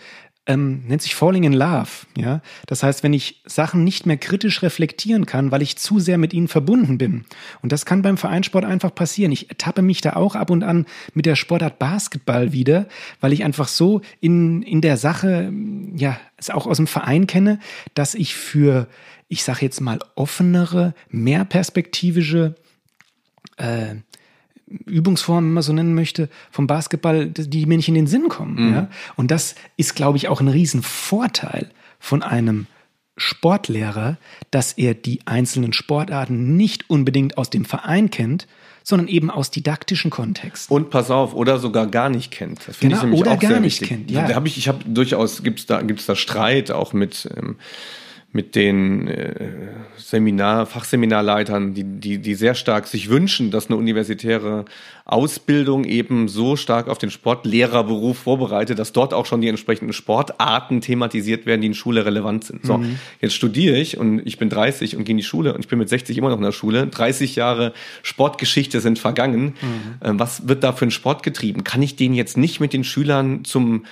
ähm, 0.48 0.82
nennt 0.88 1.02
sich 1.02 1.14
Falling 1.14 1.44
in 1.44 1.52
Love. 1.52 2.06
Ja, 2.16 2.40
das 2.66 2.82
heißt, 2.82 3.02
wenn 3.02 3.12
ich 3.12 3.42
Sachen 3.44 3.84
nicht 3.84 4.06
mehr 4.06 4.16
kritisch 4.16 4.62
reflektieren 4.62 5.26
kann, 5.26 5.52
weil 5.52 5.62
ich 5.62 5.76
zu 5.76 6.00
sehr 6.00 6.18
mit 6.18 6.32
ihnen 6.32 6.48
verbunden 6.48 6.98
bin. 6.98 7.24
Und 7.62 7.70
das 7.70 7.87
kann 7.87 8.02
beim 8.02 8.16
Vereinssport 8.16 8.64
einfach 8.64 8.94
passieren. 8.94 9.30
Ich 9.30 9.50
ertappe 9.50 9.82
mich 9.82 10.00
da 10.00 10.14
auch 10.14 10.34
ab 10.34 10.50
und 10.50 10.64
an 10.64 10.87
mit 11.12 11.26
der 11.26 11.37
Sportart 11.37 11.78
Basketball 11.78 12.52
wieder, 12.52 12.88
weil 13.20 13.32
ich 13.32 13.44
einfach 13.44 13.68
so 13.68 14.00
in 14.20 14.62
in 14.62 14.80
der 14.80 14.96
Sache, 14.96 15.52
ja, 15.94 16.18
es 16.38 16.50
auch 16.50 16.66
aus 16.66 16.78
dem 16.78 16.87
Verein 16.87 17.26
kenne, 17.26 17.61
dass 17.94 18.14
ich 18.14 18.34
für, 18.34 18.88
ich 19.28 19.44
sage 19.44 19.61
jetzt 19.62 19.80
mal 19.80 19.98
offenere, 20.14 20.94
mehr 21.11 21.44
perspektivische 21.44 22.54
äh, 23.58 23.96
Übungsformen, 24.87 25.50
wenn 25.50 25.54
man 25.54 25.62
so 25.62 25.72
nennen 25.72 25.94
möchte, 25.94 26.28
vom 26.50 26.66
Basketball, 26.66 27.26
die 27.26 27.66
mir 27.66 27.76
nicht 27.76 27.88
in 27.88 27.94
den 27.94 28.07
Sinn 28.07 28.28
kommen. 28.28 28.68
Mhm. 28.68 28.74
Ja? 28.74 28.88
Und 29.16 29.31
das 29.31 29.54
ist, 29.76 29.94
glaube 29.94 30.18
ich, 30.18 30.28
auch 30.28 30.40
ein 30.40 30.48
Riesenvorteil 30.48 31.70
von 31.98 32.22
einem 32.22 32.66
Sportlehrer, 33.16 34.16
dass 34.50 34.72
er 34.72 34.94
die 34.94 35.20
einzelnen 35.26 35.72
Sportarten 35.72 36.57
nicht 36.57 36.88
unbedingt 36.88 37.37
aus 37.37 37.50
dem 37.50 37.64
Verein 37.64 38.11
kennt, 38.11 38.46
sondern 38.85 39.09
eben 39.09 39.31
aus 39.31 39.50
didaktischen 39.50 40.11
Kontexten. 40.11 40.74
Und 40.74 40.88
pass 40.88 41.11
auf, 41.11 41.35
oder 41.35 41.59
sogar 41.59 41.87
gar 41.88 42.09
nicht 42.09 42.31
kennt. 42.31 42.66
Das 42.66 42.78
genau, 42.81 43.04
ich 43.04 43.12
oder 43.12 43.37
gar 43.37 43.61
nicht 43.61 43.81
wichtig. 43.81 43.88
kennt. 43.88 44.11
Ja. 44.11 44.26
Da 44.26 44.35
habe 44.35 44.48
ich, 44.48 44.57
ich 44.57 44.68
habe 44.68 44.83
durchaus 44.87 45.42
gibt's 45.42 45.66
da 45.66 45.83
gibt's 45.83 46.07
da 46.07 46.16
Streit 46.16 46.70
auch 46.70 46.94
mit 46.94 47.28
ähm, 47.37 47.57
mit 48.38 48.55
den 48.55 49.09
äh, 49.09 49.35
Seminar, 49.96 50.64
Fachseminarleitern, 50.66 51.74
die, 51.74 51.83
die, 51.83 52.18
die 52.18 52.35
sehr 52.37 52.55
stark 52.55 52.87
sich 52.87 53.11
wünschen, 53.11 53.51
dass 53.51 53.66
eine 53.66 53.74
universitäre 53.74 54.64
Ausbildung 55.07 55.83
eben 55.83 56.29
so 56.29 56.55
stark 56.55 56.87
auf 56.87 56.98
den 56.98 57.11
Sportlehrerberuf 57.11 58.16
vorbereitet, 58.16 58.79
dass 58.79 58.92
dort 58.92 59.12
auch 59.12 59.27
schon 59.27 59.40
die 59.40 59.48
entsprechenden 59.48 59.92
Sportarten 59.92 60.81
thematisiert 60.81 61.46
werden, 61.46 61.62
die 61.62 61.66
in 61.66 61.74
Schule 61.74 62.07
relevant 62.07 62.44
sind. 62.44 62.64
So, 62.64 62.79
mhm. 62.79 63.01
jetzt 63.20 63.35
studiere 63.35 63.77
ich 63.77 63.98
und 63.98 64.24
ich 64.24 64.38
bin 64.38 64.51
30 64.51 64.94
und 64.94 65.03
gehe 65.03 65.14
in 65.14 65.16
die 65.16 65.24
Schule 65.24 65.53
und 65.53 65.61
ich 65.64 65.68
bin 65.68 65.81
mit 65.81 65.88
60 65.88 66.16
immer 66.16 66.29
noch 66.29 66.37
in 66.37 66.44
der 66.44 66.53
Schule. 66.53 66.87
30 66.87 67.35
Jahre 67.35 67.72
Sportgeschichte 68.05 68.81
sind 68.81 69.01
vergangen. 69.01 69.55
Mhm. 69.61 70.07
Äh, 70.07 70.12
was 70.16 70.46
wird 70.46 70.62
da 70.62 70.72
für 70.72 70.87
ein 70.87 70.92
Sport 70.92 71.24
getrieben? 71.24 71.64
Kann 71.64 71.83
ich 71.83 71.96
den 71.96 72.14
jetzt 72.14 72.37
nicht 72.37 72.61
mit 72.61 72.72
den 72.72 72.85
Schülern 72.85 73.44
zum 73.44 73.85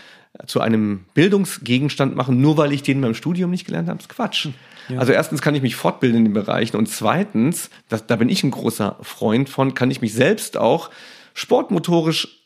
zu 0.47 0.61
einem 0.61 1.05
Bildungsgegenstand 1.15 2.17
machen, 2.17 2.41
nur 2.41 2.57
weil 2.57 2.73
ich 2.73 2.83
den 2.83 3.01
beim 3.01 3.15
Studium 3.15 3.51
nicht 3.51 3.67
gelernt 3.67 3.89
habe, 3.89 4.01
ist 4.01 4.09
Quatsch. 4.09 4.49
Ja. 4.89 4.99
Also 4.99 5.13
erstens 5.13 5.43
kann 5.43 5.55
ich 5.55 5.63
mich 5.63 5.77
fortbilden 5.77 6.19
in 6.19 6.25
den 6.27 6.35
Bereichen 6.35 6.77
und 6.77 6.89
zweitens, 6.89 7.71
das, 7.89 8.07
da 8.07 8.17
bin 8.17 8.29
ich 8.29 8.45
ein 8.45 8.51
großer 8.51 8.97
Freund 9.03 9.49
von, 9.49 9.75
kann 9.75 9.91
ich 9.91 10.01
mich 10.01 10.13
selbst 10.13 10.57
auch 10.57 10.91
sportmotorisch 11.35 12.46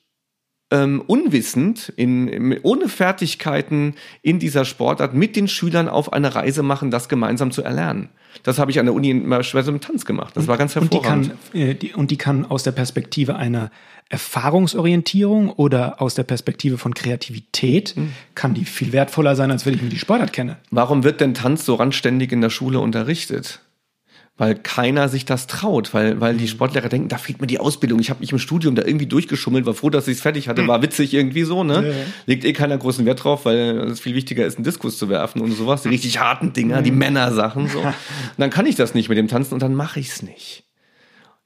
ähm, 0.70 1.02
unwissend, 1.06 1.92
in, 1.96 2.58
ohne 2.62 2.88
Fertigkeiten 2.88 3.94
in 4.22 4.38
dieser 4.38 4.64
Sportart 4.64 5.14
mit 5.14 5.36
den 5.36 5.48
Schülern 5.48 5.88
auf 5.88 6.12
eine 6.12 6.34
Reise 6.34 6.62
machen, 6.62 6.90
das 6.90 7.08
gemeinsam 7.08 7.50
zu 7.50 7.62
erlernen. 7.62 8.10
Das 8.44 8.58
habe 8.58 8.70
ich 8.70 8.78
an 8.78 8.86
der 8.86 8.94
Uni 8.94 9.12
beispielsweise 9.12 9.72
im 9.72 9.80
Tanz 9.80 10.04
gemacht. 10.04 10.36
Das 10.36 10.46
war 10.46 10.56
ganz 10.56 10.74
hervorragend. 10.76 11.32
Und 11.32 11.38
die, 11.52 11.58
kann, 11.58 11.68
äh, 11.68 11.74
die, 11.74 11.94
und 11.94 12.10
die 12.10 12.16
kann 12.16 12.46
aus 12.46 12.62
der 12.62 12.72
Perspektive 12.72 13.36
einer 13.36 13.70
Erfahrungsorientierung 14.08 15.50
oder 15.50 16.00
aus 16.00 16.14
der 16.14 16.24
Perspektive 16.24 16.78
von 16.78 16.94
Kreativität, 16.94 17.96
mhm. 17.96 18.12
kann 18.34 18.54
die 18.54 18.64
viel 18.64 18.92
wertvoller 18.92 19.36
sein, 19.36 19.50
als 19.50 19.66
wenn 19.66 19.74
ich 19.74 19.82
mir 19.82 19.88
die 19.88 19.98
Sportart 19.98 20.32
kenne. 20.32 20.56
Warum 20.70 21.04
wird 21.04 21.20
denn 21.20 21.34
Tanz 21.34 21.64
so 21.64 21.76
randständig 21.76 22.32
in 22.32 22.40
der 22.40 22.50
Schule 22.50 22.80
unterrichtet? 22.80 23.60
Weil 24.40 24.54
keiner 24.54 25.10
sich 25.10 25.26
das 25.26 25.46
traut, 25.46 25.92
weil, 25.92 26.18
weil 26.22 26.34
die 26.34 26.44
mhm. 26.44 26.48
Sportlehrer 26.48 26.88
denken, 26.88 27.08
da 27.08 27.18
fehlt 27.18 27.42
mir 27.42 27.46
die 27.46 27.60
Ausbildung. 27.60 28.00
Ich 28.00 28.08
habe 28.08 28.20
mich 28.20 28.32
im 28.32 28.38
Studium 28.38 28.74
da 28.74 28.82
irgendwie 28.86 29.04
durchgeschummelt, 29.04 29.66
war 29.66 29.74
froh, 29.74 29.90
dass 29.90 30.08
ich 30.08 30.16
es 30.16 30.22
fertig 30.22 30.48
hatte, 30.48 30.66
war 30.66 30.80
witzig 30.80 31.12
irgendwie 31.12 31.42
so, 31.42 31.62
ne? 31.62 31.86
Ja. 31.86 31.94
Legt 32.24 32.46
eh 32.46 32.54
keiner 32.54 32.78
großen 32.78 33.04
Wert 33.04 33.22
drauf, 33.22 33.44
weil 33.44 33.90
es 33.90 34.00
viel 34.00 34.14
wichtiger 34.14 34.46
ist, 34.46 34.56
einen 34.56 34.64
Diskus 34.64 34.96
zu 34.96 35.10
werfen 35.10 35.42
und 35.42 35.52
sowas, 35.52 35.82
die 35.82 35.90
richtig 35.90 36.20
harten 36.20 36.54
Dinger, 36.54 36.80
die 36.80 36.90
mhm. 36.90 36.96
Männersachen 36.96 37.68
so. 37.68 37.80
Und 37.80 37.94
dann 38.38 38.48
kann 38.48 38.64
ich 38.64 38.76
das 38.76 38.94
nicht 38.94 39.10
mit 39.10 39.18
dem 39.18 39.28
Tanzen 39.28 39.52
und 39.52 39.62
dann 39.62 39.74
mache 39.74 40.00
ich 40.00 40.08
es 40.08 40.22
nicht. 40.22 40.64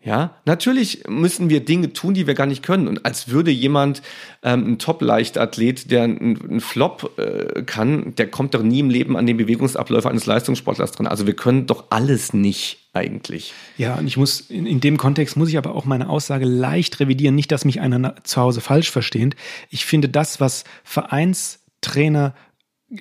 Ja, 0.05 0.37
natürlich 0.45 1.05
müssen 1.09 1.49
wir 1.49 1.64
Dinge 1.64 1.95
tun, 1.95 2.12
die 2.12 2.27
wir 2.27 2.35
gar 2.35 2.45
nicht 2.45 2.63
können. 2.63 2.88
Und 2.88 3.07
als 3.07 3.29
würde 3.29 3.50
jemand, 3.50 4.02
ähm, 4.42 4.73
ein 4.73 4.79
Top-Leichtathlet, 4.79 5.90
der 5.90 6.02
einen 6.02 6.61
Flop 6.61 7.19
äh, 7.19 7.63
kann, 7.63 8.15
der 8.17 8.31
kommt 8.31 8.52
doch 8.52 8.63
nie 8.63 8.81
im 8.81 8.90
Leben 8.90 9.17
an 9.17 9.25
den 9.25 9.38
Bewegungsabläufe 9.38 10.11
eines 10.11 10.27
Leistungssportlers 10.27 10.92
dran. 10.92 11.07
Also 11.07 11.27
wir 11.27 11.35
können 11.35 11.67
doch 11.67 11.85
alles 11.88 12.35
nicht 12.35 12.81
eigentlich. 12.92 13.55
Ja, 13.79 13.94
und 13.94 14.07
ich 14.07 14.19
muss, 14.19 14.40
in, 14.40 14.67
in 14.67 14.81
dem 14.81 14.98
Kontext 14.98 15.38
muss 15.38 15.48
ich 15.48 15.57
aber 15.57 15.75
auch 15.75 15.87
meine 15.87 16.11
Aussage 16.11 16.44
leicht 16.44 17.00
revidieren. 17.00 17.35
Nicht, 17.35 17.50
dass 17.50 17.65
mich 17.65 17.81
einer 17.81 18.23
zu 18.25 18.42
Hause 18.42 18.61
falsch 18.61 18.90
versteht. 18.90 19.37
Ich 19.71 19.87
finde 19.87 20.11
das, 20.11 20.38
was 20.38 20.65
Vereinstrainer 20.85 22.35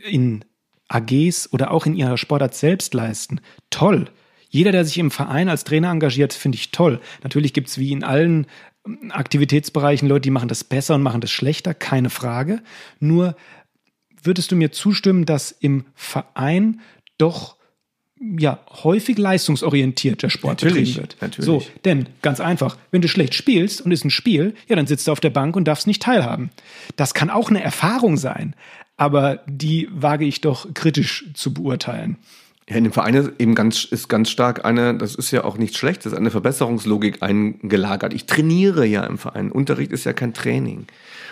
in 0.09 0.45
AGs 0.87 1.51
oder 1.51 1.71
auch 1.71 1.85
in 1.85 1.95
ihrer 1.95 2.17
Sportart 2.17 2.55
selbst 2.55 2.93
leisten, 2.93 3.41
toll. 3.69 4.07
Jeder, 4.53 4.71
der 4.71 4.85
sich 4.85 4.99
im 4.99 5.09
Verein 5.09 5.49
als 5.49 5.63
Trainer 5.63 5.89
engagiert, 5.89 6.31
finde 6.31 6.57
ich 6.57 6.69
toll. 6.69 7.01
Natürlich 7.23 7.53
gibt 7.53 7.69
es 7.69 7.79
wie 7.79 7.91
in 7.91 8.03
allen 8.03 8.45
ähm, 8.85 9.11
Aktivitätsbereichen 9.11 10.07
Leute, 10.07 10.21
die 10.21 10.29
machen 10.29 10.47
das 10.47 10.63
besser 10.63 10.93
und 10.93 11.01
machen 11.01 11.21
das 11.21 11.31
schlechter, 11.31 11.73
keine 11.73 12.11
Frage. 12.11 12.61
Nur 12.99 13.35
würdest 14.21 14.51
du 14.51 14.55
mir 14.55 14.71
zustimmen, 14.71 15.25
dass 15.25 15.51
im 15.51 15.85
Verein 15.95 16.81
doch 17.17 17.55
ja 18.37 18.59
häufig 18.83 19.17
leistungsorientiert 19.17 20.21
der 20.21 20.29
Sport 20.29 20.61
Natürlich, 20.61 20.97
betrieben 20.97 21.01
wird. 21.01 21.17
natürlich. 21.19 21.45
So, 21.45 21.63
denn 21.83 22.09
ganz 22.21 22.39
einfach, 22.39 22.77
wenn 22.91 23.01
du 23.01 23.07
schlecht 23.07 23.33
spielst 23.33 23.81
und 23.81 23.91
ist 23.91 24.05
ein 24.05 24.11
Spiel, 24.11 24.53
ja, 24.67 24.75
dann 24.75 24.85
sitzt 24.85 25.07
du 25.07 25.11
auf 25.11 25.19
der 25.19 25.31
Bank 25.31 25.55
und 25.55 25.67
darfst 25.67 25.87
nicht 25.87 26.03
teilhaben. 26.03 26.51
Das 26.95 27.15
kann 27.15 27.31
auch 27.31 27.49
eine 27.49 27.63
Erfahrung 27.63 28.17
sein, 28.17 28.55
aber 28.97 29.41
die 29.47 29.89
wage 29.91 30.25
ich 30.25 30.41
doch 30.41 30.71
kritisch 30.75 31.25
zu 31.33 31.55
beurteilen. 31.55 32.17
Ja, 32.69 32.77
in 32.77 32.85
dem 32.85 32.93
Verein 32.93 33.13
ist 33.15 33.31
eben 33.39 33.55
ganz, 33.55 33.83
ist 33.83 34.07
ganz 34.07 34.29
stark 34.29 34.63
eine, 34.63 34.97
das 34.97 35.15
ist 35.15 35.31
ja 35.31 35.43
auch 35.43 35.57
nichts 35.57 35.77
Schlechtes, 35.77 36.13
eine 36.13 36.31
Verbesserungslogik 36.31 37.21
eingelagert. 37.21 38.13
Ich 38.13 38.25
trainiere 38.25 38.85
ja 38.85 39.03
im 39.03 39.17
Verein. 39.17 39.51
Unterricht 39.51 39.91
ist 39.91 40.05
ja 40.05 40.13
kein 40.13 40.33
Training. 40.33 40.85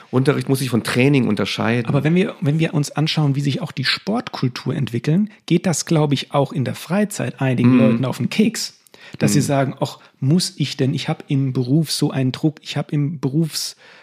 Unterricht 0.10 0.50
muss 0.50 0.60
sich 0.60 0.70
von 0.70 0.84
Training 0.84 1.28
unterscheiden. 1.28 1.88
Aber 1.88 2.04
wenn 2.04 2.16
wir, 2.16 2.36
wenn 2.42 2.60
wir 2.60 2.74
uns 2.74 2.92
anschauen, 2.92 3.36
wie 3.36 3.42
sich 3.42 3.62
auch 3.62 3.72
die 3.72 3.86
Sportkultur 3.86 4.76
entwickeln, 4.76 5.30
geht 5.46 5.66
das, 5.66 5.86
glaube 5.86 6.16
ich, 6.16 6.34
auch 6.34 6.52
in 6.52 6.66
der 6.66 6.76
Freizeit 6.76 7.40
einigen 7.40 7.78
Leuten 7.78 8.06
auf 8.06 8.18
den 8.18 8.30
Keks. 8.30 8.78
Dass 9.18 9.34
sie 9.34 9.42
sagen, 9.42 9.76
ach, 9.80 10.00
muss 10.20 10.54
ich 10.58 10.78
denn, 10.78 10.94
ich 10.94 11.10
habe 11.10 11.24
im 11.28 11.54
Beruf 11.54 11.92
so 11.92 12.12
einen 12.12 12.32
Druck, 12.32 12.58
ich 12.62 12.78
habe 12.78 12.92
im 12.92 13.20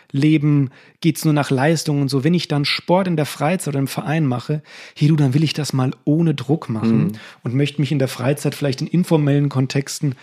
Berufsleben, 0.08 0.70
geht's 1.00 1.24
nur 1.24 1.34
nach 1.34 1.50
Leistung 1.50 2.00
und 2.02 2.08
so. 2.08 2.24
Wenn 2.24 2.34
ich 2.34 2.48
dann 2.48 2.64
Sport 2.64 3.06
in 3.06 3.16
der 3.16 3.26
Freizeit 3.26 3.68
oder 3.68 3.78
im 3.78 3.88
Verein 3.88 4.26
mache, 4.26 4.62
hey 4.96 5.08
du, 5.08 5.16
dann 5.16 5.34
will 5.34 5.44
ich 5.44 5.52
das 5.52 5.72
mal 5.72 5.92
ohne 6.04 6.34
Druck 6.34 6.68
machen 6.68 7.18
und 7.42 7.54
möchte 7.54 7.80
mich 7.80 7.92
in 7.92 7.98
der 7.98 8.08
Freizeit 8.08 8.54
vielleicht 8.54 8.80
in 8.80 8.86
informellen 8.86 9.48
Kontexten 9.48 10.14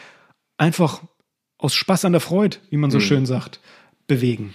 einfach 0.58 1.02
aus 1.58 1.74
Spaß 1.74 2.06
an 2.06 2.14
der 2.14 2.22
Freude, 2.22 2.58
wie 2.70 2.78
man 2.78 2.92
so 2.92 3.00
schön 3.00 3.26
sagt, 3.26 3.60
bewegen. 4.08 4.54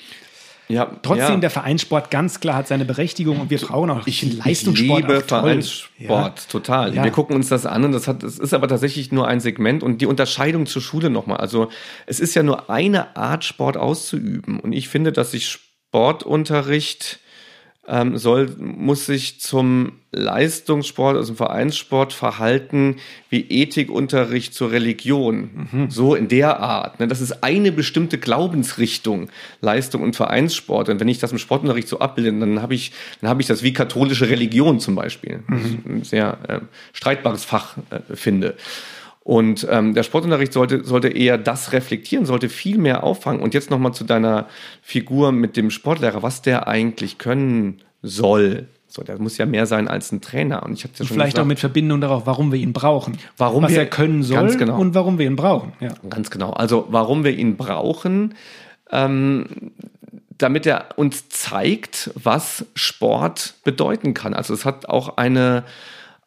Ja, 0.70 0.90
Trotzdem, 1.02 1.34
ja. 1.34 1.36
der 1.36 1.50
Vereinssport 1.50 2.10
ganz 2.10 2.40
klar 2.40 2.56
hat 2.56 2.68
seine 2.68 2.84
Berechtigung 2.84 3.40
und 3.40 3.50
wir 3.50 3.58
brauchen 3.58 3.90
auch 3.90 4.06
Ich, 4.06 4.22
Leistungssport. 4.22 5.00
ich 5.00 5.08
liebe. 5.08 5.20
Vereinssport, 5.20 6.48
total. 6.48 6.94
Ja. 6.94 7.04
Wir 7.04 7.10
gucken 7.10 7.34
uns 7.34 7.48
das 7.48 7.66
an 7.66 7.84
und 7.84 7.92
das 7.92 8.06
hat, 8.06 8.22
es 8.22 8.38
ist 8.38 8.54
aber 8.54 8.68
tatsächlich 8.68 9.10
nur 9.10 9.26
ein 9.26 9.40
Segment 9.40 9.82
und 9.82 10.00
die 10.00 10.06
Unterscheidung 10.06 10.66
zur 10.66 10.80
Schule 10.80 11.10
nochmal. 11.10 11.38
Also 11.38 11.68
es 12.06 12.20
ist 12.20 12.34
ja 12.34 12.42
nur 12.42 12.70
eine 12.70 13.16
Art, 13.16 13.44
Sport 13.44 13.76
auszuüben. 13.76 14.60
Und 14.60 14.72
ich 14.72 14.88
finde, 14.88 15.12
dass 15.12 15.32
sich 15.32 15.48
Sportunterricht 15.48 17.18
ähm, 17.88 18.18
soll, 18.18 18.54
muss 18.58 19.06
sich 19.06 19.40
zum 19.40 19.92
Leistungssport, 20.12 21.16
also 21.16 21.28
zum 21.28 21.36
Vereinssport 21.36 22.12
verhalten 22.12 22.96
wie 23.30 23.40
Ethikunterricht 23.48 24.54
zur 24.54 24.70
Religion. 24.70 25.50
So 25.88 26.14
in 26.14 26.28
der 26.28 26.60
Art. 26.60 27.00
Ne? 27.00 27.08
Das 27.08 27.20
ist 27.20 27.42
eine 27.42 27.72
bestimmte 27.72 28.18
Glaubensrichtung, 28.18 29.30
Leistung 29.60 30.02
und 30.02 30.16
Vereinssport. 30.16 30.88
Und 30.88 31.00
wenn 31.00 31.08
ich 31.08 31.18
das 31.18 31.32
im 31.32 31.38
Sportunterricht 31.38 31.88
so 31.88 32.00
abbilde, 32.00 32.32
dann 32.38 32.60
habe 32.60 32.74
ich, 32.74 32.92
dann 33.20 33.30
habe 33.30 33.40
ich 33.40 33.48
das 33.48 33.62
wie 33.62 33.72
katholische 33.72 34.28
Religion 34.28 34.78
zum 34.78 34.94
Beispiel. 34.94 35.42
Ich 35.48 35.86
ein 35.86 36.04
sehr 36.04 36.38
äh, 36.48 36.60
streitbares 36.92 37.44
Fach 37.44 37.76
äh, 37.90 38.14
finde. 38.14 38.56
Und 39.30 39.64
ähm, 39.70 39.94
der 39.94 40.02
Sportunterricht 40.02 40.52
sollte, 40.52 40.82
sollte 40.82 41.06
eher 41.06 41.38
das 41.38 41.70
reflektieren, 41.70 42.26
sollte 42.26 42.48
viel 42.48 42.78
mehr 42.78 43.04
auffangen. 43.04 43.40
Und 43.40 43.54
jetzt 43.54 43.70
nochmal 43.70 43.94
zu 43.94 44.02
deiner 44.02 44.48
Figur 44.82 45.30
mit 45.30 45.56
dem 45.56 45.70
Sportlehrer, 45.70 46.24
was 46.24 46.42
der 46.42 46.66
eigentlich 46.66 47.16
können 47.18 47.80
soll. 48.02 48.66
So, 48.88 49.04
der 49.04 49.20
muss 49.20 49.38
ja 49.38 49.46
mehr 49.46 49.66
sein 49.66 49.86
als 49.86 50.10
ein 50.10 50.20
Trainer. 50.20 50.64
Und 50.64 50.72
ich 50.72 50.82
hatte 50.82 50.94
ja 50.94 51.04
schon 51.06 51.14
Vielleicht 51.14 51.34
gesagt, 51.34 51.44
auch 51.44 51.48
mit 51.48 51.60
Verbindung 51.60 52.00
darauf, 52.00 52.26
warum 52.26 52.50
wir 52.50 52.58
ihn 52.58 52.72
brauchen. 52.72 53.18
Warum 53.36 53.62
Was 53.62 53.70
wir- 53.70 53.78
er 53.78 53.86
können 53.86 54.24
soll 54.24 54.56
genau. 54.56 54.80
und 54.80 54.96
warum 54.96 55.16
wir 55.16 55.26
ihn 55.26 55.36
brauchen. 55.36 55.74
Ja. 55.78 55.90
Ganz 56.08 56.32
genau. 56.32 56.50
Also 56.50 56.88
warum 56.90 57.22
wir 57.22 57.30
ihn 57.38 57.56
brauchen, 57.56 58.34
ähm, 58.90 59.46
damit 60.38 60.66
er 60.66 60.86
uns 60.96 61.28
zeigt, 61.28 62.10
was 62.16 62.64
Sport 62.74 63.54
bedeuten 63.62 64.12
kann. 64.12 64.34
Also 64.34 64.54
es 64.54 64.64
hat 64.64 64.88
auch 64.88 65.18
eine, 65.18 65.62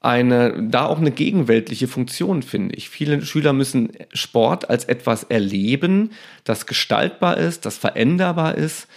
eine, 0.04 0.68
da 0.70 0.86
auch 0.86 1.00
eine 1.00 1.12
gegenweltliche 1.12 1.88
Funktion, 1.88 2.44
finde 2.44 2.76
ich. 2.76 2.90
Viele 2.90 3.26
Schüler 3.26 3.54
müssen 3.54 3.94
Sport 4.14 4.70
als 4.70 4.86
etwas 4.86 5.24
erleben, 5.24 6.12
das 6.44 6.66
gestaltbar 6.66 7.38
ist, 7.38 7.66
das 7.66 7.78
veränderbar 7.78 8.56
ist, 8.56 8.88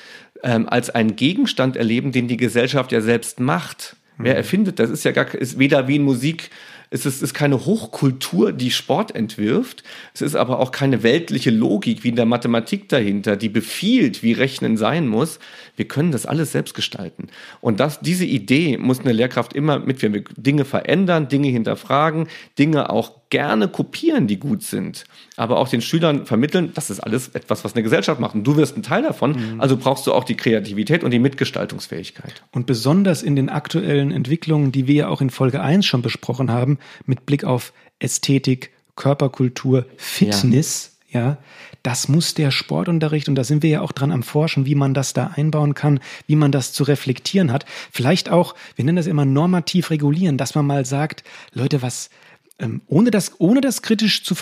ähm, 0.42 0.68
als 0.68 0.90
einen 0.90 1.14
Gegenstand 1.14 1.76
erleben, 1.76 2.10
den 2.10 2.26
die 2.26 2.36
Gesellschaft 2.36 2.90
ja 2.92 3.00
selbst 3.00 3.40
macht. 3.40 3.96
Wer 4.18 4.34
erfindet, 4.34 4.78
das 4.78 4.88
ist 4.88 5.04
ja 5.04 5.12
gar 5.12 5.32
ist 5.34 5.58
weder 5.58 5.88
wie 5.88 5.96
in 5.96 6.02
Musik, 6.02 6.50
es 6.90 7.04
ist, 7.04 7.22
ist 7.22 7.34
keine 7.34 7.66
Hochkultur, 7.66 8.52
die 8.52 8.70
Sport 8.70 9.14
entwirft. 9.14 9.82
Es 10.14 10.22
ist 10.22 10.36
aber 10.36 10.60
auch 10.60 10.70
keine 10.70 11.02
weltliche 11.02 11.50
Logik 11.50 12.04
wie 12.04 12.10
in 12.10 12.16
der 12.16 12.26
Mathematik 12.26 12.88
dahinter, 12.88 13.36
die 13.36 13.48
befiehlt, 13.48 14.22
wie 14.22 14.32
Rechnen 14.32 14.76
sein 14.76 15.08
muss. 15.08 15.38
Wir 15.76 15.88
können 15.88 16.12
das 16.12 16.26
alles 16.26 16.52
selbst 16.52 16.74
gestalten. 16.74 17.28
Und 17.60 17.80
das, 17.80 18.00
diese 18.00 18.24
Idee 18.24 18.78
muss 18.78 19.00
eine 19.00 19.12
Lehrkraft 19.12 19.52
immer 19.52 19.78
mitführen. 19.78 20.14
Wir 20.14 20.24
Dinge 20.36 20.64
verändern, 20.64 21.28
Dinge 21.28 21.48
hinterfragen, 21.48 22.28
Dinge 22.58 22.90
auch 22.90 23.12
gerne 23.30 23.68
kopieren, 23.68 24.26
die 24.26 24.38
gut 24.38 24.62
sind. 24.62 25.04
Aber 25.36 25.58
auch 25.58 25.68
den 25.68 25.82
Schülern 25.82 26.26
vermitteln, 26.26 26.72
das 26.74 26.90
ist 26.90 27.00
alles 27.00 27.28
etwas, 27.28 27.64
was 27.64 27.74
eine 27.74 27.82
Gesellschaft 27.82 28.20
macht. 28.20 28.34
Und 28.34 28.44
du 28.44 28.56
wirst 28.56 28.76
ein 28.76 28.82
Teil 28.82 29.02
davon. 29.02 29.60
Also 29.60 29.76
brauchst 29.76 30.06
du 30.06 30.14
auch 30.14 30.24
die 30.24 30.36
Kreativität 30.36 31.04
und 31.04 31.10
die 31.10 31.18
Mitgestaltungsfähigkeit. 31.18 32.42
Und 32.52 32.66
besonders 32.66 33.22
in 33.22 33.36
den 33.36 33.48
aktuellen 33.48 34.10
Entwicklungen, 34.10 34.72
die 34.72 34.86
wir 34.86 34.94
ja 34.94 35.08
auch 35.08 35.20
in 35.20 35.30
Folge 35.30 35.60
1 35.60 35.84
schon 35.84 36.02
besprochen 36.02 36.50
haben, 36.50 36.78
mit 37.04 37.26
Blick 37.26 37.44
auf 37.44 37.72
Ästhetik, 37.98 38.70
Körperkultur, 38.96 39.86
Fitness, 39.96 40.96
ja. 41.10 41.38
das 41.82 42.08
muss 42.08 42.34
der 42.34 42.50
Sportunterricht, 42.50 43.28
und 43.28 43.34
da 43.34 43.44
sind 43.44 43.62
wir 43.62 43.70
ja 43.70 43.80
auch 43.82 43.92
dran 43.92 44.10
am 44.10 44.22
Forschen, 44.22 44.66
wie 44.66 44.74
man 44.74 44.94
das 44.94 45.12
da 45.12 45.32
einbauen 45.34 45.74
kann, 45.74 46.00
wie 46.26 46.36
man 46.36 46.52
das 46.52 46.72
zu 46.72 46.84
reflektieren 46.84 47.52
hat. 47.52 47.64
Vielleicht 47.90 48.30
auch, 48.30 48.54
wir 48.74 48.84
nennen 48.84 48.96
das 48.96 49.06
immer 49.06 49.24
normativ 49.24 49.90
regulieren, 49.90 50.38
dass 50.38 50.54
man 50.54 50.66
mal 50.66 50.84
sagt, 50.84 51.24
Leute, 51.52 51.82
was, 51.82 52.10
ähm, 52.58 52.80
ohne 52.86 53.10
das, 53.10 53.38
ohne 53.38 53.60
das 53.60 53.82
kritisch 53.82 54.24
zu 54.24 54.34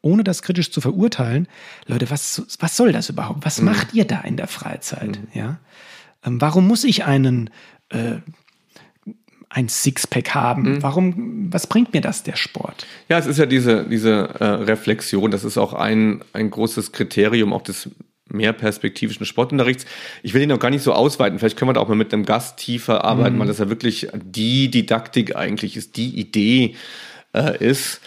ohne 0.00 0.24
das 0.24 0.42
kritisch 0.42 0.70
zu 0.70 0.80
verurteilen, 0.80 1.48
Leute, 1.86 2.10
was, 2.10 2.42
was 2.58 2.76
soll 2.76 2.92
das 2.92 3.10
überhaupt? 3.10 3.44
Was 3.44 3.60
macht 3.60 3.94
ihr 3.94 4.06
da 4.06 4.20
in 4.20 4.36
der 4.36 4.48
Freizeit? 4.48 5.18
Ja? 5.34 5.58
Ähm, 6.24 6.40
warum 6.40 6.66
muss 6.66 6.84
ich 6.84 7.04
einen 7.04 7.50
äh, 7.90 8.16
ein 9.54 9.68
Sixpack 9.68 10.34
haben? 10.34 10.82
Warum, 10.82 11.52
was 11.52 11.66
bringt 11.66 11.92
mir 11.92 12.00
das, 12.00 12.22
der 12.22 12.36
Sport? 12.36 12.86
Ja, 13.08 13.18
es 13.18 13.26
ist 13.26 13.38
ja 13.38 13.44
diese, 13.44 13.84
diese 13.84 14.30
äh, 14.40 14.44
Reflexion, 14.44 15.30
das 15.30 15.44
ist 15.44 15.58
auch 15.58 15.74
ein, 15.74 16.24
ein 16.32 16.50
großes 16.50 16.92
Kriterium 16.92 17.52
auch 17.52 17.60
des 17.60 17.90
mehrperspektivischen 18.30 19.26
Sportunterrichts. 19.26 19.84
Ich 20.22 20.32
will 20.32 20.40
ihn 20.40 20.48
noch 20.48 20.58
gar 20.58 20.70
nicht 20.70 20.82
so 20.82 20.94
ausweiten. 20.94 21.38
Vielleicht 21.38 21.58
können 21.58 21.68
wir 21.68 21.74
da 21.74 21.80
auch 21.80 21.88
mal 21.88 21.96
mit 21.96 22.14
einem 22.14 22.24
Gast 22.24 22.56
tiefer 22.56 23.04
arbeiten, 23.04 23.38
weil 23.38 23.46
das 23.46 23.58
ja 23.58 23.68
wirklich 23.68 24.08
die 24.24 24.70
Didaktik 24.70 25.36
eigentlich 25.36 25.76
ist, 25.76 25.98
die 25.98 26.18
Idee 26.18 26.74
äh, 27.34 27.56
ist. 27.64 28.00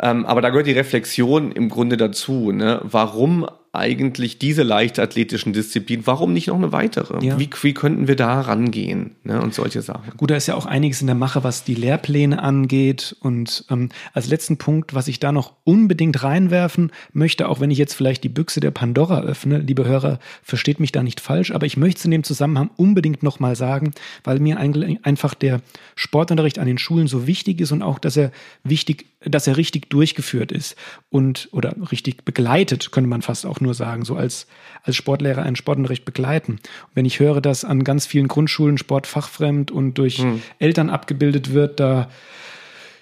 Ähm, 0.00 0.24
aber 0.26 0.40
da 0.40 0.50
gehört 0.50 0.66
die 0.66 0.72
Reflexion 0.72 1.52
im 1.52 1.68
Grunde 1.68 1.96
dazu. 1.96 2.52
Ne? 2.52 2.80
Warum 2.82 3.46
eigentlich 3.72 4.38
diese 4.38 4.64
leichtathletischen 4.64 5.52
Disziplinen? 5.52 6.06
Warum 6.06 6.32
nicht 6.32 6.48
noch 6.48 6.56
eine 6.56 6.72
weitere? 6.72 7.24
Ja. 7.24 7.38
Wie, 7.38 7.48
wie 7.62 7.74
könnten 7.74 8.08
wir 8.08 8.16
da 8.16 8.40
rangehen? 8.40 9.12
Ne? 9.22 9.40
Und 9.40 9.54
solche 9.54 9.80
Sachen. 9.80 10.16
Gut, 10.16 10.30
da 10.30 10.36
ist 10.36 10.48
ja 10.48 10.56
auch 10.56 10.66
einiges 10.66 11.00
in 11.00 11.06
der 11.06 11.14
Mache, 11.14 11.44
was 11.44 11.62
die 11.62 11.76
Lehrpläne 11.76 12.42
angeht. 12.42 13.14
Und 13.20 13.64
ähm, 13.70 13.90
als 14.12 14.28
letzten 14.28 14.56
Punkt, 14.56 14.94
was 14.94 15.06
ich 15.06 15.20
da 15.20 15.30
noch 15.30 15.54
unbedingt 15.62 16.24
reinwerfen 16.24 16.90
möchte, 17.12 17.48
auch 17.48 17.60
wenn 17.60 17.70
ich 17.70 17.78
jetzt 17.78 17.94
vielleicht 17.94 18.24
die 18.24 18.28
Büchse 18.28 18.58
der 18.58 18.72
Pandora 18.72 19.20
öffne, 19.20 19.58
liebe 19.58 19.84
Hörer, 19.84 20.18
versteht 20.42 20.80
mich 20.80 20.90
da 20.90 21.04
nicht 21.04 21.20
falsch, 21.20 21.52
aber 21.52 21.66
ich 21.66 21.76
möchte 21.76 22.00
es 22.00 22.04
in 22.04 22.10
dem 22.10 22.24
Zusammenhang 22.24 22.70
unbedingt 22.76 23.22
nochmal 23.22 23.54
sagen, 23.54 23.92
weil 24.24 24.40
mir 24.40 24.58
einfach 24.58 25.34
der 25.34 25.60
Sportunterricht 25.94 26.58
an 26.58 26.66
den 26.66 26.78
Schulen 26.78 27.06
so 27.06 27.28
wichtig 27.28 27.60
ist 27.60 27.70
und 27.70 27.82
auch, 27.82 28.00
dass 28.00 28.16
er 28.16 28.32
wichtig, 28.64 29.06
dass 29.20 29.46
er 29.46 29.56
richtig 29.56 29.90
durchgeführt 29.90 30.50
ist 30.50 30.74
und 31.08 31.48
oder 31.52 31.76
richtig 31.92 32.24
begleitet, 32.24 32.90
könnte 32.90 33.08
man 33.08 33.22
fast 33.22 33.46
auch 33.46 33.59
nur 33.60 33.74
sagen, 33.74 34.04
so 34.04 34.16
als, 34.16 34.46
als 34.82 34.96
Sportlehrer 34.96 35.42
einen 35.42 35.56
Sportunterricht 35.56 36.04
begleiten. 36.04 36.52
Und 36.52 36.94
wenn 36.94 37.04
ich 37.04 37.20
höre, 37.20 37.40
dass 37.40 37.64
an 37.64 37.84
ganz 37.84 38.06
vielen 38.06 38.28
Grundschulen 38.28 38.78
Sport 38.78 39.06
fachfremd 39.06 39.70
und 39.70 39.94
durch 39.94 40.24
Eltern 40.58 40.90
abgebildet 40.90 41.52
wird, 41.52 41.80
da 41.80 42.08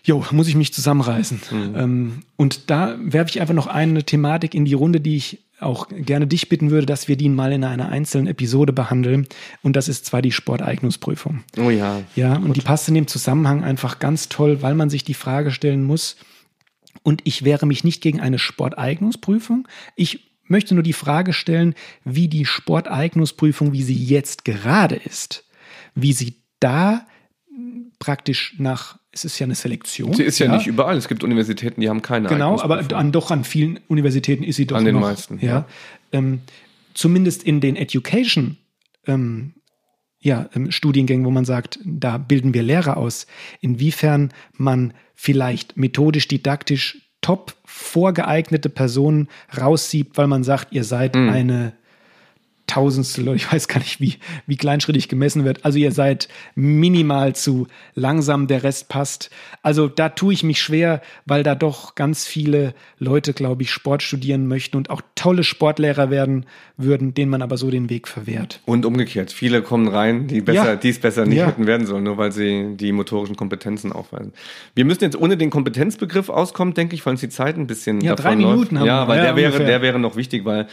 Jo, 0.09 0.24
muss 0.30 0.48
ich 0.48 0.54
mich 0.54 0.72
zusammenreißen. 0.72 1.40
Ähm, 1.76 2.22
und 2.36 2.70
da 2.70 2.96
werfe 2.98 3.28
ich 3.28 3.42
einfach 3.42 3.52
noch 3.52 3.66
eine 3.66 4.04
Thematik 4.04 4.54
in 4.54 4.64
die 4.64 4.72
Runde, 4.72 5.02
die 5.02 5.16
ich 5.16 5.40
auch 5.61 5.88
gerne 5.90 6.26
dich 6.26 6.48
bitten 6.48 6.70
würde, 6.70 6.86
dass 6.86 7.09
wir 7.09 7.16
die 7.16 7.28
mal 7.28 7.52
in 7.52 7.62
einer 7.62 7.90
einzelnen 7.90 8.26
Episode 8.26 8.72
behandeln. 8.72 9.26
Und 9.62 9.76
das 9.76 9.86
ist 9.86 10.06
zwar 10.06 10.22
die 10.22 10.32
Sporteignungsprüfung. 10.32 11.42
Oh 11.59 11.68
ja. 11.68 12.00
Ja, 12.16 12.36
und 12.36 12.56
die 12.56 12.62
passt 12.62 12.88
in 12.88 12.94
dem 12.94 13.06
Zusammenhang 13.06 13.64
einfach 13.64 13.98
ganz 13.98 14.30
toll, 14.30 14.62
weil 14.62 14.74
man 14.74 14.88
sich 14.88 15.04
die 15.04 15.14
Frage 15.14 15.50
stellen 15.50 15.84
muss. 15.84 16.16
Und 17.02 17.20
ich 17.24 17.44
wehre 17.44 17.66
mich 17.66 17.84
nicht 17.84 18.00
gegen 18.00 18.20
eine 18.20 18.38
Sporteignungsprüfung. 18.38 19.68
Ich 19.94 20.27
möchte 20.51 20.74
nur 20.74 20.82
die 20.82 20.92
Frage 20.92 21.32
stellen, 21.32 21.74
wie 22.05 22.28
die 22.28 22.44
Sporteignungsprüfung, 22.44 23.72
wie 23.72 23.82
sie 23.82 23.96
jetzt 23.96 24.44
gerade 24.44 24.96
ist, 24.96 25.44
wie 25.94 26.12
sie 26.12 26.36
da 26.61 27.07
praktisch 27.99 28.55
nach, 28.59 28.99
es 29.11 29.24
ist 29.24 29.38
ja 29.38 29.44
eine 29.44 29.55
Selektion. 29.55 30.14
Sie 30.14 30.22
ist 30.22 30.38
ja, 30.38 30.55
nicht 30.55 30.66
überall. 30.66 30.96
Es 30.96 31.09
gibt 31.09 31.24
Universitäten, 31.24 31.80
die 31.80 31.88
haben 31.88 32.03
keine 32.03 32.28
Genau, 32.28 32.61
aber 32.61 32.84
an, 32.94 33.12
doch 33.12 33.30
an 33.30 33.44
vielen 33.44 33.80
Universitäten 33.88 34.44
ist 34.44 34.57
sie 34.57 34.66
doch 34.66 34.76
An 34.76 34.84
den 34.84 34.94
noch. 34.94 35.03
meisten, 35.03 35.38
Ja, 35.40 35.49
ja. 35.49 35.66
Ähm, 36.12 36.40
zumindest 36.94 37.42
in 37.42 37.61
den 37.61 37.76
Education 37.76 38.57
ähm, 39.07 39.55
ja, 40.20 40.49
ähm, 40.55 40.70
Studiengängen, 40.70 41.24
wo 41.24 41.30
man 41.30 41.44
sagt, 41.44 41.78
da 41.84 42.18
bilden 42.18 42.55
wir 42.55 42.62
Lehrer 42.62 42.96
aus, 42.96 43.26
inwiefern 43.61 44.32
man 44.53 44.94
vielleicht 45.14 45.76
methodisch, 45.76 46.28
didaktisch 46.28 47.07
top 47.28 47.54
vorgeeignete 47.66 48.70
Personen 48.70 49.28
raussiebt, 49.60 50.16
weil 50.16 50.28
man 50.28 50.44
sagt, 50.44 50.72
ihr 50.72 50.82
seid 50.82 51.14
mhm. 51.14 51.28
eine 51.28 51.72
Tausendstel, 52.68 53.34
ich 53.34 53.52
weiß 53.52 53.66
gar 53.66 53.80
nicht, 53.80 54.00
wie, 54.00 54.14
wie 54.46 54.56
kleinschrittig 54.56 55.08
gemessen 55.08 55.44
wird. 55.44 55.64
Also 55.64 55.78
ihr 55.78 55.90
seid 55.90 56.28
minimal 56.54 57.34
zu 57.34 57.66
langsam, 57.94 58.46
der 58.46 58.62
Rest 58.62 58.88
passt. 58.88 59.30
Also 59.62 59.88
da 59.88 60.10
tue 60.10 60.32
ich 60.32 60.44
mich 60.44 60.60
schwer, 60.60 61.02
weil 61.26 61.42
da 61.42 61.56
doch 61.56 61.96
ganz 61.96 62.26
viele 62.26 62.74
Leute, 62.98 63.32
glaube 63.32 63.62
ich, 63.62 63.72
Sport 63.72 64.02
studieren 64.02 64.46
möchten 64.46 64.76
und 64.76 64.90
auch 64.90 65.02
tolle 65.16 65.42
Sportlehrer 65.42 66.10
werden 66.10 66.46
würden, 66.76 67.14
denen 67.14 67.30
man 67.30 67.42
aber 67.42 67.56
so 67.56 67.70
den 67.70 67.90
Weg 67.90 68.06
verwehrt. 68.06 68.60
Und 68.66 68.86
umgekehrt, 68.86 69.32
viele 69.32 69.62
kommen 69.62 69.88
rein, 69.88 70.28
die 70.28 70.40
besser, 70.40 70.72
ja. 70.72 70.76
die 70.76 70.90
es 70.90 71.00
besser 71.00 71.26
nicht 71.26 71.38
ja. 71.38 71.46
hätten 71.46 71.66
werden 71.66 71.86
sollen, 71.86 72.04
nur 72.04 72.18
weil 72.18 72.32
sie 72.32 72.76
die 72.76 72.92
motorischen 72.92 73.34
Kompetenzen 73.36 73.92
aufweisen. 73.92 74.32
Wir 74.74 74.84
müssen 74.84 75.02
jetzt 75.02 75.18
ohne 75.18 75.36
den 75.36 75.50
Kompetenzbegriff 75.50 76.28
auskommen, 76.28 76.74
denke 76.74 76.94
ich, 76.94 77.04
weil 77.06 77.12
uns 77.12 77.20
die 77.20 77.30
Zeit 77.30 77.56
ein 77.56 77.66
bisschen 77.66 78.02
ja, 78.02 78.14
drei 78.14 78.36
Minuten 78.36 78.76
läuft. 78.76 78.80
haben 78.80 78.86
ja, 78.86 79.04
wir. 79.04 79.08
weil 79.08 79.18
ja, 79.18 79.24
der 79.24 79.36
wäre, 79.36 79.64
der 79.64 79.82
wäre 79.82 79.98
noch 79.98 80.16
wichtig, 80.16 80.44
weil 80.44 80.68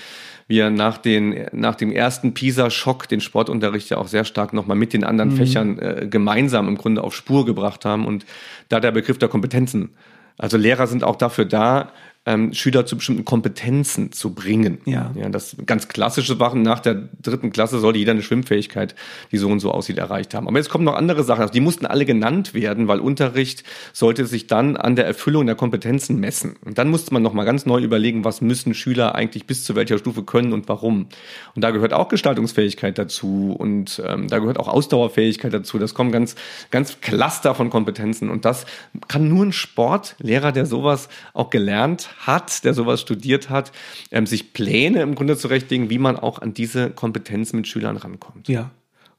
wir 0.47 0.69
nach, 0.69 0.97
den, 0.97 1.47
nach 1.53 1.75
dem 1.75 1.91
ersten 1.91 2.33
PISA-Schock 2.33 3.07
den 3.07 3.19
Sportunterricht 3.19 3.89
ja 3.89 3.97
auch 3.97 4.07
sehr 4.07 4.25
stark 4.25 4.53
nochmal 4.53 4.77
mit 4.77 4.93
den 4.93 5.03
anderen 5.03 5.31
mhm. 5.31 5.37
Fächern 5.37 5.79
äh, 5.79 6.07
gemeinsam 6.09 6.67
im 6.67 6.77
Grunde 6.77 7.03
auf 7.03 7.15
Spur 7.15 7.45
gebracht 7.45 7.85
haben. 7.85 8.05
Und 8.05 8.25
da 8.69 8.79
der 8.79 8.91
Begriff 8.91 9.17
der 9.17 9.29
Kompetenzen. 9.29 9.95
Also 10.37 10.57
Lehrer 10.57 10.87
sind 10.87 11.03
auch 11.03 11.15
dafür 11.15 11.45
da, 11.45 11.91
ähm, 12.25 12.53
Schüler 12.53 12.85
zu 12.85 12.97
bestimmten 12.97 13.25
Kompetenzen 13.25 14.11
zu 14.11 14.33
bringen. 14.33 14.79
Ja. 14.85 15.11
ja. 15.15 15.29
Das 15.29 15.55
ganz 15.65 15.87
klassische 15.87 16.35
Sachen 16.35 16.63
nach 16.63 16.79
der 16.79 17.09
dritten 17.21 17.51
Klasse 17.51 17.79
sollte 17.79 17.99
jeder 17.99 18.11
eine 18.11 18.23
Schwimmfähigkeit, 18.23 18.95
die 19.31 19.37
so 19.37 19.47
und 19.47 19.59
so 19.59 19.71
aussieht, 19.71 19.97
erreicht 19.97 20.33
haben. 20.33 20.47
Aber 20.47 20.57
jetzt 20.57 20.69
kommen 20.69 20.83
noch 20.83 20.95
andere 20.95 21.23
Sachen. 21.23 21.41
Also 21.41 21.53
die 21.53 21.59
mussten 21.59 21.85
alle 21.85 22.05
genannt 22.05 22.53
werden, 22.53 22.87
weil 22.87 22.99
Unterricht 22.99 23.63
sollte 23.93 24.25
sich 24.25 24.47
dann 24.47 24.75
an 24.75 24.95
der 24.95 25.05
Erfüllung 25.05 25.45
der 25.45 25.55
Kompetenzen 25.55 26.19
messen. 26.19 26.55
Und 26.65 26.77
dann 26.77 26.89
musste 26.89 27.13
man 27.13 27.21
nochmal 27.21 27.45
ganz 27.45 27.65
neu 27.65 27.79
überlegen, 27.79 28.25
was 28.25 28.41
müssen 28.41 28.73
Schüler 28.73 29.13
eigentlich 29.13 29.45
bis 29.45 29.63
zu 29.63 29.75
welcher 29.75 29.99
Stufe 29.99 30.23
können 30.23 30.53
und 30.53 30.67
warum. 30.67 31.07
Und 31.55 31.61
da 31.63 31.71
gehört 31.71 31.93
auch 31.93 32.07
Gestaltungsfähigkeit 32.07 32.97
dazu 32.97 33.55
und 33.57 34.01
ähm, 34.05 34.27
da 34.27 34.39
gehört 34.39 34.59
auch 34.59 34.67
Ausdauerfähigkeit 34.67 35.53
dazu. 35.53 35.77
Das 35.77 35.93
kommen 35.93 36.11
ganz, 36.11 36.35
ganz 36.71 36.99
Cluster 37.01 37.53
von 37.53 37.69
Kompetenzen. 37.69 38.29
Und 38.29 38.45
das 38.45 38.65
kann 39.07 39.29
nur 39.29 39.45
ein 39.45 39.51
Sportlehrer, 39.51 40.51
der 40.51 40.65
sowas 40.65 41.09
auch 41.33 41.49
gelernt 41.49 42.09
hat, 42.19 42.63
der 42.63 42.73
sowas 42.73 43.01
studiert 43.01 43.49
hat, 43.49 43.71
ähm, 44.11 44.25
sich 44.25 44.53
Pläne 44.53 45.01
im 45.01 45.15
Grunde 45.15 45.37
zurechtlegen, 45.37 45.89
wie 45.89 45.99
man 45.99 46.17
auch 46.17 46.39
an 46.39 46.53
diese 46.53 46.89
Kompetenz 46.89 47.53
mit 47.53 47.67
Schülern 47.67 47.97
rankommt. 47.97 48.47
Ja. 48.47 48.71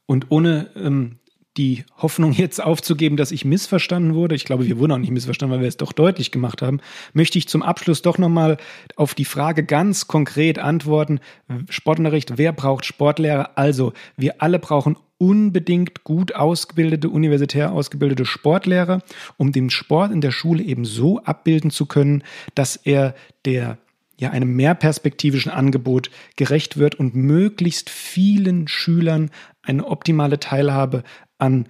Und 0.05 0.27
ohne 0.29 0.69
ähm, 0.75 1.17
die 1.57 1.85
Hoffnung 1.97 2.31
jetzt 2.31 2.63
aufzugeben, 2.63 3.17
dass 3.17 3.31
ich 3.31 3.45
missverstanden 3.45 4.13
wurde, 4.13 4.35
ich 4.35 4.45
glaube, 4.45 4.65
wir 4.65 4.79
wurden 4.79 4.91
auch 4.91 4.97
nicht 4.97 5.11
missverstanden, 5.11 5.55
weil 5.55 5.61
wir 5.61 5.67
es 5.67 5.77
doch 5.77 5.91
deutlich 5.91 6.31
gemacht 6.31 6.61
haben, 6.61 6.79
möchte 7.13 7.37
ich 7.37 7.47
zum 7.47 7.63
Abschluss 7.63 8.01
doch 8.01 8.17
nochmal 8.17 8.57
auf 8.95 9.15
die 9.15 9.25
Frage 9.25 9.63
ganz 9.63 10.07
konkret 10.07 10.59
antworten. 10.59 11.19
Sportunterricht, 11.69 12.37
wer 12.37 12.53
braucht 12.53 12.85
Sportlehrer? 12.85 13.51
Also, 13.55 13.93
wir 14.15 14.41
alle 14.41 14.59
brauchen 14.59 14.97
unbedingt 15.17 16.03
gut 16.03 16.35
ausgebildete, 16.35 17.09
universitär 17.09 17.71
ausgebildete 17.71 18.25
Sportlehrer, 18.25 19.01
um 19.37 19.51
den 19.51 19.69
Sport 19.69 20.11
in 20.11 20.21
der 20.21 20.31
Schule 20.31 20.63
eben 20.63 20.85
so 20.85 21.19
abbilden 21.23 21.71
zu 21.71 21.87
können, 21.87 22.23
dass 22.53 22.75
er 22.75 23.15
der 23.45 23.79
ja 24.19 24.31
einem 24.31 24.55
mehrperspektivischen 24.55 25.51
Angebot 25.51 26.09
gerecht 26.35 26.77
wird 26.77 26.95
und 26.95 27.15
möglichst 27.15 27.89
vielen 27.89 28.67
Schülern 28.67 29.29
eine 29.61 29.85
optimale 29.85 30.39
Teilhabe 30.39 31.03
an 31.37 31.67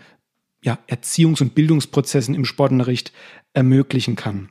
ja, 0.64 0.80
Erziehungs- 0.88 1.42
und 1.42 1.56
Bildungsprozessen 1.56 2.36
im 2.36 2.46
Sportunterricht 2.46 3.14
ermöglichen 3.54 4.16
kann. 4.16 4.50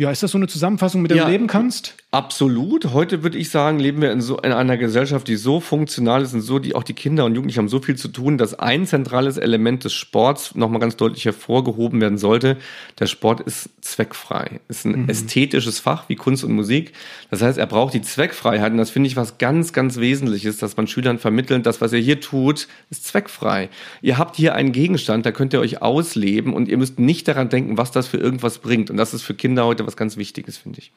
Ja, 0.00 0.12
ist 0.12 0.22
das 0.22 0.30
so 0.30 0.38
eine 0.38 0.46
Zusammenfassung, 0.46 1.02
mit 1.02 1.10
der 1.10 1.18
ja, 1.18 1.24
du 1.24 1.32
leben 1.32 1.48
kannst? 1.48 1.96
Absolut. 2.12 2.92
Heute 2.92 3.24
würde 3.24 3.36
ich 3.36 3.50
sagen, 3.50 3.80
leben 3.80 4.00
wir 4.00 4.12
in 4.12 4.20
so 4.20 4.38
in 4.38 4.52
einer 4.52 4.76
Gesellschaft, 4.76 5.26
die 5.26 5.34
so 5.34 5.58
funktional 5.58 6.22
ist 6.22 6.32
und 6.34 6.40
so, 6.40 6.60
die 6.60 6.76
auch 6.76 6.84
die 6.84 6.94
Kinder 6.94 7.24
und 7.24 7.34
Jugendlichen 7.34 7.58
haben 7.58 7.68
so 7.68 7.80
viel 7.80 7.96
zu 7.96 8.06
tun, 8.06 8.38
dass 8.38 8.56
ein 8.56 8.86
zentrales 8.86 9.38
Element 9.38 9.82
des 9.82 9.94
Sports 9.94 10.54
nochmal 10.54 10.78
ganz 10.78 10.94
deutlich 10.94 11.24
hervorgehoben 11.24 12.00
werden 12.00 12.16
sollte. 12.16 12.58
Der 13.00 13.06
Sport 13.06 13.40
ist 13.40 13.70
zweckfrei. 13.80 14.60
Ist 14.68 14.86
ein 14.86 15.02
mhm. 15.02 15.08
ästhetisches 15.08 15.80
Fach 15.80 16.08
wie 16.08 16.14
Kunst 16.14 16.44
und 16.44 16.52
Musik. 16.52 16.92
Das 17.32 17.42
heißt, 17.42 17.58
er 17.58 17.66
braucht 17.66 17.92
die 17.92 18.00
Zweckfreiheit 18.00 18.70
und 18.70 18.78
das 18.78 18.90
finde 18.90 19.08
ich 19.08 19.16
was 19.16 19.38
ganz, 19.38 19.72
ganz 19.72 19.96
Wesentliches, 19.96 20.58
dass 20.58 20.76
man 20.76 20.86
Schülern 20.86 21.18
vermittelt, 21.18 21.66
das, 21.66 21.80
was 21.80 21.92
ihr 21.92 21.98
hier 21.98 22.20
tut, 22.20 22.68
ist 22.88 23.04
zweckfrei. 23.04 23.68
Ihr 24.00 24.16
habt 24.16 24.36
hier 24.36 24.54
einen 24.54 24.70
Gegenstand, 24.70 25.26
da 25.26 25.32
könnt 25.32 25.54
ihr 25.54 25.60
euch 25.60 25.82
ausleben 25.82 26.54
und 26.54 26.68
ihr 26.68 26.78
müsst 26.78 27.00
nicht 27.00 27.26
daran 27.26 27.48
denken, 27.48 27.78
was 27.78 27.90
das 27.90 28.06
für 28.06 28.18
irgendwas 28.18 28.58
bringt. 28.58 28.90
Und 28.90 28.96
das 28.96 29.12
ist 29.12 29.22
für 29.22 29.34
Kinder 29.34 29.66
heute 29.66 29.87
was 29.88 29.96
ganz 29.96 30.16
Wichtiges, 30.18 30.58
finde 30.58 30.80
ich. 30.80 30.92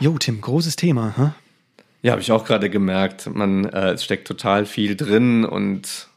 Jo, 0.00 0.16
Tim, 0.16 0.40
großes 0.40 0.76
Thema, 0.76 1.14
huh? 1.16 1.30
Ja, 2.02 2.12
habe 2.12 2.22
ich 2.22 2.30
auch 2.30 2.44
gerade 2.44 2.70
gemerkt. 2.70 3.28
Man, 3.34 3.64
äh, 3.64 3.90
es 3.90 4.04
steckt 4.04 4.28
total 4.28 4.64
viel 4.64 4.94
drin 4.94 5.44
und 5.44 6.08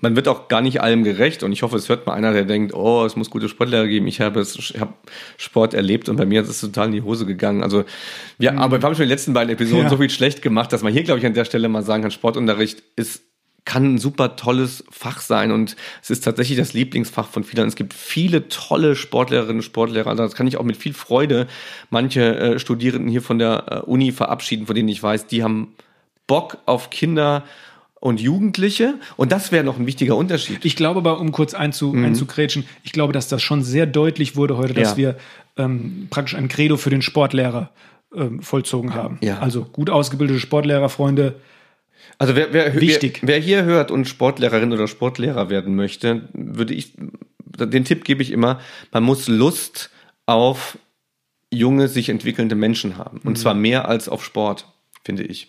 man 0.00 0.16
wird 0.16 0.28
auch 0.28 0.48
gar 0.48 0.60
nicht 0.62 0.80
allem 0.80 1.04
gerecht 1.04 1.42
und 1.42 1.52
ich 1.52 1.62
hoffe, 1.62 1.76
es 1.76 1.88
hört 1.88 2.06
mal 2.06 2.14
einer, 2.14 2.32
der 2.32 2.44
denkt, 2.44 2.74
oh, 2.74 3.04
es 3.04 3.16
muss 3.16 3.30
gute 3.30 3.48
Sportlehrer 3.48 3.86
geben. 3.86 4.06
Ich 4.06 4.20
habe, 4.20 4.40
ich 4.40 4.80
habe 4.80 4.94
Sport 5.36 5.74
erlebt 5.74 6.08
und 6.08 6.16
bei 6.16 6.26
mir 6.26 6.42
ist 6.42 6.48
es 6.48 6.60
total 6.60 6.86
in 6.86 6.92
die 6.92 7.02
Hose 7.02 7.26
gegangen. 7.26 7.62
Also, 7.62 7.84
ja, 8.38 8.52
mhm. 8.52 8.58
aber 8.58 8.80
wir 8.80 8.86
haben 8.86 8.94
schon 8.94 9.02
in 9.02 9.08
den 9.08 9.14
letzten 9.14 9.32
beiden 9.32 9.52
Episoden 9.52 9.84
ja. 9.84 9.90
so 9.90 9.98
viel 9.98 10.10
schlecht 10.10 10.42
gemacht, 10.42 10.72
dass 10.72 10.82
man 10.82 10.92
hier, 10.92 11.02
glaube 11.02 11.20
ich, 11.20 11.26
an 11.26 11.34
der 11.34 11.44
Stelle 11.44 11.68
mal 11.68 11.82
sagen 11.82 12.02
kann, 12.02 12.10
Sportunterricht 12.10 12.82
ist 12.96 13.22
kann 13.66 13.94
ein 13.94 13.98
super 13.98 14.36
tolles 14.36 14.84
Fach 14.90 15.20
sein 15.20 15.52
und 15.52 15.76
es 16.02 16.10
ist 16.10 16.24
tatsächlich 16.24 16.58
das 16.58 16.72
Lieblingsfach 16.72 17.28
von 17.28 17.44
vielen. 17.44 17.68
Es 17.68 17.76
gibt 17.76 17.92
viele 17.92 18.48
tolle 18.48 18.96
Sportlehrerinnen 18.96 19.58
und 19.58 19.62
Sportlehrer. 19.62 20.08
Also 20.08 20.22
das 20.22 20.34
kann 20.34 20.46
ich 20.46 20.56
auch 20.56 20.64
mit 20.64 20.78
viel 20.78 20.94
Freude 20.94 21.46
manche 21.90 22.36
äh, 22.36 22.58
Studierenden 22.58 23.10
hier 23.10 23.22
von 23.22 23.38
der 23.38 23.64
äh, 23.70 23.78
Uni 23.80 24.12
verabschieden, 24.12 24.66
von 24.66 24.74
denen 24.74 24.88
ich 24.88 25.02
weiß, 25.02 25.26
die 25.26 25.42
haben 25.42 25.74
Bock 26.26 26.58
auf 26.66 26.90
Kinder 26.90 27.44
und 28.00 28.18
Jugendliche. 28.20 28.94
Und 29.16 29.30
das 29.30 29.52
wäre 29.52 29.62
noch 29.62 29.78
ein 29.78 29.86
wichtiger 29.86 30.16
Unterschied. 30.16 30.64
Ich 30.64 30.74
glaube 30.74 31.00
aber, 31.00 31.20
um 31.20 31.32
kurz 31.32 31.54
einzu, 31.54 31.92
mhm. 31.92 32.06
einzugrätschen, 32.06 32.64
ich 32.82 32.92
glaube, 32.92 33.12
dass 33.12 33.28
das 33.28 33.42
schon 33.42 33.62
sehr 33.62 33.86
deutlich 33.86 34.36
wurde 34.36 34.56
heute, 34.56 34.74
dass 34.74 34.92
ja. 34.92 34.96
wir 34.96 35.16
ähm, 35.56 36.08
praktisch 36.10 36.34
ein 36.34 36.48
Credo 36.48 36.76
für 36.76 36.90
den 36.90 37.02
Sportlehrer 37.02 37.70
ähm, 38.14 38.42
vollzogen 38.42 38.94
haben. 38.94 39.18
Ja. 39.20 39.38
Also 39.38 39.64
gut 39.64 39.90
ausgebildete 39.90 40.40
Sportlehrerfreunde. 40.40 41.36
Also 42.18 42.34
wer, 42.34 42.52
wer, 42.52 42.74
Wichtig. 42.80 43.20
Wer, 43.22 43.36
wer 43.36 43.40
hier 43.40 43.64
hört 43.64 43.90
und 43.90 44.08
Sportlehrerin 44.08 44.72
oder 44.72 44.88
Sportlehrer 44.88 45.50
werden 45.50 45.76
möchte, 45.76 46.28
würde 46.32 46.74
ich, 46.74 46.94
den 47.44 47.84
Tipp 47.84 48.04
gebe 48.04 48.22
ich 48.22 48.30
immer, 48.30 48.60
man 48.92 49.04
muss 49.04 49.28
Lust 49.28 49.90
auf 50.24 50.78
junge, 51.52 51.88
sich 51.88 52.08
entwickelnde 52.08 52.54
Menschen 52.54 52.96
haben. 52.96 53.18
Und 53.18 53.32
mhm. 53.32 53.36
zwar 53.36 53.54
mehr 53.54 53.88
als 53.88 54.08
auf 54.08 54.24
Sport, 54.24 54.66
finde 55.04 55.24
ich 55.24 55.48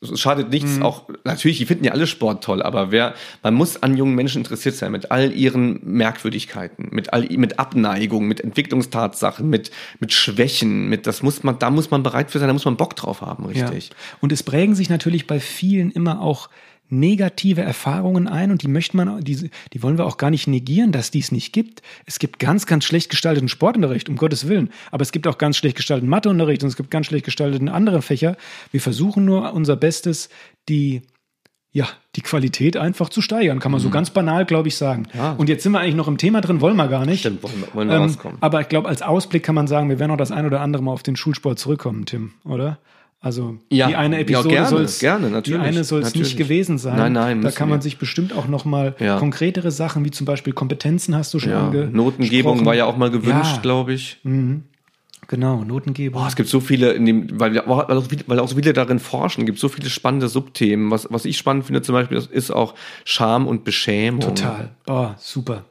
es 0.00 0.20
schadet 0.20 0.50
nichts, 0.50 0.76
mhm. 0.76 0.82
auch 0.82 1.08
natürlich, 1.24 1.58
die 1.58 1.66
finden 1.66 1.84
ja 1.84 1.92
alle 1.92 2.06
Sport 2.06 2.44
toll, 2.44 2.62
aber 2.62 2.92
wer, 2.92 3.14
man 3.42 3.54
muss 3.54 3.82
an 3.82 3.96
jungen 3.96 4.14
Menschen 4.14 4.38
interessiert 4.38 4.76
sein, 4.76 4.92
mit 4.92 5.10
all 5.10 5.32
ihren 5.32 5.80
Merkwürdigkeiten, 5.84 6.88
mit 6.92 7.12
all, 7.12 7.22
mit 7.22 7.58
Abneigung, 7.58 8.26
mit 8.26 8.40
Entwicklungstatsachen, 8.40 9.48
mit, 9.48 9.70
mit 9.98 10.12
Schwächen, 10.12 10.88
mit, 10.88 11.06
das 11.06 11.22
muss 11.22 11.42
man, 11.42 11.58
da 11.58 11.70
muss 11.70 11.90
man 11.90 12.02
bereit 12.02 12.30
für 12.30 12.38
sein, 12.38 12.48
da 12.48 12.52
muss 12.52 12.64
man 12.64 12.76
Bock 12.76 12.94
drauf 12.96 13.20
haben, 13.20 13.44
richtig. 13.46 13.88
Ja. 13.88 13.94
Und 14.20 14.32
es 14.32 14.42
prägen 14.42 14.74
sich 14.74 14.88
natürlich 14.88 15.26
bei 15.26 15.40
vielen 15.40 15.90
immer 15.90 16.20
auch 16.20 16.48
negative 16.92 17.62
Erfahrungen 17.62 18.28
ein 18.28 18.50
und 18.50 18.62
die 18.62 18.68
möchte 18.68 18.96
man, 18.96 19.24
die, 19.24 19.50
die 19.72 19.82
wollen 19.82 19.98
wir 19.98 20.06
auch 20.06 20.18
gar 20.18 20.30
nicht 20.30 20.46
negieren, 20.46 20.92
dass 20.92 21.10
die 21.10 21.20
es 21.20 21.32
nicht 21.32 21.52
gibt. 21.52 21.82
Es 22.06 22.18
gibt 22.18 22.38
ganz, 22.38 22.66
ganz 22.66 22.84
schlecht 22.84 23.10
gestalteten 23.10 23.48
Sportunterricht, 23.48 24.08
um 24.08 24.16
Gottes 24.16 24.46
Willen. 24.46 24.70
Aber 24.90 25.02
es 25.02 25.10
gibt 25.10 25.26
auch 25.26 25.38
ganz 25.38 25.56
schlecht 25.56 25.76
gestalteten 25.76 26.10
Matheunterricht 26.10 26.62
und 26.62 26.68
es 26.68 26.76
gibt 26.76 26.90
ganz 26.90 27.06
schlecht 27.06 27.24
gestalteten 27.24 27.68
andere 27.68 28.02
Fächer. 28.02 28.36
Wir 28.70 28.80
versuchen 28.80 29.24
nur 29.24 29.52
unser 29.54 29.76
Bestes, 29.76 30.28
die 30.68 31.02
ja, 31.74 31.88
die 32.16 32.20
Qualität 32.20 32.76
einfach 32.76 33.08
zu 33.08 33.22
steigern, 33.22 33.58
kann 33.58 33.72
man 33.72 33.80
mhm. 33.80 33.84
so 33.84 33.90
ganz 33.90 34.10
banal, 34.10 34.44
glaube 34.44 34.68
ich, 34.68 34.76
sagen. 34.76 35.08
Ja. 35.14 35.32
Und 35.32 35.48
jetzt 35.48 35.62
sind 35.62 35.72
wir 35.72 35.80
eigentlich 35.80 35.94
noch 35.94 36.06
im 36.06 36.18
Thema 36.18 36.42
drin, 36.42 36.60
wollen 36.60 36.76
wir 36.76 36.86
gar 36.88 37.06
nicht. 37.06 37.20
Stimmt, 37.20 37.42
wollen, 37.42 37.64
wollen 37.72 37.88
wir 37.88 37.96
ähm, 37.96 38.02
rauskommen. 38.02 38.38
Aber 38.42 38.60
ich 38.60 38.68
glaube, 38.68 38.88
als 38.88 39.00
Ausblick 39.00 39.42
kann 39.42 39.54
man 39.54 39.66
sagen, 39.66 39.88
wir 39.88 39.98
werden 39.98 40.12
auch 40.12 40.18
das 40.18 40.30
ein 40.30 40.44
oder 40.44 40.60
andere 40.60 40.82
Mal 40.82 40.92
auf 40.92 41.02
den 41.02 41.16
Schulsport 41.16 41.58
zurückkommen, 41.58 42.04
Tim, 42.04 42.34
oder? 42.44 42.78
Also 43.24 43.58
ja, 43.70 43.86
die 43.86 43.94
eine 43.94 44.18
Episode 44.18 44.52
ja, 44.52 44.66
soll 44.66 44.82
es 44.82 44.98
die 44.98 45.08
eine 45.08 45.84
soll 45.84 46.02
es 46.02 46.12
nicht 46.16 46.36
gewesen 46.36 46.76
sein. 46.76 46.96
Nein, 46.96 47.12
nein, 47.12 47.40
da 47.40 47.52
kann 47.52 47.68
man 47.68 47.78
wir. 47.78 47.82
sich 47.82 47.98
bestimmt 47.98 48.32
auch 48.32 48.48
noch 48.48 48.64
mal 48.64 48.96
ja. 48.98 49.16
konkretere 49.16 49.70
Sachen 49.70 50.04
wie 50.04 50.10
zum 50.10 50.26
Beispiel 50.26 50.52
Kompetenzen 50.52 51.14
hast 51.14 51.32
du 51.32 51.38
schon 51.38 51.52
ja. 51.52 51.66
angesprochen. 51.66 51.96
Notengebung 51.96 52.66
war 52.66 52.74
ja 52.74 52.84
auch 52.84 52.96
mal 52.96 53.12
gewünscht, 53.12 53.62
glaube 53.62 53.92
ich. 53.92 54.18
Mhm. 54.24 54.64
Genau, 55.28 55.62
Notengebung. 55.62 56.20
Boah, 56.20 56.26
es 56.26 56.34
gibt 56.34 56.48
so 56.48 56.58
viele, 56.58 56.94
in 56.94 57.06
dem, 57.06 57.40
weil, 57.40 57.54
weil, 57.54 57.96
auch, 57.96 58.08
weil 58.26 58.40
auch 58.40 58.48
so 58.48 58.56
viele 58.56 58.72
darin 58.72 58.98
forschen, 58.98 59.46
gibt 59.46 59.60
so 59.60 59.68
viele 59.68 59.88
spannende 59.88 60.28
Subthemen. 60.28 60.90
Was, 60.90 61.06
was 61.08 61.24
ich 61.24 61.38
spannend 61.38 61.64
finde 61.64 61.80
zum 61.82 61.92
Beispiel, 61.94 62.20
ist 62.28 62.50
auch 62.50 62.74
Scham 63.04 63.46
und 63.46 63.62
Beschämung. 63.62 64.20
Total. 64.20 64.72
Oh, 64.88 65.10
super. 65.16 65.64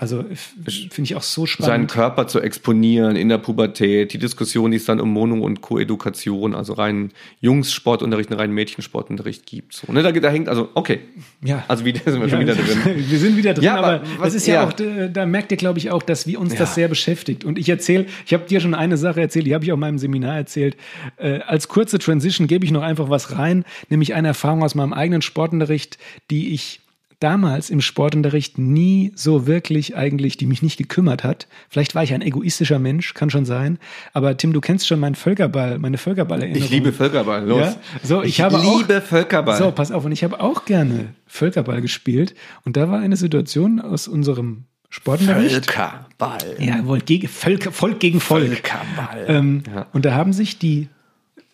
Also 0.00 0.24
finde 0.62 1.02
ich 1.02 1.16
auch 1.16 1.24
so 1.24 1.44
spannend. 1.44 1.66
Seinen 1.66 1.86
Körper 1.88 2.28
zu 2.28 2.40
exponieren 2.40 3.16
in 3.16 3.28
der 3.28 3.38
Pubertät, 3.38 4.12
die 4.12 4.18
Diskussion, 4.18 4.70
die 4.70 4.76
es 4.76 4.84
dann 4.84 5.00
um 5.00 5.12
Mono- 5.12 5.44
und 5.44 5.60
Koedukation, 5.60 6.54
also 6.54 6.74
rein 6.74 7.10
Jungs-Sportunterricht, 7.40 8.30
rein 8.30 8.52
Mädchensportunterricht 8.52 9.44
gibt. 9.44 9.74
So, 9.74 9.92
ne, 9.92 10.04
da, 10.04 10.12
da 10.12 10.30
hängt, 10.30 10.48
also, 10.48 10.68
okay. 10.74 11.00
Ja. 11.42 11.64
Also 11.66 11.84
wieder 11.84 11.98
sind 12.06 12.20
wir 12.20 12.28
ja, 12.28 12.28
schon 12.28 12.40
wieder 12.40 12.54
drin. 12.54 12.78
wir 13.10 13.18
sind 13.18 13.36
wieder 13.36 13.54
drin, 13.54 13.64
ja, 13.64 13.74
aber, 13.74 13.86
aber 13.88 14.02
was, 14.18 14.34
ist 14.34 14.46
ja, 14.46 14.54
ja, 14.54 14.68
auch, 14.68 14.72
da 14.72 15.26
merkt 15.26 15.50
ihr, 15.50 15.58
glaube 15.58 15.80
ich, 15.80 15.90
auch, 15.90 16.04
dass 16.04 16.28
wir 16.28 16.38
uns 16.38 16.52
ja. 16.52 16.60
das 16.60 16.76
sehr 16.76 16.86
beschäftigt. 16.86 17.44
Und 17.44 17.58
ich 17.58 17.68
erzähle, 17.68 18.06
ich 18.24 18.32
habe 18.32 18.46
dir 18.46 18.60
schon 18.60 18.74
eine 18.74 18.96
Sache 18.96 19.20
erzählt, 19.20 19.46
die 19.48 19.54
habe 19.54 19.64
ich 19.64 19.72
auch 19.72 19.76
in 19.76 19.80
meinem 19.80 19.98
Seminar 19.98 20.36
erzählt. 20.36 20.76
Äh, 21.16 21.40
als 21.40 21.66
kurze 21.66 21.98
Transition 21.98 22.46
gebe 22.46 22.64
ich 22.64 22.70
noch 22.70 22.82
einfach 22.82 23.10
was 23.10 23.36
rein, 23.36 23.64
nämlich 23.90 24.14
eine 24.14 24.28
Erfahrung 24.28 24.62
aus 24.62 24.76
meinem 24.76 24.92
eigenen 24.92 25.22
Sportunterricht, 25.22 25.98
die 26.30 26.54
ich 26.54 26.82
damals 27.20 27.68
im 27.70 27.80
Sportunterricht 27.80 28.58
nie 28.58 29.12
so 29.14 29.46
wirklich 29.46 29.96
eigentlich, 29.96 30.36
die 30.36 30.46
mich 30.46 30.62
nicht 30.62 30.76
gekümmert 30.76 31.24
hat. 31.24 31.48
Vielleicht 31.68 31.94
war 31.94 32.02
ich 32.02 32.14
ein 32.14 32.22
egoistischer 32.22 32.78
Mensch, 32.78 33.14
kann 33.14 33.30
schon 33.30 33.44
sein. 33.44 33.78
Aber 34.12 34.36
Tim, 34.36 34.52
du 34.52 34.60
kennst 34.60 34.86
schon 34.86 35.00
meinen 35.00 35.16
Völkerball, 35.16 35.78
meine 35.78 35.98
Völkerballerinnerung. 35.98 36.64
Ich 36.64 36.70
liebe 36.70 36.92
Völkerball, 36.92 37.44
los. 37.44 37.60
Ja? 37.60 37.76
So, 38.02 38.22
ich, 38.22 38.30
ich 38.30 38.40
habe 38.40 38.58
liebe 38.58 38.98
auch, 38.98 39.02
Völkerball. 39.02 39.58
So, 39.58 39.72
pass 39.72 39.90
auf, 39.90 40.04
und 40.04 40.12
ich 40.12 40.22
habe 40.22 40.40
auch 40.40 40.64
gerne 40.64 41.14
Völkerball 41.26 41.80
gespielt. 41.80 42.34
Und 42.64 42.76
da 42.76 42.88
war 42.88 43.00
eine 43.00 43.16
Situation 43.16 43.80
aus 43.80 44.06
unserem 44.06 44.64
Sportunterricht. 44.88 45.52
Völkerball. 45.52 46.56
Jawohl, 46.58 47.00
gegen, 47.00 47.26
Völker, 47.28 47.72
Volk 47.72 47.98
gegen 47.98 48.20
Volk. 48.20 48.46
Völkerball. 48.46 49.24
Ähm, 49.26 49.62
ja. 49.66 49.86
Und 49.92 50.04
da 50.04 50.14
haben 50.14 50.32
sich 50.32 50.58
die, 50.58 50.88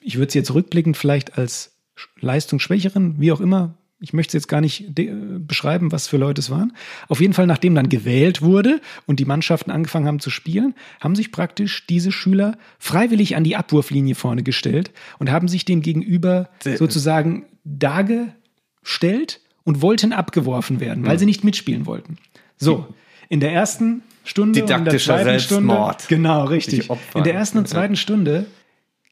ich 0.01 0.19
würde 0.19 0.31
sie 0.31 0.39
jetzt 0.39 0.53
rückblickend 0.53 0.97
vielleicht 0.97 1.39
als 1.39 1.73
leistungsschwächeren, 2.21 3.17
wie 3.19 3.33
auch 3.33 3.41
immer, 3.41 3.75
ich 4.05 4.13
möchte 4.13 4.37
es 4.37 4.43
jetzt 4.43 4.49
gar 4.49 4.61
nicht 4.61 4.93
beschreiben, 4.95 5.91
was 5.91 6.07
für 6.09 6.19
Leute 6.19 6.39
es 6.41 6.51
waren. 6.51 6.75
Auf 7.09 7.23
jeden 7.23 7.33
Fall, 7.33 7.47
nachdem 7.47 7.75
dann 7.75 7.89
gewählt 7.89 8.43
wurde 8.43 8.83
und 9.07 9.19
die 9.19 9.25
Mannschaften 9.25 9.71
angefangen 9.71 10.07
haben 10.07 10.21
zu 10.21 10.29
spielen, 10.29 10.75
haben 11.01 11.17
sich 11.17 11.33
praktisch 11.33 11.87
diese 11.87 12.13
Schüler 12.13 12.59
freiwillig 12.79 13.35
an 13.35 13.45
die 13.45 13.57
Abwurflinie 13.57 14.15
vorne 14.15 14.43
gestellt 14.43 14.93
und 15.19 15.31
haben 15.31 15.49
sich 15.49 15.65
dem 15.65 15.81
gegenüber 15.81 16.51
sozusagen 16.63 17.47
dargestellt 17.65 19.41
und 19.65 19.81
wollten 19.81 20.13
abgeworfen 20.13 20.81
werden, 20.81 21.07
weil 21.07 21.13
hm. 21.13 21.21
sie 21.21 21.27
nicht 21.27 21.43
mitspielen 21.43 21.87
wollten. 21.87 22.19
So, 22.59 22.87
in 23.31 23.41
der 23.41 23.53
ersten 23.53 24.03
Stunde 24.23 24.61
Didaktischer 24.61 25.15
und 25.15 25.21
in 25.21 25.25
der 25.25 25.39
zweiten 25.39 25.41
Selbstmord. 25.41 26.03
Stunde, 26.03 26.23
genau, 26.23 26.45
richtig. 26.45 26.91
In 27.15 27.25
der 27.25 27.35
ersten 27.35 27.57
und 27.57 27.69
zweiten 27.69 27.97
Stunde 27.97 28.45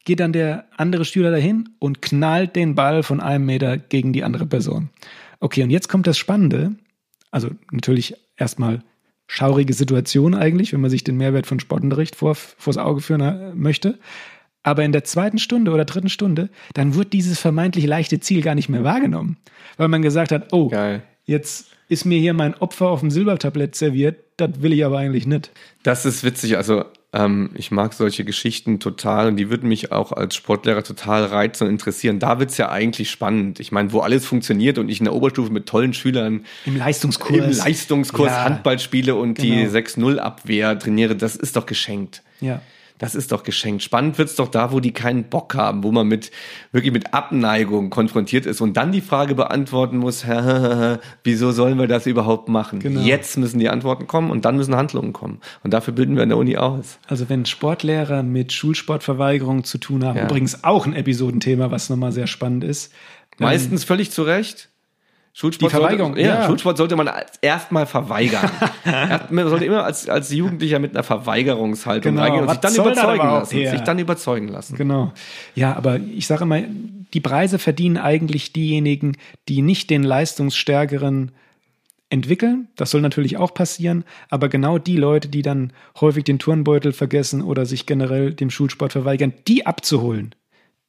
geht 0.05 0.19
dann 0.19 0.33
der 0.33 0.65
andere 0.77 1.05
Schüler 1.05 1.31
dahin 1.31 1.69
und 1.79 2.01
knallt 2.01 2.55
den 2.55 2.75
Ball 2.75 3.03
von 3.03 3.19
einem 3.19 3.45
Meter 3.45 3.77
gegen 3.77 4.13
die 4.13 4.23
andere 4.23 4.45
Person. 4.45 4.89
Okay, 5.39 5.63
und 5.63 5.69
jetzt 5.69 5.89
kommt 5.89 6.07
das 6.07 6.17
Spannende. 6.17 6.75
Also 7.31 7.49
natürlich 7.71 8.15
erstmal 8.37 8.81
schaurige 9.27 9.73
Situation 9.73 10.35
eigentlich, 10.35 10.73
wenn 10.73 10.81
man 10.81 10.89
sich 10.89 11.03
den 11.03 11.17
Mehrwert 11.17 11.47
von 11.47 11.59
Sportunterricht 11.59 12.15
vor, 12.15 12.35
vors 12.35 12.77
Auge 12.77 13.01
führen 13.01 13.21
äh, 13.21 13.53
möchte. 13.55 13.99
Aber 14.61 14.83
in 14.83 14.91
der 14.91 15.03
zweiten 15.03 15.39
Stunde 15.39 15.71
oder 15.71 15.85
dritten 15.85 16.09
Stunde, 16.09 16.49
dann 16.73 16.95
wird 16.95 17.13
dieses 17.13 17.39
vermeintlich 17.39 17.85
leichte 17.85 18.19
Ziel 18.19 18.41
gar 18.41 18.55
nicht 18.55 18.69
mehr 18.69 18.83
wahrgenommen. 18.83 19.37
Weil 19.77 19.89
man 19.89 20.01
gesagt 20.01 20.31
hat, 20.31 20.53
oh, 20.53 20.69
Geil. 20.69 21.03
jetzt 21.25 21.67
ist 21.89 22.05
mir 22.05 22.19
hier 22.19 22.33
mein 22.33 22.55
Opfer 22.55 22.87
auf 22.87 23.01
dem 23.01 23.11
Silbertablett 23.11 23.75
serviert, 23.75 24.17
das 24.37 24.61
will 24.61 24.71
ich 24.71 24.85
aber 24.85 24.99
eigentlich 24.99 25.27
nicht. 25.27 25.51
Das 25.83 26.05
ist 26.05 26.23
witzig. 26.23 26.55
Also 26.57 26.85
ähm, 27.13 27.51
ich 27.53 27.69
mag 27.69 27.93
solche 27.93 28.25
Geschichten 28.25 28.79
total 28.79 29.27
und 29.27 29.37
die 29.37 29.49
würden 29.49 29.69
mich 29.69 29.91
auch 29.91 30.11
als 30.11 30.35
Sportlehrer 30.35 30.83
total 30.83 31.25
reizen 31.25 31.65
und 31.65 31.69
interessieren. 31.69 32.19
Da 32.19 32.39
wird's 32.39 32.57
ja 32.57 32.69
eigentlich 32.69 33.11
spannend. 33.11 33.59
Ich 33.59 33.71
meine, 33.71 33.93
wo 33.93 33.99
alles 33.99 34.25
funktioniert 34.25 34.79
und 34.79 34.89
ich 34.89 34.99
in 34.99 35.05
der 35.05 35.13
Oberstufe 35.13 35.51
mit 35.51 35.67
tollen 35.67 35.93
Schülern 35.93 36.45
im 36.65 36.75
Leistungskurs, 36.75 37.37
im 37.37 37.51
Leistungskurs 37.51 38.31
ja, 38.31 38.43
Handball 38.43 38.79
spiele 38.79 39.15
und 39.15 39.35
genau. 39.35 39.55
die 39.55 39.67
6-0-Abwehr 39.67 40.77
trainiere, 40.79 41.15
das 41.15 41.35
ist 41.35 41.55
doch 41.55 41.67
geschenkt. 41.67 42.23
Ja. 42.41 42.61
Das 43.03 43.15
ist 43.15 43.33
doch 43.33 43.43
geschenkt. 43.43 43.83
Spannend 43.83 44.17
wird's 44.17 44.35
doch 44.35 44.47
da, 44.47 44.71
wo 44.71 44.79
die 44.79 44.93
keinen 44.93 45.25
Bock 45.25 45.55
haben, 45.55 45.83
wo 45.83 45.91
man 45.91 46.07
mit 46.07 46.31
wirklich 46.71 46.93
mit 46.93 47.13
Abneigung 47.13 47.89
konfrontiert 47.89 48.45
ist 48.45 48.61
und 48.61 48.77
dann 48.77 48.93
die 48.93 49.01
Frage 49.01 49.35
beantworten 49.35 49.97
muss, 49.97 50.25
wieso 51.25 51.51
sollen 51.51 51.77
wir 51.77 51.87
das 51.87 52.05
überhaupt 52.05 52.47
machen? 52.47 52.79
Genau. 52.79 53.01
Jetzt 53.01 53.35
müssen 53.37 53.59
die 53.59 53.67
Antworten 53.67 54.07
kommen 54.07 54.31
und 54.31 54.45
dann 54.45 54.55
müssen 54.55 54.77
Handlungen 54.77 55.11
kommen. 55.11 55.41
Und 55.65 55.73
dafür 55.73 55.93
bilden 55.93 56.15
wir 56.15 56.23
in 56.23 56.29
der 56.29 56.37
Uni 56.37 56.55
aus. 56.55 56.97
Also 57.05 57.27
wenn 57.27 57.45
Sportlehrer 57.45 58.23
mit 58.23 58.53
Schulsportverweigerung 58.53 59.65
zu 59.65 59.79
tun 59.79 60.05
haben, 60.05 60.19
ja. 60.19 60.23
übrigens 60.23 60.63
auch 60.63 60.85
ein 60.85 60.93
Episodenthema, 60.93 61.71
was 61.71 61.89
nochmal 61.89 62.13
sehr 62.13 62.27
spannend 62.27 62.63
ist. 62.63 62.93
Meistens 63.37 63.81
ähm, 63.81 63.87
völlig 63.87 64.11
zu 64.11 64.23
Recht. 64.23 64.69
Schulsport 65.35 65.71
die 65.71 65.75
Verweigerung, 65.75 66.13
sollte, 66.13 66.27
ja, 66.27 66.41
ja, 66.41 66.45
Schulsport 66.45 66.77
sollte 66.77 66.95
man 66.95 67.09
erstmal 67.41 67.87
verweigern. 67.87 68.51
man 69.31 69.49
sollte 69.49 69.65
immer 69.65 69.83
als, 69.83 70.07
als 70.07 70.31
Jugendlicher 70.31 70.77
mit 70.77 70.91
einer 70.91 71.01
Verweigerungshaltung 71.01 72.11
genau. 72.11 72.21
reingehen 72.21 72.43
und 72.43 72.51
sich 72.51 72.59
dann 72.59 72.75
überzeugen 72.75 73.27
lassen. 73.27 73.57
Ja. 73.57 73.71
Sich 73.71 73.81
dann 73.81 73.99
überzeugen 73.99 74.47
lassen. 74.49 74.75
Genau. 74.75 75.11
Ja, 75.55 75.75
aber 75.75 75.99
ich 75.99 76.27
sage 76.27 76.45
mal, 76.45 76.67
die 77.15 77.19
Preise 77.19 77.57
verdienen 77.57 77.97
eigentlich 77.97 78.53
diejenigen, 78.53 79.17
die 79.49 79.63
nicht 79.63 79.89
den 79.89 80.03
leistungsstärkeren 80.03 81.31
entwickeln. 82.11 82.67
Das 82.75 82.91
soll 82.91 83.01
natürlich 83.01 83.37
auch 83.37 83.55
passieren, 83.55 84.03
aber 84.29 84.49
genau 84.49 84.77
die 84.77 84.97
Leute, 84.97 85.29
die 85.29 85.41
dann 85.41 85.73
häufig 85.99 86.25
den 86.25 86.37
Turnbeutel 86.37 86.93
vergessen 86.93 87.41
oder 87.41 87.65
sich 87.65 87.87
generell 87.87 88.35
dem 88.35 88.51
Schulsport 88.51 88.91
verweigern, 88.91 89.33
die 89.47 89.65
abzuholen, 89.65 90.35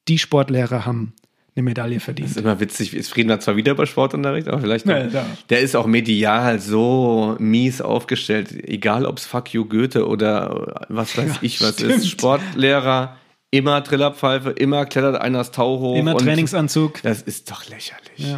die 0.07 0.19
Sportlehrer 0.19 0.85
haben 0.85 1.15
eine 1.57 1.63
Medaille 1.63 2.01
verdient. 2.01 2.31
Das 2.31 2.37
ist 2.37 2.43
immer 2.43 2.59
witzig. 2.59 2.95
Ist 2.95 3.11
Frieden 3.11 3.41
zwar 3.41 3.57
wieder 3.57 3.75
bei 3.75 3.87
Sportunterricht, 3.87 4.49
aber 4.49 4.59
vielleicht. 4.59 4.87
Ja, 4.87 5.07
ja. 5.07 5.27
Der 5.51 5.61
ist 5.61 5.77
auch 5.77 5.87
medial 5.87 6.59
so 6.59 7.37
mies 7.39 7.81
aufgestellt. 7.81 8.53
Egal, 8.69 9.07
ob 9.07 9.19
es 9.19 9.27
Fuck 9.27 9.55
you 9.55 9.65
Goethe 9.65 10.07
oder 10.07 10.87
was 10.89 11.17
weiß 11.17 11.29
ja, 11.29 11.39
ich 11.43 11.61
was 11.61 11.75
stimmt. 11.75 11.93
ist. 11.93 12.09
Sportlehrer, 12.09 13.17
immer 13.53 13.85
Trillerpfeife, 13.85 14.51
immer 14.51 14.85
klettert 14.85 15.21
einer 15.21 15.39
das 15.39 15.53
Tau 15.53 15.79
hoch. 15.79 15.97
Immer 15.97 16.17
Trainingsanzug. 16.17 17.03
Das 17.03 17.23
ist 17.23 17.51
doch 17.51 17.69
lächerlich. 17.69 18.37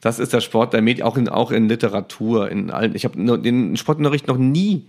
Das 0.00 0.18
ist 0.18 0.32
der 0.32 0.40
Sport 0.40 0.72
der 0.72 0.82
Medien, 0.82 1.06
auch 1.06 1.16
in, 1.16 1.28
auch 1.28 1.50
in 1.50 1.68
Literatur, 1.68 2.50
in 2.50 2.70
allen. 2.70 2.94
Ich 2.94 3.04
habe 3.04 3.38
den 3.38 3.76
Sportunterricht 3.76 4.28
noch 4.28 4.38
nie 4.38 4.88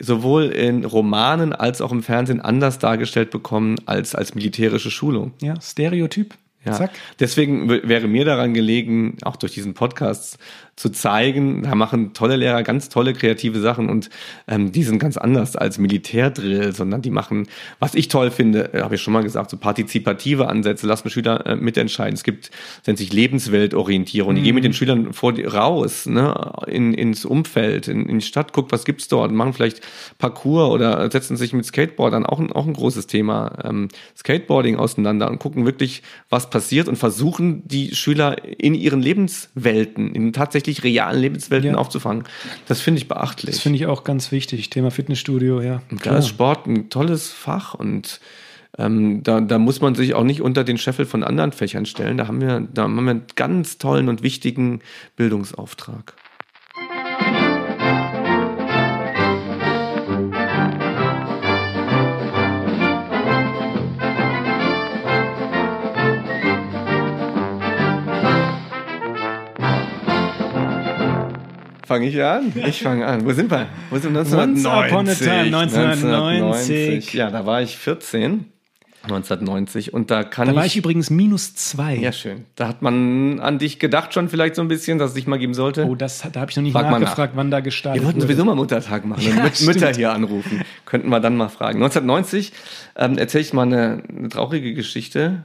sowohl 0.00 0.46
in 0.46 0.84
Romanen 0.84 1.52
als 1.52 1.80
auch 1.80 1.92
im 1.92 2.02
Fernsehen 2.02 2.40
anders 2.40 2.78
dargestellt 2.78 3.30
bekommen 3.30 3.76
als 3.86 4.14
als 4.14 4.34
militärische 4.34 4.90
Schulung. 4.90 5.32
Ja, 5.40 5.60
Stereotyp. 5.60 6.34
Ja. 6.66 6.72
Zack. 6.72 6.90
Deswegen 7.20 7.68
wäre 7.68 8.08
mir 8.08 8.24
daran 8.24 8.54
gelegen, 8.54 9.16
auch 9.22 9.36
durch 9.36 9.52
diesen 9.54 9.74
Podcast 9.74 10.38
zu 10.76 10.90
zeigen, 10.90 11.62
da 11.62 11.74
machen 11.74 12.12
tolle 12.12 12.36
Lehrer 12.36 12.62
ganz 12.62 12.90
tolle 12.90 13.14
kreative 13.14 13.60
Sachen 13.60 13.88
und 13.88 14.10
ähm, 14.46 14.72
die 14.72 14.82
sind 14.82 14.98
ganz 14.98 15.16
anders 15.16 15.56
als 15.56 15.78
Militärdrill, 15.78 16.74
sondern 16.74 17.00
die 17.00 17.10
machen, 17.10 17.48
was 17.78 17.94
ich 17.94 18.08
toll 18.08 18.30
finde, 18.30 18.74
äh, 18.74 18.82
habe 18.82 18.96
ich 18.96 19.00
schon 19.00 19.14
mal 19.14 19.22
gesagt, 19.22 19.50
so 19.50 19.56
partizipative 19.56 20.48
Ansätze, 20.48 20.86
lassen 20.86 21.08
Schüler 21.08 21.46
äh, 21.46 21.56
mitentscheiden. 21.56 22.12
Es 22.12 22.24
gibt, 22.24 22.50
nennt 22.86 22.98
sich 22.98 23.10
Lebensweltorientierung. 23.10 24.32
Mhm. 24.32 24.36
Die 24.36 24.42
gehen 24.42 24.54
mit 24.54 24.64
den 24.64 24.74
Schülern 24.74 25.14
vor 25.14 25.32
die, 25.32 25.44
raus, 25.44 26.04
ne, 26.04 26.52
in, 26.66 26.92
ins 26.92 27.24
Umfeld, 27.24 27.88
in, 27.88 28.06
in 28.06 28.18
die 28.18 28.26
Stadt, 28.26 28.52
guckt, 28.52 28.70
was 28.70 28.84
gibt's 28.84 29.08
dort, 29.08 29.32
machen 29.32 29.54
vielleicht 29.54 29.80
Parcours 30.18 30.70
oder 30.70 31.10
setzen 31.10 31.38
sich 31.38 31.54
mit 31.54 31.64
Skateboardern, 31.64 32.26
auch 32.26 32.38
ein, 32.38 32.52
auch 32.52 32.66
ein 32.66 32.74
großes 32.74 33.06
Thema, 33.06 33.52
ähm, 33.64 33.88
Skateboarding 34.14 34.76
auseinander 34.76 35.30
und 35.30 35.38
gucken 35.38 35.64
wirklich, 35.64 36.02
was 36.28 36.50
passiert 36.50 36.86
und 36.86 36.96
versuchen 36.96 37.66
die 37.66 37.94
Schüler 37.94 38.44
in 38.44 38.74
ihren 38.74 39.00
Lebenswelten, 39.00 40.14
in 40.14 40.34
tatsächlich 40.34 40.65
tatsächlich 40.66 40.84
realen 40.84 41.20
Lebenswelten 41.20 41.72
ja. 41.72 41.76
aufzufangen. 41.76 42.24
Das 42.66 42.80
finde 42.80 43.00
ich 43.00 43.08
beachtlich. 43.08 43.54
Das 43.54 43.62
finde 43.62 43.76
ich 43.76 43.86
auch 43.86 44.04
ganz 44.04 44.32
wichtig. 44.32 44.70
Thema 44.70 44.90
Fitnessstudio, 44.90 45.60
ja. 45.60 45.82
Und 45.90 46.04
da 46.04 46.18
ist 46.18 46.28
Sport 46.28 46.66
ein 46.66 46.90
tolles 46.90 47.32
Fach 47.32 47.74
und 47.74 48.20
ähm, 48.78 49.22
da, 49.22 49.40
da 49.40 49.58
muss 49.58 49.80
man 49.80 49.94
sich 49.94 50.14
auch 50.14 50.24
nicht 50.24 50.42
unter 50.42 50.64
den 50.64 50.76
Scheffel 50.76 51.06
von 51.06 51.22
anderen 51.22 51.52
Fächern 51.52 51.86
stellen. 51.86 52.18
Da 52.18 52.28
haben 52.28 52.40
wir, 52.40 52.66
da 52.72 52.82
haben 52.82 53.04
wir 53.04 53.10
einen 53.10 53.22
ganz 53.36 53.78
tollen 53.78 54.08
und 54.08 54.22
wichtigen 54.22 54.80
Bildungsauftrag. 55.16 56.14
Fange 71.86 72.08
ich 72.08 72.22
an? 72.22 72.52
Ich 72.66 72.82
fange 72.82 73.06
an. 73.06 73.24
Wo 73.24 73.32
sind 73.32 73.50
wir? 73.50 73.66
Wo 73.90 73.98
sind 73.98 74.12
wir? 74.14 74.20
1990. 74.20 75.28
1990. 75.28 76.04
1990. 76.04 77.14
Ja, 77.14 77.30
da 77.30 77.46
war 77.46 77.62
ich 77.62 77.76
14. 77.78 78.46
1990. 79.04 79.94
Und 79.94 80.10
da 80.10 80.24
kann 80.24 80.46
Da 80.46 80.52
ich. 80.52 80.56
war 80.58 80.66
ich 80.66 80.76
übrigens 80.76 81.10
minus 81.10 81.54
zwei. 81.54 81.94
ja, 81.94 82.10
schön. 82.10 82.44
Da 82.56 82.66
hat 82.66 82.82
man 82.82 83.38
an 83.38 83.58
dich 83.60 83.78
gedacht 83.78 84.12
schon 84.12 84.28
vielleicht 84.28 84.56
so 84.56 84.62
ein 84.62 84.68
bisschen, 84.68 84.98
dass 84.98 85.10
es 85.10 85.14
dich 85.14 85.28
mal 85.28 85.38
geben 85.38 85.54
sollte. 85.54 85.84
Oh, 85.86 85.94
das, 85.94 86.24
da 86.32 86.40
habe 86.40 86.50
ich 86.50 86.56
noch 86.56 86.64
nicht 86.64 86.72
Frag 86.72 86.90
mal 86.90 86.98
nachgefragt, 86.98 87.34
wann 87.36 87.52
da 87.52 87.60
gestartet 87.60 88.00
Wir 88.02 88.06
wollten 88.06 88.18
wurde. 88.18 88.26
sowieso 88.26 88.44
mal 88.44 88.56
Muttertag 88.56 89.04
machen 89.04 89.24
und 89.30 89.36
Ja, 89.36 89.44
mit 89.44 89.54
stimmt. 89.56 89.74
Mütter 89.76 89.94
hier 89.94 90.12
anrufen. 90.12 90.62
Könnten 90.86 91.08
wir 91.08 91.20
dann 91.20 91.36
mal 91.36 91.48
fragen. 91.48 91.78
1990 91.84 92.52
ähm, 92.96 93.16
erzähle 93.16 93.42
ich 93.42 93.52
mal 93.52 93.62
eine, 93.62 94.02
eine 94.08 94.28
traurige 94.28 94.74
Geschichte. 94.74 95.44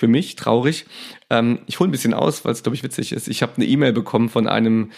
Für 0.00 0.08
mich 0.08 0.34
traurig. 0.34 0.86
Ähm, 1.28 1.58
ich 1.66 1.78
hole 1.78 1.90
ein 1.90 1.92
bisschen 1.92 2.14
aus, 2.14 2.42
weil 2.46 2.52
es, 2.52 2.62
glaube 2.62 2.74
ich, 2.74 2.82
witzig 2.82 3.12
ist. 3.12 3.28
Ich 3.28 3.42
habe 3.42 3.52
eine 3.56 3.66
E-Mail 3.66 3.92
bekommen 3.92 4.30
von 4.30 4.48
einem 4.48 4.92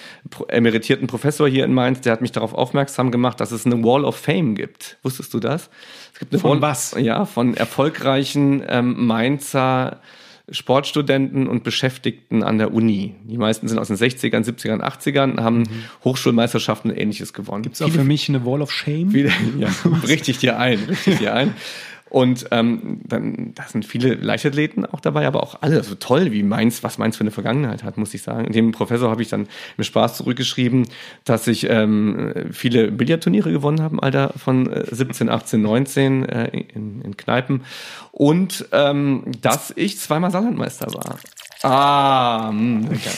emeritierten 0.46 1.08
Professor 1.08 1.48
hier 1.48 1.64
in 1.64 1.74
Mainz, 1.74 2.02
der 2.02 2.12
hat 2.12 2.20
mich 2.20 2.30
darauf 2.30 2.54
aufmerksam 2.54 3.10
gemacht, 3.10 3.40
dass 3.40 3.50
es 3.50 3.66
eine 3.66 3.82
Wall 3.82 4.04
of 4.04 4.14
Fame 4.14 4.54
gibt. 4.54 4.98
Wusstest 5.02 5.34
du 5.34 5.40
das? 5.40 5.70
Es 6.12 6.20
gibt 6.20 6.32
eine 6.32 6.40
Von 6.40 6.50
Wall, 6.52 6.70
was? 6.70 6.94
Ja, 7.00 7.24
von 7.24 7.54
erfolgreichen 7.54 8.62
ähm, 8.68 9.04
Mainzer 9.04 10.00
Sportstudenten 10.48 11.48
und 11.48 11.64
Beschäftigten 11.64 12.44
an 12.44 12.58
der 12.58 12.72
Uni. 12.72 13.16
Die 13.24 13.38
meisten 13.38 13.66
sind 13.66 13.80
aus 13.80 13.88
den 13.88 13.96
60ern, 13.96 14.44
70ern, 14.44 14.82
80ern, 14.82 15.40
haben 15.40 15.64
Hochschulmeisterschaften 16.04 16.92
und 16.92 16.96
ähnliches 16.96 17.32
gewonnen. 17.32 17.64
Gibt's 17.64 17.82
auch 17.82 17.90
für 17.90 18.04
mich 18.04 18.28
eine 18.28 18.44
Wall 18.46 18.62
of 18.62 18.70
Shame? 18.70 19.10
Viele, 19.10 19.32
ja, 19.58 19.68
richtig 20.06 20.38
dir 20.38 20.58
ein, 20.58 20.78
richtig 20.78 21.18
dir 21.18 21.34
ein. 21.34 21.54
Und 22.12 22.48
ähm, 22.50 23.00
dann, 23.04 23.52
da 23.54 23.62
sind 23.62 23.86
viele 23.86 24.12
Leichtathleten 24.12 24.84
auch 24.84 25.00
dabei, 25.00 25.26
aber 25.26 25.42
auch 25.42 25.62
alle 25.62 25.82
so 25.82 25.94
toll, 25.94 26.30
wie 26.30 26.42
Mainz, 26.42 26.82
was 26.82 26.98
Mainz 26.98 27.16
für 27.16 27.22
eine 27.22 27.30
Vergangenheit 27.30 27.84
hat, 27.84 27.96
muss 27.96 28.12
ich 28.12 28.20
sagen. 28.20 28.52
Dem 28.52 28.70
Professor 28.70 29.10
habe 29.10 29.22
ich 29.22 29.28
dann 29.28 29.48
mit 29.78 29.86
Spaß 29.86 30.18
zurückgeschrieben, 30.18 30.86
dass 31.24 31.46
ich 31.46 31.70
ähm, 31.70 32.34
viele 32.52 32.92
Billardturniere 32.92 33.50
gewonnen 33.50 33.80
habe 33.80 33.94
im 33.94 34.00
Alter 34.00 34.34
von 34.36 34.70
äh, 34.70 34.94
17, 34.94 35.30
18, 35.30 35.62
19 35.62 36.28
äh, 36.28 36.48
in, 36.48 37.00
in 37.00 37.16
Kneipen 37.16 37.62
und 38.10 38.66
ähm, 38.72 39.24
dass 39.40 39.72
ich 39.74 39.98
zweimal 39.98 40.30
Saarlandmeister 40.30 40.92
war. 40.92 41.18
Ah, 41.62 42.52
mh, 42.52 42.88
okay. 42.88 43.08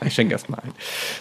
Ich 0.06 0.14
schenke 0.14 0.32
erst 0.32 0.48
mal 0.48 0.58
ein. 0.58 0.72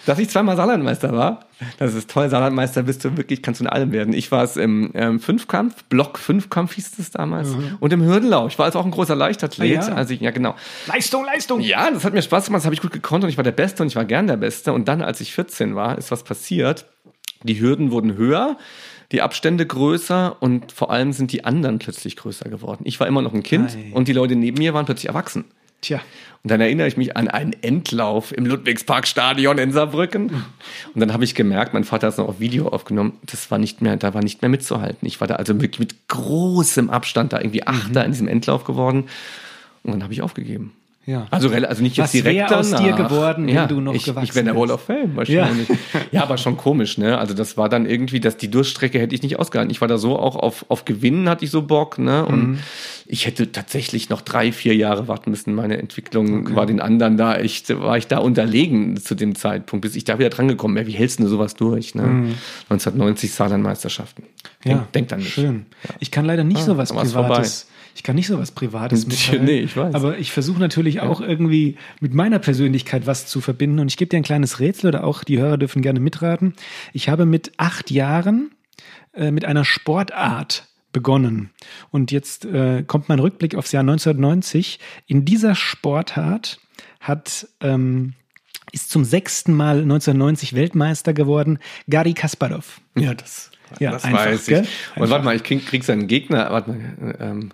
Dass 0.06 0.20
ich 0.20 0.30
zweimal 0.30 0.56
Saarlandmeister 0.56 1.12
war, 1.14 1.46
das 1.80 1.94
ist 1.94 2.10
toll. 2.10 2.30
Saarlandmeister 2.30 2.84
bist 2.84 3.04
du 3.04 3.18
wirklich, 3.18 3.42
kannst 3.42 3.60
du 3.60 3.66
in 3.66 3.70
allem 3.70 3.92
werden. 3.92 4.14
Ich 4.14 4.32
war 4.32 4.44
es 4.44 4.58
im 4.58 4.92
ähm, 4.94 5.20
Fünfkampf, 5.20 5.84
Block 5.86 6.20
Fünfkampf 6.20 6.76
hieß 6.76 7.00
es 7.00 7.12
damals, 7.12 7.56
und 7.80 7.94
im 7.94 8.04
Hürdenlauf. 8.04 8.52
Ich 8.52 8.60
war 8.60 8.66
also 8.66 8.80
auch 8.80 8.86
ein 8.86 8.92
großer 8.92 9.16
Leichtathlet. 9.16 9.80
Ah, 9.80 9.88
ja. 9.90 9.96
Also 9.96 10.14
ich, 10.14 10.22
ja, 10.22 10.32
genau. 10.32 10.56
Leistung, 10.88 11.26
Leistung! 11.26 11.60
Ja, 11.62 11.90
das 11.92 12.06
hat 12.06 12.14
mir 12.14 12.22
Spaß 12.22 12.46
gemacht, 12.46 12.60
das 12.60 12.66
habe 12.66 12.76
ich 12.76 12.82
gut 12.82 12.92
gekonnt 12.92 13.24
und 13.24 13.30
ich 13.30 13.38
war 13.38 13.44
der 13.44 13.52
Beste 13.52 13.84
und 13.84 13.88
ich 13.88 13.96
war 13.96 14.06
gern 14.06 14.28
der 14.28 14.38
Beste. 14.38 14.74
Und 14.74 14.88
dann, 14.88 15.02
als 15.02 15.22
ich 15.22 15.34
14 15.34 15.76
war, 15.76 15.98
ist 15.98 16.12
was 16.12 16.24
passiert. 16.24 16.86
Die 17.44 17.60
Hürden 17.60 17.92
wurden 17.92 18.16
höher, 18.16 18.58
die 19.12 19.22
Abstände 19.22 19.66
größer 19.66 20.38
und 20.42 20.72
vor 20.72 20.92
allem 20.92 21.14
sind 21.14 21.32
die 21.32 21.46
anderen 21.46 21.80
plötzlich 21.80 22.16
größer 22.16 22.50
geworden. 22.50 22.84
Ich 22.86 23.00
war 23.00 23.08
immer 23.08 23.22
noch 23.22 23.34
ein 23.34 23.44
Kind 23.44 23.76
Ei. 23.76 23.92
und 23.94 24.08
die 24.08 24.14
Leute 24.14 24.36
neben 24.36 24.58
mir 24.58 24.74
waren 24.74 24.86
plötzlich 24.86 25.08
erwachsen. 25.08 25.46
Tja, 25.82 26.02
Und 26.44 26.52
dann 26.52 26.62
erinnere 26.62 26.88
ich 26.88 26.98
mich 26.98 27.16
an 27.16 27.28
einen 27.28 27.54
Endlauf 27.54 28.32
im 28.32 28.46
Ludwigsparkstadion 28.46 29.58
in 29.58 29.72
Saarbrücken. 29.72 30.30
Und 30.94 31.00
dann 31.00 31.14
habe 31.14 31.24
ich 31.24 31.36
gemerkt, 31.36 31.74
mein 31.74 31.84
Vater 31.84 32.08
hat 32.08 32.14
es 32.14 32.18
noch 32.18 32.28
auf 32.28 32.40
Video 32.40 32.70
aufgenommen, 32.70 33.14
das 33.24 33.52
war 33.52 33.58
nicht 33.58 33.82
mehr, 33.82 33.96
da 33.98 34.14
war 34.14 34.24
nicht 34.24 34.42
mehr 34.42 34.50
mitzuhalten. 34.50 35.08
Ich 35.08 35.20
war 35.20 35.28
da 35.28 35.36
also 35.36 35.60
wirklich 35.62 35.80
mit 35.80 36.08
großem 36.08 36.90
Abstand 36.90 37.34
da 37.34 37.40
irgendwie 37.40 37.68
Achter 37.68 38.06
in 38.06 38.12
diesem 38.12 38.28
Endlauf 38.28 38.64
geworden. 38.64 39.06
Und 39.84 39.94
dann 39.94 40.04
habe 40.04 40.14
ich 40.14 40.22
aufgegeben. 40.22 40.74
Ja. 41.08 41.26
Also, 41.32 41.50
also 41.50 41.82
nicht 41.82 41.98
Was 41.98 42.14
jetzt 42.14 42.24
direkt 42.26 42.52
wär 42.52 42.60
aus 42.60 42.70
danach. 42.70 42.86
dir 42.86 42.94
geworden, 43.04 43.48
wenn 43.48 43.56
ja, 43.56 43.66
du 43.66 43.82
noch 43.82 43.96
ich, 43.96 44.04
gewachsen 44.04 44.24
Ich 44.26 44.36
wäre 44.36 44.42
in 44.42 44.46
der 44.46 44.56
Wall 44.56 44.68
wärst? 44.70 44.74
of 44.76 44.82
Fame 44.86 45.16
wahrscheinlich. 45.16 45.70
Ja. 45.70 45.76
ja, 46.12 46.22
aber 46.24 46.38
schon 46.38 46.58
komisch, 46.58 47.00
ne? 47.00 47.18
Also 47.18 47.34
das 47.34 47.58
war 47.58 47.70
dann 47.70 47.86
irgendwie, 47.88 48.20
dass 48.20 48.38
die 48.38 48.52
Durchstrecke 48.52 49.00
hätte 49.00 49.16
ich 49.16 49.24
nicht 49.24 49.40
ausgehalten. 49.40 49.72
Ich 49.72 49.82
war 49.82 49.88
da 49.88 49.98
so 49.98 50.20
auch 50.20 50.36
auf, 50.36 50.66
auf 50.68 50.86
Gewinnen 50.86 51.28
hatte 51.30 51.44
ich 51.46 51.50
so 51.52 51.64
Bock, 51.64 51.98
ne? 51.98 52.24
Und 52.26 52.38
Mhm. 52.50 52.60
ich 53.08 53.26
hätte 53.26 53.52
tatsächlich 53.52 54.10
noch 54.10 54.22
drei, 54.22 54.52
vier 54.52 54.76
Jahre 54.76 55.08
warten 55.08 55.32
müssen. 55.32 55.56
Meine 55.56 55.78
Entwicklung 55.78 56.54
war 56.56 56.66
den 56.66 56.82
anderen 56.82 57.18
da 57.18 57.36
echt, 57.38 57.70
war 57.80 57.98
ich 57.98 58.08
da 58.08 58.18
unterlegen 58.20 58.98
zu 58.98 59.16
dem 59.16 59.34
Zeitpunkt, 59.36 59.82
bis 59.84 59.96
ich 59.96 60.04
da 60.04 60.20
wieder 60.20 60.30
dran 60.30 60.48
gekommen 60.50 60.76
wäre. 60.76 60.88
Wie 60.88 60.92
hältst 60.92 61.20
du 61.20 61.28
sowas 61.28 61.56
durch, 61.56 61.96
ne? 61.96 62.36
1990 62.70 63.32
Saarlandmeisterschaften. 63.32 64.26
Denk, 64.66 64.76
Mhm. 64.76 64.82
ja. 64.82 64.88
denk 64.94 65.08
dann 65.08 65.20
nicht. 65.20 65.34
Schön. 65.34 65.66
Ich 66.00 66.12
kann 66.12 66.26
leider 66.26 66.44
nicht 66.44 66.62
so 66.64 66.78
was 66.78 66.92
Privates. 66.92 67.68
Ich 67.98 68.04
kann 68.04 68.16
nicht 68.16 68.28
so 68.28 68.38
was 68.38 68.52
Privates 68.52 69.08
mitteilen. 69.08 69.46
Nee, 69.46 69.62
ich 69.62 69.76
weiß. 69.76 69.96
Aber 69.96 70.20
ich 70.20 70.32
versuche 70.32 70.60
natürlich 70.60 71.02
auch 71.02 71.20
irgendwie 71.20 71.78
mit 72.00 72.14
meiner 72.14 72.38
Persönlichkeit 72.38 73.08
was 73.08 73.26
zu 73.26 73.42
verbinden. 73.42 73.80
Und 73.80 73.88
ich 73.88 73.98
gebe 73.98 74.10
dir 74.10 74.18
ein 74.18 74.24
kleines 74.24 74.60
Rätsel 74.60 74.90
oder 74.90 75.04
auch 75.04 75.24
die 75.24 75.40
Hörer 75.40 75.58
dürfen 75.58 75.82
gerne 75.82 76.00
mitraten. 76.00 76.54
Ich 76.94 77.10
habe 77.10 77.26
mit 77.26 77.54
acht 77.58 77.90
Jahren 77.90 78.52
äh, 79.14 79.32
mit 79.32 79.46
einer 79.46 79.66
Sportart 79.66 80.68
begonnen. 80.94 81.50
Und 81.90 82.12
jetzt 82.12 82.46
äh, 82.46 82.84
kommt 82.84 83.10
mein 83.10 83.18
Rückblick 83.18 83.56
aufs 83.56 83.72
Jahr 83.72 83.82
1990. 83.82 84.80
In 85.08 85.26
dieser 85.26 85.56
Sportart 85.56 86.60
hat 87.00 87.48
ähm, 87.62 88.14
ist 88.72 88.92
zum 88.92 89.06
sechsten 89.06 89.54
Mal 89.54 89.82
1990 89.82 90.54
Weltmeister 90.54 91.14
geworden 91.14 91.58
Gary 91.90 92.14
Kasparov. 92.14 92.80
Ja, 92.96 93.16
das, 93.16 93.50
Ja, 93.80 93.92
das 93.92 94.04
einfach, 94.04 94.26
weiß 94.26 94.42
ich. 94.42 94.48
gell? 94.48 94.60
Und 94.60 94.68
Einfach. 95.04 95.10
warte 95.10 95.26
mal, 95.26 95.36
ich 95.36 95.44
krieg, 95.44 95.66
krieg 95.66 95.84
seinen 95.84 96.08
Gegner, 96.08 96.52
warte 96.52 96.72
mal, 96.72 97.16
ähm, 97.20 97.52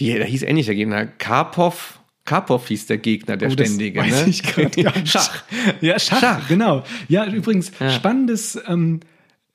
die, 0.00 0.12
der 0.14 0.24
hieß 0.26 0.42
ähnlich 0.42 0.66
der 0.66 0.74
Gegner, 0.74 1.06
Karpov, 1.06 1.98
Karpov 2.24 2.68
hieß 2.68 2.86
der 2.86 2.98
Gegner, 2.98 3.36
der 3.36 3.48
Oh, 3.48 3.52
Ständige, 3.52 4.00
weiß 4.00 4.24
ne? 4.24 4.30
ich 4.30 4.42
grad 4.42 4.76
gar 4.76 4.96
nicht. 4.96 5.08
Schach. 5.10 5.42
Ja, 5.80 5.98
Schach, 5.98 6.20
Schach. 6.20 6.48
genau. 6.48 6.84
Ja, 7.08 7.26
übrigens, 7.26 7.72
spannendes, 7.96 8.58
ähm, 8.66 9.00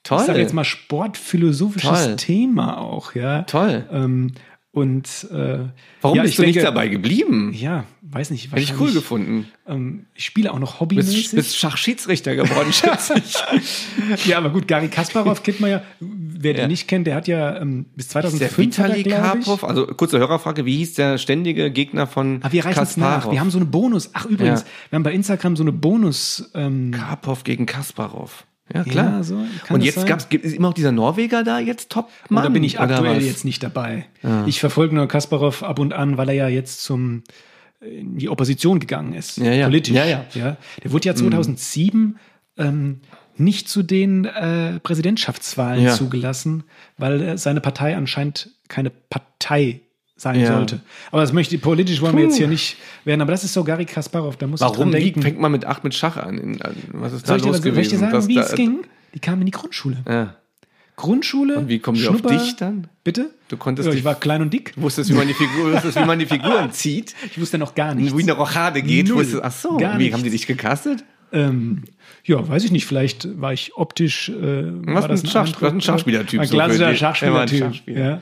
Toll. 0.03 0.19
ich 0.21 0.25
sage 0.27 0.39
jetzt 0.39 0.53
mal 0.53 0.63
sportphilosophisches 0.65 1.89
Toll. 2.05 2.15
Thema 2.17 2.77
auch, 2.79 3.15
ja. 3.15 3.43
Toll. 3.43 3.85
Ähm, 3.91 4.31
und 4.71 5.07
äh, 5.31 5.59
Warum 6.01 6.17
ja, 6.17 6.23
bist 6.23 6.37
du 6.37 6.41
nicht 6.41 6.55
denke- 6.55 6.65
dabei 6.65 6.87
geblieben? 6.87 7.53
Ja, 7.53 7.85
weiß 8.13 8.29
nicht. 8.31 8.51
Hätte 8.51 8.61
ich 8.61 8.79
cool 8.79 8.91
gefunden. 8.91 9.47
Ähm, 9.67 10.05
ich 10.15 10.25
spiele 10.25 10.51
auch 10.51 10.59
noch 10.59 10.71
Bist, 10.71 10.79
hobbymäßig. 10.81 11.31
bist 11.31 11.57
Schachschiedsrichter 11.57 12.35
geworden, 12.35 12.71
schätze 12.73 13.15
ich. 13.15 14.25
ja, 14.27 14.37
aber 14.37 14.49
gut, 14.49 14.67
Gary 14.67 14.87
Kasparov 14.89 15.43
kennt 15.43 15.59
man 15.59 15.71
ja. 15.71 15.81
Wer 15.99 16.51
Ja. 16.51 16.57
den 16.63 16.69
nicht 16.69 16.87
kennt, 16.87 17.07
der 17.07 17.15
hat 17.15 17.27
ja 17.27 17.57
ähm, 17.57 17.85
bis 17.95 18.07
Der 18.09 18.21
2005 18.23 18.77
hat 18.79 18.89
er, 18.91 18.95
Vitali 18.97 19.03
Karpov, 19.03 19.63
also 19.63 19.87
kurze 19.87 20.19
Hörerfrage, 20.19 20.65
wie 20.65 20.77
hieß 20.77 20.95
der 20.95 21.17
ständige 21.17 21.71
Gegner 21.71 22.05
von 22.07 22.39
Ah, 22.43 22.51
wir 22.51 22.65
reichen 22.65 22.83
es 22.83 22.97
nach. 22.97 23.31
Wir 23.31 23.39
haben 23.39 23.49
so 23.51 23.57
eine 23.59 23.65
Bonus. 23.65 24.09
Ach, 24.13 24.25
übrigens, 24.25 24.61
Ja. 24.61 24.67
wir 24.89 24.95
haben 24.97 25.03
bei 25.03 25.13
Instagram 25.13 25.55
so 25.55 25.63
eine 25.63 25.71
Bonus. 25.71 26.51
Ähm, 26.53 26.91
Karpov 26.91 27.43
gegen 27.43 27.65
Kasparov. 27.65 28.45
Ja, 28.73 28.83
klar. 28.83 29.11
Ja, 29.17 29.23
so 29.23 29.37
Und 29.69 29.83
jetzt 29.83 30.05
gab's, 30.07 30.29
gibt, 30.29 30.45
ist 30.45 30.55
immer 30.55 30.69
auch 30.69 30.73
dieser 30.73 30.91
Norweger 30.93 31.43
da 31.43 31.59
jetzt 31.59 31.89
top 31.91 32.09
Mann, 32.29 32.43
da 32.45 32.49
bin 32.49 32.63
ich 32.63 32.79
aktuell 32.79 33.21
jetzt 33.21 33.43
nicht 33.45 33.61
dabei. 33.61 34.05
Ich 34.45 34.59
verfolge 34.61 34.95
nur 34.95 35.07
Kasparov 35.07 35.63
ab 35.63 35.79
und 35.79 35.93
an, 35.93 36.17
weil 36.17 36.29
er 36.29 36.35
ja 36.35 36.47
jetzt 36.47 36.81
zum 36.81 37.23
in 37.85 38.17
die 38.17 38.29
Opposition 38.29 38.79
gegangen 38.79 39.13
ist, 39.13 39.37
Ja, 39.37 39.51
ja. 39.51 39.65
politisch. 39.65 39.95
Ja, 39.95 40.05
ja. 40.05 40.25
Der 40.83 40.91
wurde 40.91 41.07
ja 41.07 41.15
2007 41.15 42.17
ähm, 42.57 43.01
nicht 43.35 43.67
zu 43.67 43.81
den 43.83 44.25
äh, 44.25 44.79
Präsidentschaftswahlen 44.79 45.83
Ja. 45.83 45.93
zugelassen, 45.95 46.63
weil 46.97 47.21
äh, 47.21 47.37
seine 47.37 47.61
Partei 47.61 47.95
anscheinend 47.97 48.49
keine 48.67 48.89
Partei 48.91 49.81
sein 50.15 50.39
Ja. 50.39 50.55
sollte. 50.55 50.81
Aber 51.11 51.21
das 51.21 51.33
möchte 51.33 51.57
politisch 51.57 51.99
wollen 52.01 52.15
wir 52.15 52.23
jetzt 52.25 52.37
hier 52.37 52.47
nicht 52.47 52.77
werden. 53.03 53.21
Aber 53.21 53.31
das 53.31 53.43
ist 53.43 53.53
so 53.53 53.63
Gary 53.63 53.85
Kasparov, 53.85 54.37
da 54.37 54.45
muss 54.47 54.61
ich 54.61 54.65
Warum? 54.67 54.91
denken. 54.91 55.21
fängt 55.23 55.39
man 55.39 55.51
mit 55.51 55.65
acht 55.65 55.83
mit 55.83 55.93
Schach 55.95 56.17
an? 56.17 56.37
An- 56.39 56.75
was 56.93 57.13
ist 57.13 57.25
soll, 57.25 57.37
da 57.37 57.37
ich 57.37 57.41
dir, 57.41 57.47
los 57.49 57.57
soll 57.57 57.67
ich 57.67 57.73
dir 57.89 57.97
gewesen? 57.97 58.11
sagen, 58.11 58.27
wie 58.27 58.37
es 58.37 58.53
ging? 58.53 58.81
Die 59.15 59.19
kamen 59.19 59.41
in 59.41 59.45
die 59.47 59.51
Grundschule. 59.51 59.97
Ja. 60.07 60.35
Grundschule. 60.95 61.57
Und 61.57 61.67
wie 61.69 61.79
kommen 61.79 61.97
die 61.97 62.07
auf 62.07 62.21
dich 62.21 62.55
dann? 62.55 62.87
Bitte? 63.03 63.31
Du 63.47 63.57
konntest 63.57 63.87
ja, 63.89 63.93
ich 63.95 64.03
war 64.03 64.15
klein 64.15 64.41
und 64.41 64.53
dick. 64.53 64.73
Du 64.75 64.81
wusstest, 64.83 65.09
wie 65.09 65.13
man 65.13 65.27
die, 65.27 65.33
Figur, 65.33 65.69
du 65.69 65.73
wusstest, 65.75 65.99
wie 65.99 66.05
man 66.05 66.19
die 66.19 66.25
Figuren 66.25 66.71
zieht. 66.71 67.15
Ich 67.31 67.39
wusste 67.39 67.57
noch 67.57 67.75
gar 67.75 67.95
nichts. 67.95 68.15
Wie 68.17 68.21
eine 68.23 68.33
Rochade 68.33 68.81
geht. 68.81 69.07
Null. 69.07 69.17
wusstest, 69.17 69.43
ach 69.43 69.51
so, 69.51 69.77
Gar 69.77 69.93
wie 69.97 70.03
nichts. 70.03 70.13
haben 70.15 70.23
die 70.23 70.29
dich 70.29 70.45
gecastet? 70.47 71.03
Ähm, 71.31 71.83
ja, 72.23 72.47
weiß 72.47 72.63
ich 72.63 72.71
nicht. 72.71 72.85
Vielleicht 72.85 73.41
war 73.41 73.53
ich 73.53 73.75
optisch. 73.75 74.29
Äh, 74.29 74.33
Was 74.85 75.01
war 75.03 75.07
das 75.09 75.23
ein 75.23 75.27
Schach- 75.29 75.61
was 75.61 75.73
ein 75.73 75.81
Schachspielertyp 75.81 76.39
Ein 76.41 76.47
so 76.47 76.53
klassischer 76.55 76.91
die- 76.91 76.97
Schachspielertyp. 76.97 77.59
Ja, 77.59 77.65
Schachspieler. 77.73 78.21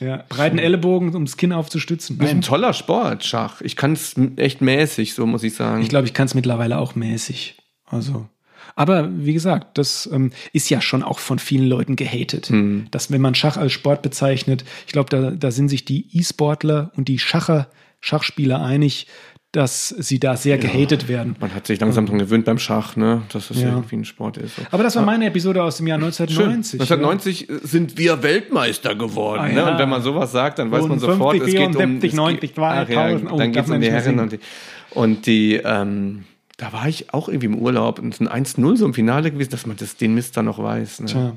Ja. 0.00 0.06
ja. 0.06 0.24
Breiten 0.28 0.58
Ellenbogen, 0.58 1.14
ums 1.14 1.36
Kinn 1.36 1.52
aufzustützen. 1.52 2.18
Das 2.18 2.26
ist 2.28 2.34
ein 2.34 2.40
toller 2.42 2.72
Sport, 2.72 3.24
Schach. 3.24 3.60
Ich 3.60 3.76
kann 3.76 3.92
es 3.92 4.14
echt 4.36 4.60
mäßig, 4.62 5.14
so 5.14 5.26
muss 5.26 5.44
ich 5.44 5.54
sagen. 5.54 5.80
Ich 5.82 5.88
glaube, 5.88 6.06
ich 6.06 6.12
kann 6.14 6.26
es 6.26 6.34
mittlerweile 6.34 6.78
auch 6.78 6.96
mäßig. 6.96 7.56
Also. 7.86 8.28
Aber 8.80 9.10
wie 9.12 9.34
gesagt, 9.34 9.76
das 9.76 10.08
ähm, 10.10 10.32
ist 10.54 10.70
ja 10.70 10.80
schon 10.80 11.02
auch 11.02 11.18
von 11.18 11.38
vielen 11.38 11.66
Leuten 11.66 11.96
gehatet. 11.96 12.46
Hm. 12.46 12.86
Dass 12.90 13.10
wenn 13.10 13.20
man 13.20 13.34
Schach 13.34 13.58
als 13.58 13.72
Sport 13.72 14.00
bezeichnet, 14.00 14.64
ich 14.86 14.94
glaube, 14.94 15.10
da, 15.10 15.32
da 15.32 15.50
sind 15.50 15.68
sich 15.68 15.84
die 15.84 16.06
E-Sportler 16.18 16.90
und 16.96 17.08
die 17.08 17.18
Schacher, 17.18 17.68
Schachspieler 18.00 18.64
einig, 18.64 19.06
dass 19.52 19.88
sie 19.90 20.18
da 20.18 20.34
sehr 20.34 20.56
gehatet 20.56 21.08
werden. 21.08 21.36
Man 21.40 21.52
hat 21.54 21.66
sich 21.66 21.78
langsam 21.78 22.06
dran 22.06 22.20
gewöhnt 22.20 22.46
beim 22.46 22.58
Schach, 22.58 22.96
ne? 22.96 23.20
dass 23.30 23.50
es 23.50 23.60
Ja. 23.60 23.68
irgendwie 23.68 23.96
ein 23.96 24.06
Sport 24.06 24.38
ist. 24.38 24.54
Aber 24.70 24.82
das 24.82 24.96
war 24.96 25.02
meine 25.02 25.26
Episode 25.26 25.62
aus 25.62 25.76
dem 25.76 25.86
Jahr 25.86 25.98
Schön. 25.98 26.06
1990. 26.06 26.80
1990 26.80 27.48
sind 27.62 27.98
wir 27.98 28.22
Weltmeister 28.22 28.94
geworden. 28.94 29.42
Ah, 29.42 29.48
ne? 29.48 29.54
ja. 29.56 29.72
Und 29.72 29.78
wenn 29.78 29.90
man 29.90 30.00
sowas 30.00 30.32
sagt, 30.32 30.58
dann 30.58 30.70
weiß 30.70 30.86
man 30.86 31.00
50, 31.00 31.06
sofort, 31.06 31.36
es 31.36 31.46
geht 31.46 31.66
um 31.66 31.72
74, 31.74 32.12
es 32.12 32.16
90, 32.16 32.40
geht, 32.54 32.58
ach 32.58 32.88
ja, 32.88 32.94
2000. 32.94 33.30
Oh, 33.30 33.36
dann 33.36 33.52
geht 33.52 33.62
es 33.62 33.68
um 33.68 33.72
man 33.72 33.80
die 33.82 33.90
Herren 33.90 34.18
und 34.20 34.32
die, 34.32 34.40
und 34.92 35.26
die 35.26 35.56
ähm, 35.56 36.24
da 36.60 36.74
war 36.74 36.86
ich 36.86 37.14
auch 37.14 37.28
irgendwie 37.28 37.46
im 37.46 37.58
Urlaub 37.58 37.98
und 37.98 38.12
es 38.12 38.20
ist 38.20 38.28
ein 38.28 38.44
1-0 38.44 38.76
so 38.76 38.84
im 38.84 38.92
Finale 38.92 39.30
gewesen, 39.30 39.50
dass 39.50 39.66
man 39.66 39.78
das, 39.78 39.96
den 39.96 40.14
Mist 40.14 40.36
dann 40.36 40.44
noch 40.44 40.62
weiß. 40.62 41.00
Ne? 41.00 41.06
Tja. 41.06 41.32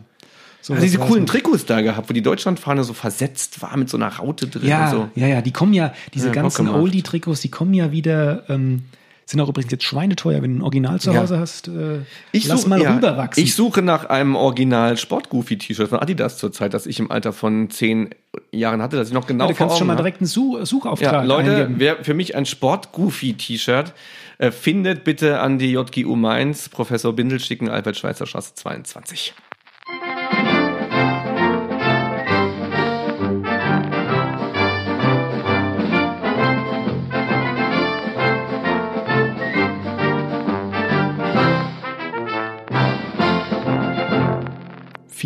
So 0.61 0.75
Hat 0.75 0.83
diese 0.83 0.97
coolen 0.97 1.25
Trikots 1.25 1.65
da 1.65 1.81
gehabt, 1.81 2.09
wo 2.09 2.13
die 2.13 2.21
Deutschlandfahne 2.21 2.83
so 2.83 2.93
versetzt 2.93 3.61
war 3.61 3.75
mit 3.75 3.89
so 3.89 3.97
einer 3.97 4.07
Raute 4.07 4.47
drin 4.47 4.67
ja, 4.67 4.85
und 4.85 4.91
so. 4.91 5.09
ja, 5.15 5.27
ja, 5.27 5.41
die 5.41 5.51
kommen 5.51 5.73
ja, 5.73 5.93
diese 6.13 6.27
Ja, 6.27 6.33
ganzen. 6.33 6.69
Oldie-Trikots, 6.69 7.41
die 7.41 7.51
kommen 7.51 7.73
ja 7.73 7.91
wieder, 7.91 8.49
ähm, 8.49 8.83
sind 9.25 9.39
auch 9.39 9.49
übrigens 9.49 9.71
jetzt 9.71 9.83
schweineteuer, 9.85 10.41
wenn 10.41 10.53
du 10.53 10.59
ein 10.59 10.61
Original 10.63 10.99
zu 10.99 11.11
Ja. 11.11 11.21
Hause 11.21 11.39
hast. 11.39 11.67
Äh, 11.69 11.99
Ich 12.31 12.45
lass 12.47 12.61
such- 12.63 12.67
mal 12.69 12.81
ja, 12.81 12.93
rüberwachsen. 12.95 13.43
Ich 13.43 13.55
suche 13.55 13.81
nach 13.81 14.05
einem 14.05 14.35
Original 14.35 14.97
Sport-Goofy-T-Shirt 14.97 15.89
von 15.89 15.99
Adidas 15.99 16.37
zurzeit, 16.37 16.73
das 16.73 16.85
ich 16.85 16.99
im 16.99 17.09
Alter 17.11 17.31
von 17.33 17.69
zehn 17.69 18.09
Jahren 18.51 18.81
hatte, 18.81 18.97
das 18.97 19.07
ich 19.07 19.13
noch 19.13 19.25
genau 19.27 19.45
ja, 19.45 19.51
du 19.51 19.57
kannst 19.57 19.77
schon 19.77 19.87
mal 19.87 19.95
direkt 19.95 20.19
einen 20.19 20.27
Such 20.27 20.65
Suchauftrag 20.65 21.11
Ja, 21.11 21.23
Leute, 21.23 21.51
eingeben. 21.55 21.75
wer 21.77 22.03
für 22.03 22.13
mich 22.13 22.35
ein 22.35 22.45
Sport-Goofy-T-Shirt 22.45 23.93
äh, 24.39 24.51
findet, 24.51 25.03
bitte 25.03 25.39
an 25.39 25.57
die 25.59 25.71
JGU 25.71 26.15
Mainz, 26.15 26.69
Professor 26.69 27.13
Bindel 27.13 27.39
schicken, 27.39 27.69
Albert 27.69 27.97
Schweitzer 27.97 28.25
Straße 28.25 28.55
22. 28.55 29.33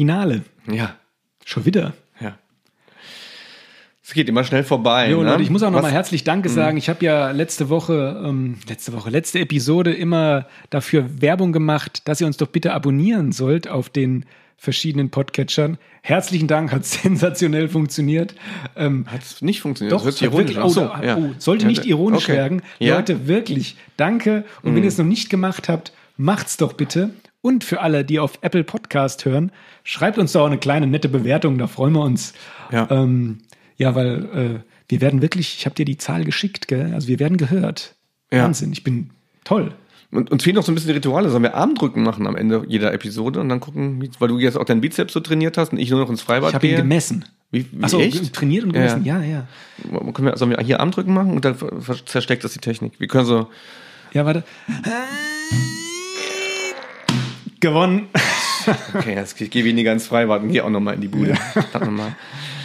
Finale. 0.01 0.43
Ja, 0.71 0.95
Schon 1.43 1.65
wieder. 1.65 1.93
ja. 2.21 2.37
Es 4.03 4.13
geht 4.13 4.29
immer 4.29 4.43
schnell 4.43 4.63
vorbei. 4.63 5.09
Jo, 5.09 5.23
ne? 5.23 5.31
Leute, 5.31 5.41
ich 5.41 5.49
muss 5.49 5.63
auch 5.63 5.71
noch 5.71 5.77
Was- 5.77 5.85
mal 5.85 5.91
herzlich 5.91 6.23
Danke 6.23 6.49
sagen. 6.49 6.77
Ich 6.77 6.87
habe 6.87 7.03
ja 7.03 7.31
letzte 7.31 7.69
Woche, 7.69 8.21
ähm, 8.23 8.59
letzte 8.69 8.93
Woche, 8.93 9.09
letzte 9.09 9.39
Episode 9.39 9.91
immer 9.91 10.45
dafür 10.69 11.19
Werbung 11.19 11.51
gemacht, 11.51 12.07
dass 12.07 12.21
ihr 12.21 12.27
uns 12.27 12.37
doch 12.37 12.45
bitte 12.49 12.73
abonnieren 12.73 13.31
sollt 13.31 13.67
auf 13.67 13.89
den 13.89 14.25
verschiedenen 14.55 15.09
Podcatchern. 15.09 15.79
Herzlichen 16.03 16.47
Dank, 16.47 16.71
hat 16.71 16.85
sensationell 16.85 17.67
funktioniert. 17.67 18.35
Ähm, 18.75 19.07
Hat 19.07 19.23
es 19.23 19.41
nicht 19.41 19.61
funktioniert? 19.61 19.93
Doch, 19.99 20.05
das 20.05 20.13
es 20.15 20.21
hört 20.21 20.47
sich 20.47 20.57
ironisch 20.57 20.67
wirklich, 20.67 20.77
oh, 20.77 20.91
Ach 20.93 20.99
da, 21.01 21.07
ja. 21.07 21.17
oh, 21.17 21.33
sollte 21.39 21.65
nicht 21.65 21.85
ironisch 21.87 22.25
okay. 22.25 22.33
werden. 22.33 22.61
Ja? 22.77 22.93
Mhm. 22.93 22.99
Leute, 22.99 23.27
wirklich, 23.27 23.77
danke. 23.97 24.45
Und 24.61 24.75
wenn 24.75 24.83
ihr 24.83 24.89
es 24.89 24.99
noch 24.99 25.05
nicht 25.05 25.31
gemacht 25.31 25.67
habt, 25.69 25.91
macht's 26.17 26.57
doch 26.57 26.73
bitte. 26.73 27.09
Und 27.41 27.63
für 27.63 27.81
alle, 27.81 28.03
die 28.03 28.19
auf 28.19 28.39
Apple 28.41 28.63
Podcast 28.63 29.25
hören, 29.25 29.51
schreibt 29.83 30.17
uns 30.17 30.31
doch 30.31 30.45
eine 30.45 30.57
kleine 30.57 30.87
nette 30.87 31.09
Bewertung, 31.09 31.57
da 31.57 31.67
freuen 31.67 31.93
wir 31.93 32.03
uns. 32.03 32.33
Ja. 32.71 32.87
ähm, 32.89 33.39
ja 33.77 33.95
weil 33.95 34.25
äh, 34.33 34.59
wir 34.89 35.01
werden 35.01 35.21
wirklich, 35.21 35.57
ich 35.57 35.65
habe 35.65 35.75
dir 35.75 35.85
die 35.85 35.97
Zahl 35.97 36.23
geschickt, 36.23 36.67
gell? 36.67 36.93
also 36.93 37.07
wir 37.07 37.19
werden 37.19 37.37
gehört. 37.37 37.95
Ja. 38.31 38.43
Wahnsinn, 38.43 38.71
ich 38.71 38.83
bin 38.83 39.11
toll. 39.43 39.73
Und 40.11 40.31
uns 40.31 40.43
fehlen 40.43 40.55
noch 40.55 40.63
so 40.63 40.71
ein 40.71 40.75
bisschen 40.75 40.87
die 40.89 40.95
Rituale. 40.95 41.29
Sollen 41.29 41.43
wir 41.43 41.55
Armdrücken 41.55 42.03
machen 42.03 42.27
am 42.27 42.37
Ende 42.37 42.63
jeder 42.67 42.93
Episode 42.93 43.41
und 43.41 43.49
dann 43.49 43.59
gucken, 43.59 44.09
weil 44.19 44.29
du 44.29 44.39
jetzt 44.39 44.57
auch 44.57 44.63
deinen 44.63 44.79
Bizeps 44.81 45.13
so 45.13 45.19
trainiert 45.19 45.57
hast 45.57 45.73
und 45.73 45.79
ich 45.79 45.89
nur 45.89 45.99
noch 45.99 46.09
ins 46.09 46.21
Freibad 46.21 46.49
Ich 46.49 46.55
habe 46.55 46.67
ihn 46.67 46.77
gemessen. 46.77 47.25
Wie, 47.51 47.65
wie 47.71 47.83
Achso, 47.83 47.99
echt? 47.99 48.33
trainiert 48.33 48.63
und 48.63 48.73
Ja. 48.73 48.81
gemessen, 48.81 49.05
ja, 49.05 49.21
ja. 49.21 49.47
Können 50.13 50.27
wir, 50.27 50.37
sollen 50.37 50.51
wir 50.51 50.63
hier 50.63 50.79
Armdrücken 50.79 51.13
machen 51.13 51.31
und 51.31 51.45
dann 51.45 51.55
zersteckt 52.05 52.43
das 52.43 52.53
die 52.53 52.59
Technik? 52.59 52.99
Wir 52.99 53.07
können 53.07 53.25
so, 53.25 53.47
Ja, 54.13 54.25
warte. 54.25 54.43
Gewonnen. 57.59 58.07
okay, 58.93 59.15
jetzt, 59.15 59.39
ich 59.41 59.49
gehe 59.49 59.63
weniger 59.65 59.91
ins 59.93 60.07
Freibad 60.07 60.41
und 60.43 60.51
gehe 60.51 60.63
auch 60.63 60.69
nochmal 60.69 60.95
in 60.95 61.01
die 61.01 61.07
Bude. 61.07 61.35
Nochmal. 61.73 62.15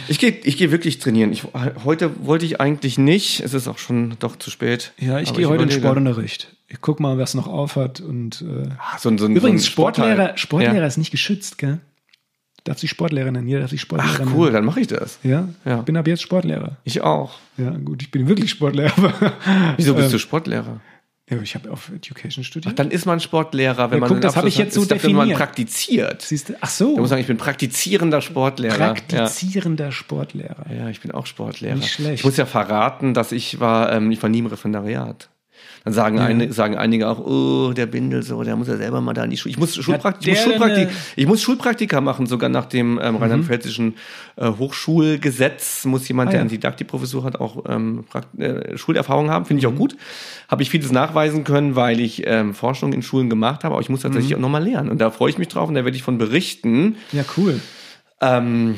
Ich 0.09 0.19
gehe 0.19 0.31
ich 0.31 0.57
geh 0.57 0.69
wirklich 0.71 0.99
trainieren. 0.99 1.31
Ich, 1.31 1.43
heute 1.85 2.25
wollte 2.25 2.45
ich 2.45 2.59
eigentlich 2.59 2.97
nicht. 2.97 3.39
Es 3.39 3.53
ist 3.53 3.67
auch 3.69 3.77
schon 3.77 4.15
doch 4.19 4.35
zu 4.35 4.49
spät. 4.51 4.91
Ja, 4.99 5.19
ich 5.19 5.33
gehe 5.33 5.47
heute 5.47 5.63
in 5.63 5.69
den. 5.69 5.79
Sportunterricht. 5.79 6.55
Ich 6.67 6.81
guck 6.81 6.99
mal, 6.99 7.17
was 7.17 7.35
noch 7.35 7.47
aufhat. 7.47 8.01
Und 8.01 8.41
äh, 8.41 8.69
Ah, 8.79 8.97
So, 8.97 9.15
so, 9.17 9.27
übrigens, 9.27 9.41
so 9.63 9.67
ein 9.67 9.71
Sportlehrer. 9.71 10.37
Sportlehrer 10.37 10.75
Ja. 10.75 10.85
ist 10.85 10.97
nicht 10.97 11.11
geschützt, 11.11 11.57
gell? 11.57 11.79
Darf 12.65 12.79
sich 12.79 12.89
Sportlehrer 12.89 13.31
nennen? 13.31 13.47
Jeder 13.47 13.61
darf 13.61 13.71
sich 13.71 13.81
Sportlehrer 13.81 14.11
Ach 14.15 14.19
nennen. 14.19 14.31
cool, 14.35 14.51
dann 14.51 14.63
mache 14.65 14.79
ich 14.81 14.87
das. 14.87 15.19
Ja? 15.23 15.47
Ja. 15.65 15.79
ich 15.79 15.85
bin 15.85 15.95
ab 15.97 16.07
jetzt 16.07 16.21
Sportlehrer. 16.21 16.77
Ich 16.85 17.01
auch. 17.01 17.35
Ja, 17.57 17.69
gut, 17.71 18.01
ich 18.01 18.09
bin 18.11 18.27
wirklich 18.27 18.51
Sportlehrer. 18.51 18.93
Wieso 19.77 19.93
bist 19.93 20.05
Ähm, 20.07 20.11
du 20.13 20.19
Sportlehrer? 20.19 20.79
Ja, 21.29 21.41
ich 21.41 21.55
habe 21.55 21.71
auf 21.71 21.89
Education 21.89 22.43
studiert. 22.43 22.77
Dann 22.77 22.91
ist 22.91 23.05
man 23.05 23.21
Sportlehrer, 23.21 23.89
wenn 23.91 23.97
Ja, 23.97 23.99
man 24.01 24.09
guck, 24.09 24.21
das 24.21 24.35
hab 24.35 24.43
Abschluss 24.43 24.53
ich 24.53 24.57
jetzt 24.59 24.73
so 24.73 24.81
wenn 24.81 24.89
man 24.89 24.97
definiert. 24.97 25.37
praktiziert. 25.37 26.21
Siehst 26.21 26.49
du? 26.49 26.53
Ach 26.59 26.69
so. 26.69 26.93
Ich 26.95 26.99
muss 26.99 27.09
sagen, 27.09 27.21
ich 27.21 27.27
bin 27.27 27.37
praktizierender 27.37 28.21
Sportlehrer. 28.21 28.77
Ja. 28.77 28.93
Praktizierender 28.93 29.91
Sportlehrer. 29.93 30.65
ja, 30.69 30.89
ich 30.89 30.99
bin 30.99 31.11
auch 31.11 31.25
Sportlehrer. 31.25 31.75
Nicht 31.75 31.93
schlecht. 31.93 32.15
Ich 32.15 32.25
muss 32.25 32.35
ja 32.35 32.45
verraten, 32.45 33.13
dass 33.13 33.31
ich 33.31 33.61
war, 33.61 33.93
ähm, 33.93 34.11
ich 34.11 34.21
war 34.21 34.29
nie 34.29 34.39
im 34.39 34.47
Referendariat. 34.47 35.29
Dann 35.83 35.93
sagen, 35.93 36.19
eine, 36.19 36.53
sagen 36.53 36.77
einige 36.77 37.09
auch, 37.09 37.19
oh, 37.19 37.73
der 37.73 37.87
Bindel 37.87 38.23
so, 38.23 38.41
der 38.43 38.55
muss 38.55 38.67
ja 38.67 38.77
selber 38.77 39.01
mal 39.01 39.13
da 39.13 39.25
in 39.25 39.31
die 39.31 39.37
Schule. 39.37 39.51
Ich 39.51 39.57
muss, 39.57 39.75
Schulprakt 39.75 40.25
ich, 40.25 40.29
muss 40.29 40.43
Schulpraktik 40.43 40.89
ich 41.15 41.27
muss 41.27 41.41
Schulpraktika 41.41 41.99
machen, 41.99 42.25
sogar 42.25 42.49
nach 42.49 42.65
dem 42.65 42.99
ähm, 43.03 43.17
rheinland-pfälzischen 43.17 43.95
äh, 44.37 44.47
Hochschulgesetz 44.47 45.85
muss 45.85 46.07
jemand, 46.07 46.29
Ah, 46.29 46.31
der 46.31 46.37
ja. 46.39 46.41
eine 46.41 46.49
Didaktikprofessur 46.49 47.23
hat, 47.25 47.39
auch 47.39 47.63
ähm, 47.67 48.05
äh, 48.37 48.77
Schulerfahrung 48.77 49.29
haben. 49.29 49.45
Finde 49.45 49.59
ich 49.59 49.67
auch 49.67 49.75
gut. 49.75 49.97
Habe 50.47 50.63
ich 50.63 50.69
vieles 50.69 50.91
nachweisen 50.91 51.43
können, 51.43 51.75
weil 51.75 51.99
ich 51.99 52.23
ähm, 52.25 52.53
Forschung 52.53 52.93
in 52.93 53.01
Schulen 53.01 53.29
gemacht 53.29 53.63
habe, 53.63 53.75
aber 53.75 53.81
ich 53.81 53.89
muss 53.89 54.01
tatsächlich 54.01 54.35
auch 54.35 54.39
nochmal 54.39 54.63
lernen. 54.63 54.89
Und 54.89 54.99
da 54.99 55.11
freue 55.11 55.29
ich 55.29 55.37
mich 55.37 55.49
drauf 55.49 55.67
und 55.67 55.75
da 55.75 55.83
werde 55.83 55.97
ich 55.97 56.03
von 56.03 56.17
berichten. 56.17 56.95
Ja, 57.11 57.25
cool. 57.37 57.59
Ähm, 58.21 58.75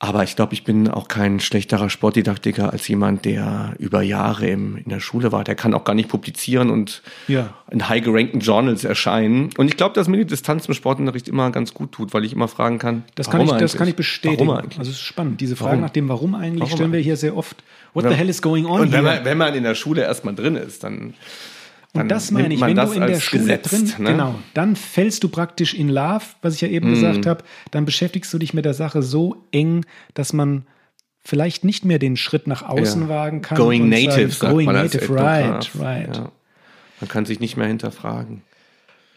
aber 0.00 0.22
ich 0.22 0.36
glaube, 0.36 0.54
ich 0.54 0.62
bin 0.62 0.86
auch 0.88 1.08
kein 1.08 1.40
schlechterer 1.40 1.90
Sportdidaktiker 1.90 2.72
als 2.72 2.86
jemand, 2.86 3.24
der 3.24 3.74
über 3.80 4.00
Jahre 4.00 4.46
im, 4.46 4.76
in 4.76 4.88
der 4.90 5.00
Schule 5.00 5.32
war. 5.32 5.42
Der 5.42 5.56
kann 5.56 5.74
auch 5.74 5.82
gar 5.82 5.94
nicht 5.94 6.08
publizieren 6.08 6.70
und 6.70 7.02
Ja. 7.26 7.54
in 7.68 7.88
high 7.88 8.04
gerankten 8.04 8.38
Journals 8.38 8.84
erscheinen. 8.84 9.50
Und 9.58 9.66
ich 9.66 9.76
glaube, 9.76 9.96
dass 9.96 10.06
mir 10.06 10.18
die 10.18 10.26
Distanz 10.26 10.66
im 10.66 10.74
Sportunterricht 10.74 11.26
immer 11.26 11.50
ganz 11.50 11.74
gut 11.74 11.90
tut, 11.90 12.14
weil 12.14 12.24
ich 12.24 12.32
immer 12.32 12.46
fragen 12.46 12.78
kann, 12.78 13.02
Das 13.16 13.28
kann, 13.28 13.40
warum 13.40 13.56
ich, 13.56 13.60
das 13.60 13.76
kann 13.76 13.88
ich 13.88 13.96
bestätigen. 13.96 14.48
Also 14.50 14.82
es 14.82 14.88
ist 14.90 15.00
spannend. 15.00 15.40
Diese 15.40 15.56
Frage 15.56 15.70
Warum? 15.72 15.80
nach 15.82 15.90
dem 15.90 16.08
Warum 16.08 16.36
eigentlich 16.36 16.60
Warum 16.60 16.76
stellen 16.76 16.92
wir 16.92 17.00
hier 17.00 17.16
sehr 17.16 17.36
oft. 17.36 17.56
What 17.92 18.04
the 18.08 18.14
hell 18.14 18.28
is 18.28 18.40
going 18.40 18.66
on 18.66 18.82
und 18.82 18.92
wenn 18.92 19.02
man, 19.02 19.24
wenn 19.24 19.36
man 19.38 19.54
in 19.54 19.64
der 19.64 19.74
Schule 19.74 20.02
erstmal 20.02 20.34
drin 20.36 20.54
ist, 20.54 20.84
dann 20.84 21.14
Und 21.94 22.08
das 22.08 22.30
meine 22.30 22.52
ich, 22.54 22.60
wenn 22.60 22.76
du 22.76 22.92
in 22.92 23.06
der 23.06 23.18
Schule 23.20 23.42
gesetzt, 23.42 23.72
drin, 23.72 24.04
ne? 24.04 24.10
genau, 24.12 24.34
dann 24.54 24.76
fällst 24.76 25.24
du 25.24 25.28
praktisch 25.28 25.74
in 25.74 25.88
Love, 25.88 26.24
was 26.42 26.54
ich 26.54 26.60
ja 26.60 26.68
eben 26.68 26.88
Mhm. 26.88 26.94
gesagt 26.94 27.26
habe, 27.26 27.42
dann 27.70 27.84
beschäftigst 27.86 28.32
du 28.32 28.38
dich 28.38 28.52
mit 28.54 28.64
der 28.64 28.74
Sache 28.74 29.02
so 29.02 29.44
eng, 29.52 29.84
dass 30.14 30.32
man 30.32 30.66
vielleicht 31.24 31.64
nicht 31.64 31.84
mehr 31.84 31.98
den 31.98 32.16
Schritt 32.16 32.46
nach 32.46 32.62
außen 32.62 33.02
Ja. 33.02 33.08
wagen 33.08 33.42
kann. 33.42 33.56
Going 33.58 33.88
native, 33.88 34.10
sagen, 34.10 34.30
sagt 34.30 34.52
going 34.52 34.66
man 34.66 34.74
native, 34.76 35.14
right, 35.14 35.70
right. 35.78 36.16
Ja. 36.16 36.32
Man 37.00 37.08
kann 37.08 37.24
sich 37.26 37.40
nicht 37.40 37.56
mehr 37.56 37.66
hinterfragen. 37.66 38.42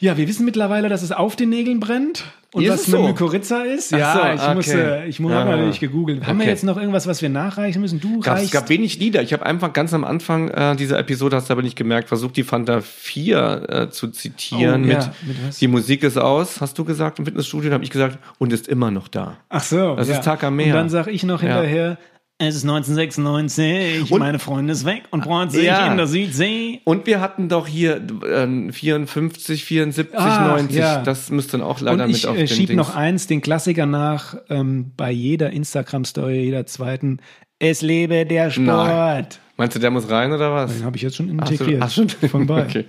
Wir 0.01 0.27
wissen 0.27 0.45
mittlerweile, 0.45 0.89
dass 0.89 1.03
es 1.03 1.11
auf 1.11 1.35
den 1.35 1.49
Nägeln 1.49 1.79
brennt 1.79 2.23
und 2.53 2.63
Ist 2.63 2.69
was 2.71 2.81
es 2.87 2.93
eine 2.93 3.03
so? 3.03 3.07
Mykorrhiza 3.09 3.63
ist. 3.63 3.91
Ja, 3.91 4.13
so, 4.13 4.19
ich 4.35 4.41
okay. 4.41 4.55
musste, 4.55 5.03
ich 5.07 5.19
muss 5.19 5.31
Ja. 5.31 5.37
habe 5.39 5.51
natürlich 5.51 5.79
gegoogelt. 5.79 6.25
Haben 6.25 6.39
wir 6.39 6.43
Okay. 6.43 6.49
jetzt 6.51 6.63
noch 6.63 6.77
irgendwas, 6.77 7.05
was 7.07 7.21
wir 7.21 7.29
nachreichen 7.29 7.79
müssen? 7.81 7.99
Du 8.01 8.19
Gab, 8.19 8.35
es 8.35 8.41
reichst 8.41 8.53
gab 8.53 8.69
wenig 8.69 8.97
Lieder. 8.99 9.21
Ich 9.21 9.31
habe 9.31 9.45
einfach 9.45 9.71
ganz 9.73 9.93
am 9.93 10.03
Anfang 10.03 10.49
äh, 10.49 10.75
dieser 10.75 10.97
Episode, 10.99 11.35
hast 11.37 11.49
du 11.49 11.53
aber 11.53 11.61
nicht 11.61 11.75
gemerkt, 11.77 12.07
versucht, 12.09 12.35
die 12.35 12.43
Fanta 12.43 12.81
4 12.81 13.65
äh, 13.69 13.89
zu 13.91 14.07
zitieren 14.09 14.83
Oh, 14.83 14.87
mit, 14.87 14.97
ja, 14.97 15.13
mit 15.25 15.37
was? 15.47 15.59
Die 15.59 15.67
Musik 15.67 16.03
ist 16.03 16.17
aus, 16.17 16.59
hast 16.61 16.77
du 16.77 16.83
gesagt 16.83 17.19
im 17.19 17.25
Fitnessstudio, 17.25 17.71
habe 17.71 17.83
ich 17.83 17.89
gesagt, 17.91 18.17
und 18.39 18.51
ist 18.51 18.67
immer 18.67 18.91
noch 18.91 19.07
da. 19.07 19.37
Ach 19.49 19.63
so. 19.63 19.95
Das 19.95 20.09
ist 20.09 20.23
Tag 20.23 20.43
am 20.43 20.55
Meer. 20.55 20.67
Und 20.67 20.73
dann 20.73 20.89
sage 20.89 21.11
ich 21.11 21.23
noch 21.23 21.41
Ja. 21.41 21.49
hinterher, 21.61 21.97
es 22.47 22.55
ist 22.55 22.63
1996, 22.63 24.11
Und- 24.11 24.19
meine 24.19 24.39
Freundin 24.39 24.69
ist 24.69 24.85
weg 24.85 25.03
und 25.11 25.23
freut 25.23 25.51
sich 25.51 25.63
Ja. 25.65 25.89
in 25.91 25.97
der 25.97 26.07
Südsee. 26.07 26.81
Und 26.83 27.05
wir 27.07 27.21
hatten 27.21 27.49
doch 27.49 27.67
hier 27.67 28.01
ähm, 28.27 28.71
54, 28.73 29.63
74, 29.65 30.13
Ach, 30.17 30.47
90. 30.47 30.77
ja. 30.77 31.01
Das 31.03 31.29
müsste 31.29 31.53
dann 31.57 31.61
auch 31.67 31.79
leider 31.81 32.03
Und 32.05 32.09
ich 32.09 32.23
mit 32.23 32.25
auf 32.27 32.35
äh, 32.35 32.39
den 32.39 32.47
schieb 32.47 32.67
Dings. 32.67 32.77
noch 32.77 32.95
eins, 32.95 33.27
den 33.27 33.41
Klassiker 33.41 33.85
nach, 33.85 34.35
ähm, 34.49 34.91
bei 34.97 35.11
jeder 35.11 35.51
Instagram-Story, 35.51 36.41
jeder 36.43 36.65
zweiten, 36.65 37.19
es 37.61 37.81
lebe 37.81 38.25
der 38.25 38.49
Sport. 38.51 38.65
Nein. 38.67 39.27
Meinst 39.57 39.75
du, 39.75 39.79
der 39.79 39.91
muss 39.91 40.09
rein 40.09 40.31
oder 40.33 40.51
was? 40.53 40.73
Den 40.75 40.85
habe 40.85 40.95
ich 40.97 41.03
jetzt 41.03 41.15
schon 41.17 41.39
Hast 41.39 41.49
du- 41.49 41.53
integriert. 41.53 41.81
hast 41.83 41.97
du- 42.21 42.27
Von 42.27 42.47
bei. 42.47 42.63
Okay. 42.63 42.85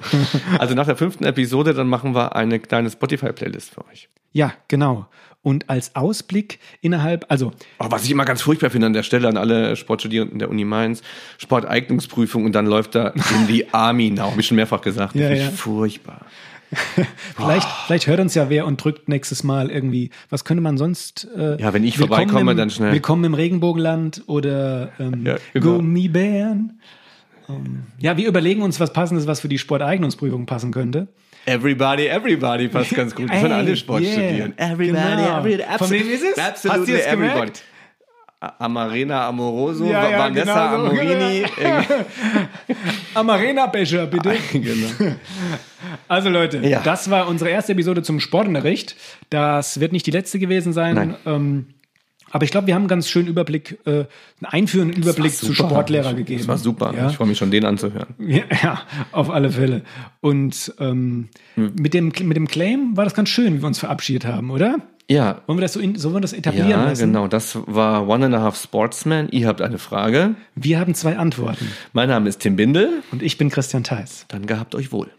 Also 0.58 0.74
nach 0.74 0.86
der 0.86 0.96
fünften 0.96 1.24
Episode, 1.24 1.74
dann 1.74 1.86
machen 1.86 2.14
wir 2.14 2.34
eine 2.34 2.58
kleine 2.58 2.90
Spotify-Playlist 2.90 3.74
für 3.74 3.86
euch. 3.88 4.08
Ja, 4.32 4.52
genau. 4.68 5.06
Und 5.42 5.68
als 5.68 5.94
Ausblick 5.96 6.60
innerhalb, 6.80 7.26
also 7.28 7.52
Oh, 7.80 7.86
was 7.90 8.04
ich 8.04 8.10
immer 8.12 8.24
ganz 8.24 8.40
furchtbar 8.42 8.70
finde 8.70 8.86
an 8.86 8.92
der 8.92 9.02
Stelle 9.02 9.28
an 9.28 9.36
alle 9.36 9.74
Sportstudierenden 9.76 10.38
der 10.38 10.48
Uni 10.48 10.64
Mainz, 10.64 11.02
Sporteignungsprüfung 11.36 12.44
und 12.44 12.52
dann 12.52 12.66
läuft 12.66 12.94
da 12.94 13.08
in 13.08 13.46
die 13.48 13.66
Army 13.74 14.10
now, 14.10 14.30
habe 14.30 14.40
ich 14.40 14.46
schon 14.46 14.56
mehrfach 14.56 14.80
gesagt. 14.80 15.14
Ja, 15.14 15.30
ja. 15.30 15.50
Furchtbar. 15.50 16.24
vielleicht, 17.36 17.68
vielleicht 17.86 18.06
hört 18.06 18.20
uns 18.20 18.34
ja 18.34 18.48
wer 18.48 18.66
und 18.66 18.82
drückt 18.82 19.08
nächstes 19.08 19.44
Mal 19.44 19.70
irgendwie, 19.70 20.10
was 20.30 20.44
könnte 20.44 20.62
man 20.62 20.78
sonst? 20.78 21.28
Äh, 21.36 21.60
Ja, 21.60 21.72
wenn 21.72 21.84
ich 21.84 21.98
vorbeikomme, 21.98 22.52
im, 22.52 22.56
dann 22.56 22.70
schnell. 22.70 22.92
Willkommen 22.92 23.24
im 23.24 23.34
Regenbogenland 23.34 24.22
oder 24.26 24.90
ähm, 24.98 25.26
Ja. 25.26 25.36
Gummibären. 25.60 26.80
Ähm, 27.48 27.84
ja, 27.98 28.16
wir 28.16 28.26
überlegen 28.28 28.62
uns 28.62 28.80
was 28.80 28.92
Passendes, 28.92 29.26
was 29.26 29.40
für 29.40 29.48
die 29.48 29.58
Sporteignungsprüfung 29.58 30.46
passen 30.46 30.72
könnte. 30.72 31.08
Everybody, 31.44 32.06
everybody 32.06 32.68
passt 32.68 32.94
ganz 32.94 33.14
gut. 33.14 33.28
Das 33.28 33.36
können 33.40 33.52
Ey, 33.52 33.58
alle 33.58 33.76
Sport 33.76 34.02
yeah. 34.02 34.12
studieren. 34.12 34.54
Everybody, 34.56 34.92
Genau. 35.16 35.38
everybody. 35.40 35.78
Von 35.78 35.90
wem 35.90 36.08
ist 36.08 36.22
es? 36.22 36.38
Absolutely 36.38 36.94
Hast 36.94 37.06
everybody. 37.06 37.30
gemerkt? 37.32 37.62
Amarena 38.58 39.26
Amoroso, 39.28 39.84
Ja, 39.86 40.08
ja, 40.10 40.18
Vanessa 40.18 40.74
genau 40.76 40.84
so. 40.86 40.90
Amorini. 41.00 41.44
Amarena-Becher, 43.14 44.06
bitte. 44.06 44.34
genau. 44.52 44.88
Also 46.08 46.28
Leute, 46.28 46.58
Ja. 46.58 46.80
das 46.82 47.10
war 47.10 47.28
unsere 47.28 47.50
erste 47.50 47.72
Episode 47.72 48.02
zum 48.02 48.20
Sportunterricht. 48.20 48.96
Das 49.30 49.80
wird 49.80 49.92
nicht 49.92 50.06
die 50.06 50.10
letzte 50.10 50.38
gewesen 50.38 50.72
sein. 50.72 51.16
Ähm, 51.26 51.66
aber 52.30 52.44
ich 52.44 52.50
glaube, 52.50 52.66
wir 52.66 52.74
haben 52.74 52.82
einen 52.82 52.88
ganz 52.88 53.08
schönen 53.10 53.28
Überblick, 53.28 53.78
äh, 53.84 53.90
einen 53.90 54.06
einführenden 54.42 55.02
Überblick 55.02 55.32
zu. 55.32 55.52
Sportlehrer 55.52 56.14
gegeben. 56.14 56.38
Das 56.38 56.48
war 56.48 56.56
super. 56.58 56.94
Ja? 56.96 57.10
Ich 57.10 57.16
freue 57.16 57.26
mich 57.28 57.36
schon, 57.36 57.50
den 57.50 57.64
anzuhören. 57.64 58.14
Ja, 58.18 58.42
ja, 58.62 58.80
auf 59.12 59.28
alle 59.30 59.50
Fälle. 59.50 59.82
Und 60.20 60.72
ähm, 60.78 61.28
Hm. 61.56 61.72
mit, 61.78 61.92
dem, 61.94 62.06
mit 62.22 62.36
dem 62.36 62.48
Claim 62.48 62.96
war 62.96 63.04
das 63.04 63.14
ganz 63.14 63.28
schön, 63.28 63.54
wie 63.54 63.60
wir 63.62 63.66
uns 63.66 63.78
verabschiedet 63.78 64.24
haben, 64.24 64.50
oder? 64.50 64.76
Ja, 65.12 65.42
Wollen 65.46 65.58
wir 65.58 65.62
das 65.62 65.74
so, 65.74 65.80
in, 65.80 65.96
sollen 65.96 66.14
wir 66.14 66.20
das 66.20 66.32
etablieren 66.32 66.70
ja, 66.70 66.84
lassen? 66.84 67.06
genau. 67.06 67.28
Das 67.28 67.58
war 67.66 68.08
One 68.08 68.26
and 68.26 68.34
a 68.34 68.40
Half 68.40 68.56
Sportsman. 68.56 69.28
Ihr 69.30 69.46
habt 69.46 69.60
eine 69.60 69.78
Frage. 69.78 70.34
Wir 70.54 70.80
haben 70.80 70.94
zwei 70.94 71.18
Antworten. 71.18 71.70
Mein 71.92 72.08
Name 72.08 72.28
ist 72.30 72.40
Tim 72.40 72.56
Bindel. 72.56 73.02
Und 73.12 73.22
ich 73.22 73.36
bin 73.36 73.50
Christian 73.50 73.84
Theis. 73.84 74.24
Dann 74.28 74.46
gehabt 74.46 74.74
euch 74.74 74.90
wohl. 74.90 75.10